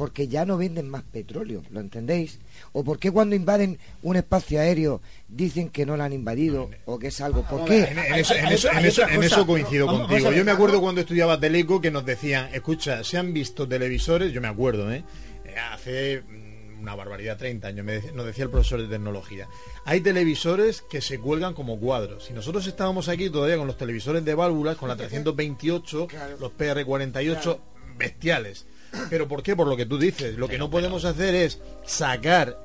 [0.00, 2.38] porque ya no venden más petróleo, ¿lo entendéis?
[2.72, 6.98] ¿O por qué cuando invaden un espacio aéreo dicen que no lo han invadido o
[6.98, 7.42] que es algo?
[7.42, 7.82] ¿Por qué?
[7.82, 10.32] En, en eso, en eso- en coincido contigo.
[10.32, 14.40] Yo me acuerdo cuando estudiaba Teleco que nos decían, escucha, se han visto televisores, yo
[14.40, 15.04] me acuerdo, ¿eh?
[15.44, 19.48] Eh, hace mm, una barbaridad, 30 años, me dec- nos decía el profesor de tecnología.
[19.84, 22.24] Hay televisores que se cuelgan como cuadros.
[22.24, 26.08] Si nosotros estábamos aquí todavía con los televisores de válvulas, con la 328,
[26.40, 27.58] los PR48,
[27.98, 28.64] bestiales.
[29.08, 29.54] ¿Pero por qué?
[29.56, 30.36] Por lo que tú dices.
[30.36, 32.58] Lo que no podemos hacer es sacar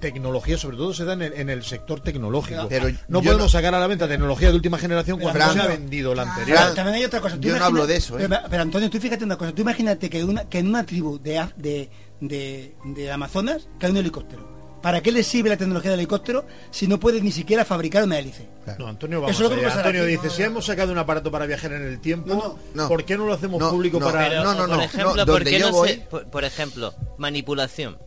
[0.00, 2.66] tecnología, sobre todo se da en el, en el sector tecnológico.
[2.68, 5.60] Pero no podemos no- sacar a la venta tecnología de última generación cuando Fran, se
[5.60, 6.56] ha vendido la anterior.
[6.58, 7.36] Fran, También hay otra cosa.
[7.36, 8.26] Tú yo no hablo de eso, ¿eh?
[8.28, 9.52] Pero, pero, Antonio, tú fíjate una cosa.
[9.52, 11.88] Tú imagínate que, una, que en una tribu de, de,
[12.20, 14.57] de, de Amazonas cae un helicóptero.
[14.82, 18.18] ¿Para qué le sirve la tecnología del helicóptero si no puedes ni siquiera fabricar una
[18.18, 18.48] hélice?
[18.78, 19.68] No, Antonio, vamos Eso es lo que allá.
[19.70, 20.12] pasará Antonio aquí.
[20.24, 22.88] dice, si hemos sacado un aparato para viajar en el tiempo, No, no.
[22.88, 24.28] ¿por qué no lo hacemos No, público no, para...
[24.28, 26.30] Pero, no, no, por no, ejemplo, no, ¿por donde qué yo no voy- se- por,
[26.30, 27.98] por ejemplo, manipulación.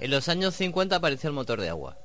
[0.00, 1.98] En los años 50 apareció el motor de agua.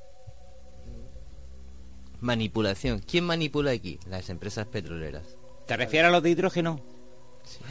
[2.19, 2.99] Manipulación.
[2.99, 3.99] ¿Quién manipula aquí?
[4.07, 5.23] Las empresas petroleras.
[5.65, 6.79] ¿Te refieres a los de hidrógeno?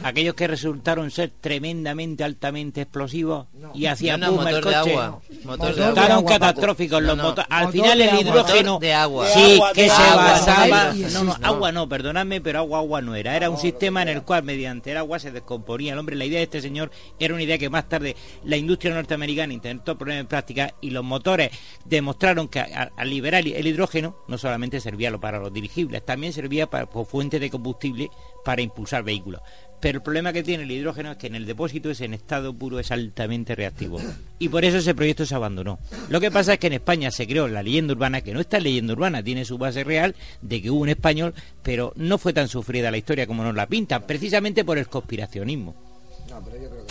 [0.03, 4.79] Aquellos que resultaron ser tremendamente altamente explosivos y hacían No, no, boom el motor de
[4.79, 4.91] coche.
[4.91, 5.07] agua.
[5.11, 5.67] Motor de Motor agua.
[5.67, 7.47] de Resultaron agua, catastróficos los motores.
[7.49, 8.71] Al Motor final el hidrógeno.
[8.73, 9.27] Motor de agua.
[9.27, 10.93] Sí, De agua, que de se agua, basaba.
[10.93, 13.35] No, no, agua no, perdonadme, pero agua, agua no era.
[13.35, 16.15] Era un sistema en el cual mediante el agua se descomponía el hombre.
[16.15, 19.97] La idea de este señor era una idea que más tarde la industria norteamericana intentó
[19.97, 21.51] poner en práctica y los motores
[21.85, 26.33] demostraron que a- al liberar el hidrógeno no solamente servía lo para los dirigibles, también
[26.33, 28.09] servía para, como fuente de combustible
[28.43, 29.41] para impulsar vehículos.
[29.81, 32.53] Pero el problema que tiene el hidrógeno es que en el depósito es en estado
[32.53, 33.99] puro, es altamente reactivo.
[34.37, 35.79] Y por eso ese proyecto se abandonó.
[36.09, 38.57] Lo que pasa es que en España se creó la leyenda urbana, que no está
[38.57, 41.33] en leyenda urbana, tiene su base real de que hubo un español,
[41.63, 45.75] pero no fue tan sufrida la historia como nos la pintan, precisamente por el conspiracionismo.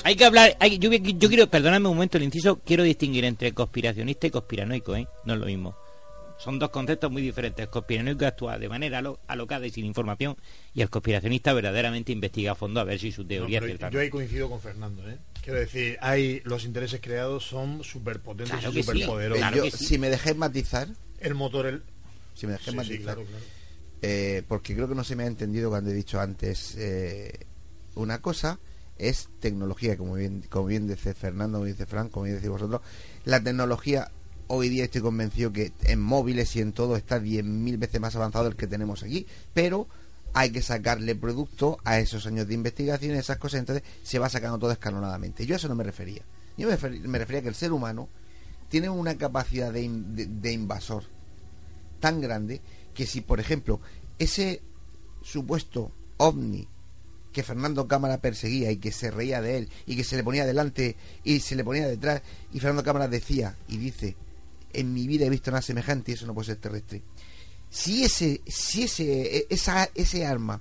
[0.02, 3.52] Hay que hablar, hay, yo, yo quiero, perdonadme un momento el inciso, quiero distinguir entre
[3.52, 5.06] conspiracionista y conspiranoico, ¿eh?
[5.24, 5.76] No es lo mismo.
[6.40, 7.64] Son dos conceptos muy diferentes.
[7.64, 10.36] El conspiranoico actúa de manera alocada y sin información
[10.72, 13.90] y el conspiracionista verdaderamente investiga a fondo a ver si su teoría es cierta.
[13.90, 15.18] Yo ahí coincido con Fernando, ¿eh?
[15.42, 19.74] Quiero decir, hay los intereses creados son superpotentes y superpoderosos.
[19.74, 20.88] Si me dejáis matizar...
[21.18, 21.82] El motor, el...
[22.34, 23.18] Si me dejáis matizar...
[24.02, 27.46] Eh, porque creo que no se me ha entendido cuando he dicho antes eh,
[27.96, 28.58] una cosa
[28.96, 32.80] es tecnología, como bien, como bien dice Fernando, como dice Frank, como bien decís vosotros.
[33.26, 34.10] La tecnología
[34.52, 38.46] hoy día estoy convencido que en móviles y en todo está 10.000 veces más avanzado
[38.46, 39.24] del que tenemos aquí,
[39.54, 39.86] pero
[40.32, 44.58] hay que sacarle producto a esos años de investigación, esas cosas, entonces se va sacando
[44.58, 45.46] todo escalonadamente.
[45.46, 46.22] Yo a eso no me refería.
[46.56, 46.76] Yo me,
[47.18, 48.08] refería, a que el ser humano
[48.68, 51.04] tiene una capacidad de, de invasor
[52.00, 52.60] tan grande
[52.92, 53.80] que si, por ejemplo,
[54.18, 54.62] ese
[55.22, 56.66] supuesto ovni
[57.32, 60.44] que Fernando Cámara perseguía y que se reía de él y que se le ponía
[60.44, 62.22] delante y se le ponía detrás
[62.52, 64.16] y Fernando Cámara decía y dice
[64.72, 67.02] en mi vida he visto nada semejante y eso no puede ser terrestre.
[67.68, 70.60] Si ese, si ese, e, esa, ese arma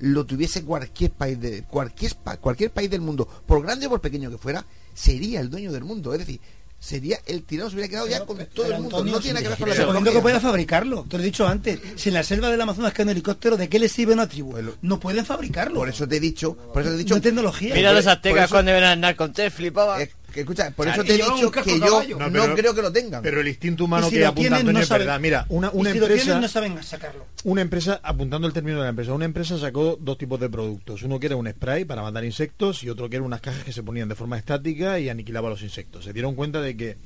[0.00, 4.30] lo tuviese cualquier país de cualquier cualquier país del mundo, por grande o por pequeño
[4.30, 4.64] que fuera,
[4.94, 6.12] sería el dueño del mundo.
[6.12, 6.40] Es decir,
[6.82, 9.04] sería el tirano se hubiera quedado ya con todo el mundo.
[9.04, 10.12] no tiene que ver con la tecnología.
[10.12, 11.04] que pueda fabricarlo.
[11.08, 11.78] Te lo he dicho antes.
[11.94, 14.56] Si en la selva del Amazonas cae un helicóptero, ¿de qué le sirve una tribu?
[14.82, 15.76] no pueden fabricarlo.
[15.76, 17.14] Por eso te he dicho, por eso te he dicho.
[17.14, 17.74] No tecnología.
[17.74, 20.08] Mira los aztecas cuando ven a andar con tres flipaban
[20.40, 23.22] escucha, por eso te he dicho que yo no, creo que lo tengan.
[23.22, 25.20] Pero el instinto humano que apunta Antonio es verdad.
[25.20, 26.40] Mira, una, una empresa.
[26.40, 27.26] no saben sacarlo.
[27.44, 31.02] Una empresa, apuntando el término de la empresa, una empresa sacó dos tipos de productos.
[31.02, 33.72] Uno que era un spray para matar insectos y otro que era unas cajas que
[33.72, 36.04] se ponían de forma estática y aniquilaba los insectos.
[36.04, 36.96] Se dieron cuenta de que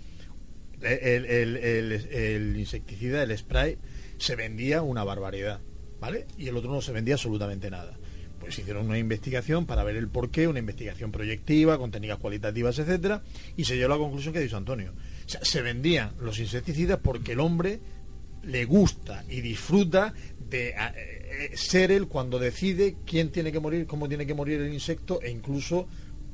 [0.82, 3.78] el, el insecticida, el spray,
[4.19, 5.61] se vendía una barbaridad.
[5.98, 6.27] ¿Vale?
[6.36, 7.97] Y el otro no se vendía absolutamente nada
[8.38, 13.22] pues hicieron una investigación para ver el porqué, una investigación proyectiva, con técnicas cualitativas, etcétera,
[13.56, 14.92] y se llegó a la conclusión que dicho Antonio.
[15.26, 17.80] se vendían los insecticidas porque el hombre
[18.46, 24.08] le gusta y disfruta de eh, ser él cuando decide quién tiene que morir, cómo
[24.08, 25.88] tiene que morir el insecto e incluso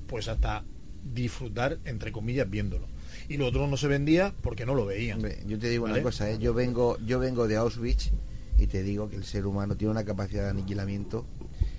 [0.06, 0.64] pues hasta
[1.02, 2.86] disfrutar entre comillas viéndolo.
[3.28, 5.22] Y lo otro no se vendía porque no lo veían.
[5.46, 6.38] yo te digo una cosa, ¿eh?
[6.38, 8.12] yo vengo yo vengo de Auschwitz
[8.58, 11.26] y te digo que el ser humano tiene una capacidad de aniquilamiento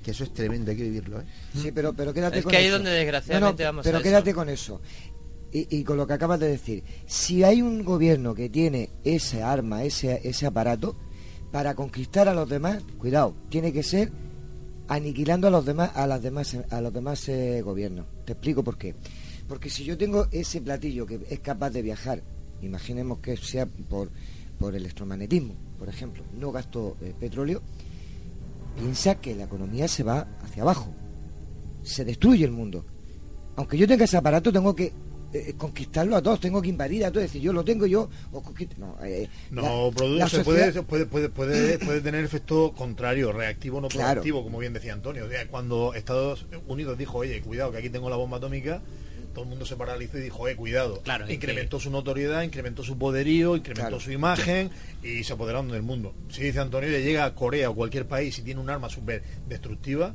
[0.03, 1.21] que eso es tremendo, hay que vivirlo.
[1.21, 1.25] ¿eh?
[1.55, 4.81] Sí, pero, pero quédate es que ahí donde desgraciadamente vamos Pero quédate con eso.
[5.51, 9.43] Y, y, con lo que acabas de decir, si hay un gobierno que tiene ese
[9.43, 10.95] arma, ese, ese aparato,
[11.51, 14.11] para conquistar a los demás, cuidado, tiene que ser
[14.87, 18.07] aniquilando a los demás, a las demás, a los demás eh, gobiernos.
[18.25, 18.95] Te explico por qué.
[19.47, 22.23] Porque si yo tengo ese platillo que es capaz de viajar,
[22.61, 24.09] imaginemos que sea por,
[24.57, 27.61] por electromagnetismo, por ejemplo, no gasto eh, petróleo,
[28.77, 30.93] piensa que la economía se va hacia abajo,
[31.83, 32.85] se destruye el mundo.
[33.55, 34.91] Aunque yo tenga ese aparato, tengo que
[35.33, 38.43] eh, conquistarlo a todos, tengo que invadir a todos, decir, yo lo tengo yo, o
[38.77, 41.29] No, eh, no produce, puede, puede, puede,
[41.79, 45.25] puede, tener efecto contrario, reactivo, no proactivo, como bien decía Antonio.
[45.25, 48.81] O sea, cuando Estados Unidos dijo, oye, cuidado, que aquí tengo la bomba atómica,
[49.33, 51.01] todo el mundo se paralizó y dijo, eh, cuidado.
[51.01, 54.69] Claro, incrementó su notoriedad, incrementó su poderío, incrementó su imagen
[55.01, 56.13] y se apoderaron del mundo.
[56.29, 60.13] Si dice Antonio, llega a Corea o cualquier país y tiene un arma súper destructiva,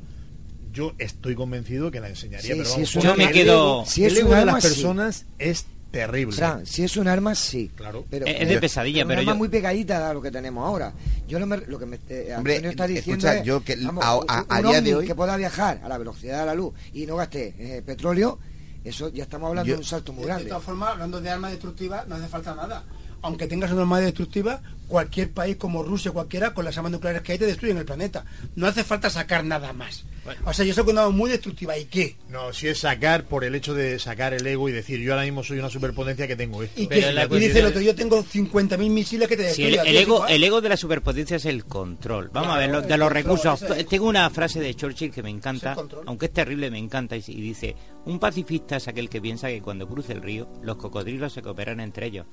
[0.72, 2.54] yo estoy convencido que la enseñaría.
[2.56, 3.84] pero vamos, yo me quedo...
[3.86, 6.36] Si es un de las personas es terrible.
[6.64, 7.70] si es un arma, sí.
[7.74, 8.04] Claro.
[8.10, 10.92] Pero, es de pesadilla, pero, un arma muy pegadita a lo que tenemos ahora.
[11.26, 15.06] Yo lo que me, eh, Antonio está diciendo es, yo que a, día de hoy
[15.06, 18.38] que pueda viajar a la velocidad de la luz y no gaste eh, petróleo,
[18.84, 20.44] eso ya estamos hablando de un salto muy grande.
[20.44, 22.84] De todas formas, hablando de armas destructivas, no hace falta nada.
[23.22, 27.32] Aunque tengas una arma destructiva, cualquier país como Rusia, cualquiera, con las armas nucleares que
[27.32, 28.24] hay, te destruyen el planeta.
[28.56, 30.04] No hace falta sacar nada más.
[30.44, 31.78] O sea, yo soy una muy destructiva.
[31.78, 32.16] ¿Y qué?
[32.28, 35.24] No, si es sacar por el hecho de sacar el ego y decir, yo ahora
[35.24, 36.80] mismo soy una superpotencia que tengo esto.
[36.80, 39.86] Y, dice el otro, yo tengo 50.000 misiles que te destruyen.
[39.86, 42.30] el, ego, el ego de la superpotencia es el control.
[42.32, 43.64] Vamos a ver, de los recursos.
[43.88, 45.76] Tengo una frase de Churchill que me encanta,
[46.06, 49.88] aunque es terrible, me encanta, y dice, un pacifista es aquel que piensa que cuando
[49.88, 52.26] cruce el río, los cocodrilos se cooperan entre ellos.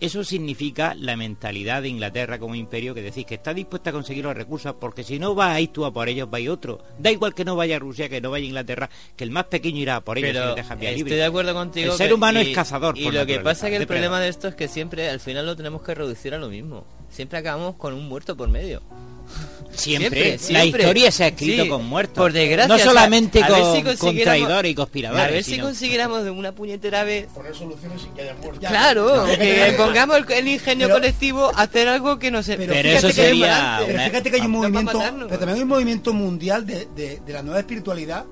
[0.00, 4.24] Eso significa la mentalidad de Inglaterra como imperio que decís que está dispuesta a conseguir
[4.24, 6.80] los recursos porque si no vais tú a por ellos, vais otro.
[6.98, 9.96] Da igual que no vaya Rusia, que no vaya Inglaterra, que el más pequeño irá
[9.96, 11.92] a por ellos Pero Estoy de acuerdo contigo.
[11.92, 12.96] El ser humano es cazador.
[12.96, 15.46] Y lo que pasa es que el problema de esto es que siempre al final
[15.46, 16.84] lo tenemos que reducir a lo mismo.
[17.10, 18.82] siempre acabamos con un muerto por medio.
[19.72, 22.16] Siempre, la historia se ha escrito con muertos.
[22.16, 22.66] Por desgracia.
[22.76, 25.24] No solamente con, si con traidores y conspiradores.
[25.24, 27.28] A ver si sino- consiguiéramos de una puñetera vez.
[27.32, 28.68] Poner soluciones sin que haya muertos.
[28.68, 32.56] Claro, que pongamos el, el ingenio Pero- colectivo a hacer algo que no se.
[32.56, 35.62] Pero, Pero eso sería pero fíjate que hay un Vamos a movimiento, pero también hay
[35.62, 38.24] un movimiento mundial de, de- de la nueva espiritualidad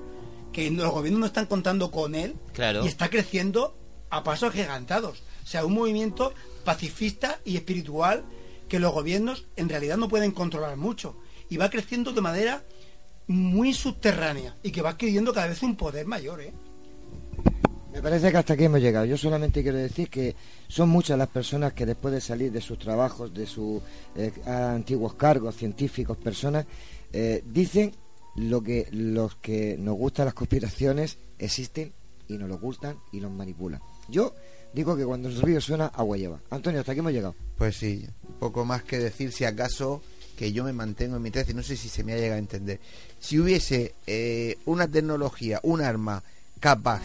[0.51, 2.83] que los gobiernos no están contando con él Claro.
[2.83, 3.77] y está creciendo
[4.09, 5.19] a pasos gigantados.
[5.45, 6.33] O sea, un movimiento
[6.65, 8.23] pacifista y espiritual
[8.67, 11.15] que los gobiernos en realidad no pueden controlar mucho
[11.49, 12.63] y va creciendo de manera
[13.27, 16.53] muy subterránea y que va adquiriendo cada vez un poder mayor, ¿eh?
[17.97, 19.05] Me parece que hasta aquí hemos llegado.
[19.05, 20.35] Yo solamente quiero decir que
[20.67, 23.81] son muchas las personas que después de salir de sus trabajos, de sus
[24.15, 26.67] eh, antiguos cargos científicos, personas,
[27.11, 27.93] eh, dicen
[28.35, 31.91] lo que los que nos gustan las conspiraciones existen
[32.27, 33.81] y nos lo ocultan y los manipulan.
[34.09, 34.35] Yo
[34.73, 36.39] digo que cuando el río suena, agua lleva.
[36.49, 37.35] Antonio, hasta aquí hemos llegado.
[37.57, 38.05] Pues sí,
[38.39, 40.01] poco más que decir si acaso
[40.37, 42.39] que yo me mantengo en mi 13, no sé si se me ha llegado a
[42.39, 42.79] entender.
[43.19, 46.21] Si hubiese eh, una tecnología, un arma
[46.59, 47.01] capaz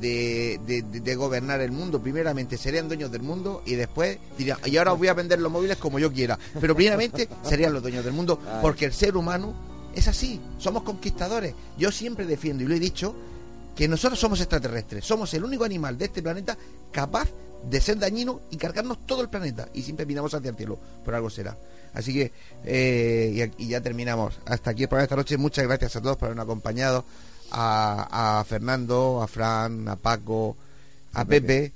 [0.00, 4.92] de, de- gobernar el mundo, primeramente serían dueños del mundo y después dirían, y ahora
[4.92, 6.38] os voy a vender los móviles como yo quiera.
[6.60, 9.52] Pero primeramente serían los dueños del mundo, porque el ser humano
[9.94, 11.54] es así, somos conquistadores.
[11.76, 13.14] Yo siempre defiendo, y lo he dicho,
[13.74, 16.56] que nosotros somos extraterrestres, somos el único animal de este planeta
[16.92, 17.28] capaz
[17.68, 21.14] de ser dañino y cargarnos todo el planeta y siempre miramos hacia el cielo, por
[21.14, 21.56] algo será.
[21.92, 22.32] Así que,
[22.64, 24.38] eh, y, y ya terminamos.
[24.46, 25.36] Hasta aquí el programa de esta noche.
[25.36, 27.04] Muchas gracias a todos por habernos acompañado.
[27.52, 30.56] A, a Fernando, a Fran, a Paco,
[31.14, 31.72] a Pepe,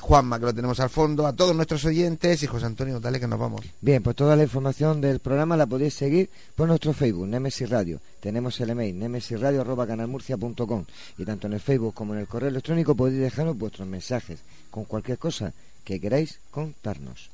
[0.00, 3.26] Juanma, que lo tenemos al fondo, a todos nuestros oyentes y José Antonio, dale que
[3.26, 3.62] nos vamos.
[3.80, 8.00] Bien, pues toda la información del programa la podéis seguir por nuestro Facebook, Nemesis Radio.
[8.20, 10.84] Tenemos el email, nemesisradio.canalmurcia.com
[11.18, 14.84] y tanto en el Facebook como en el correo electrónico podéis dejarnos vuestros mensajes con
[14.84, 15.52] cualquier cosa
[15.84, 17.30] que queráis contarnos.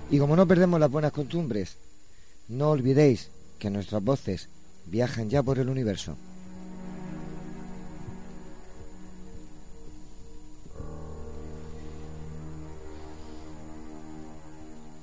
[0.09, 1.77] Y como no perdemos las buenas costumbres,
[2.47, 3.29] no olvidéis
[3.59, 4.49] que nuestras voces
[4.85, 6.17] viajan ya por el universo.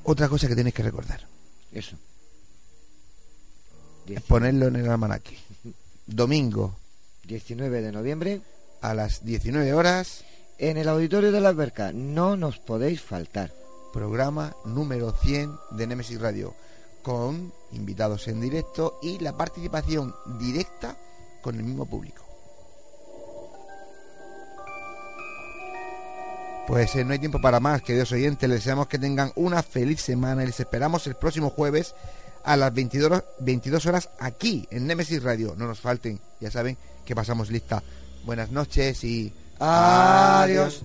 [0.09, 1.21] Otra cosa que tenéis que recordar.
[1.71, 1.95] Eso.
[4.07, 5.37] Es ponerlo en el almanaque.
[6.07, 6.79] Domingo
[7.25, 8.41] 19 de noviembre
[8.81, 10.25] a las 19 horas
[10.57, 11.93] en el auditorio de la alberca.
[11.93, 13.53] No nos podéis faltar.
[13.93, 16.55] programa número 100 de Nemesis Radio
[17.03, 20.97] con invitados en directo y la participación directa
[21.43, 22.28] con el mismo público.
[26.69, 28.47] Pues eh, no hay tiempo para más, queridos oyentes.
[28.47, 31.95] Les deseamos que tengan una feliz semana y les esperamos el próximo jueves
[32.45, 35.55] a las 22 horas, 22 horas aquí en Nemesis Radio.
[35.57, 36.77] No nos falten, ya saben
[37.07, 37.83] que pasamos lista.
[38.27, 40.85] Buenas noches y Adiós.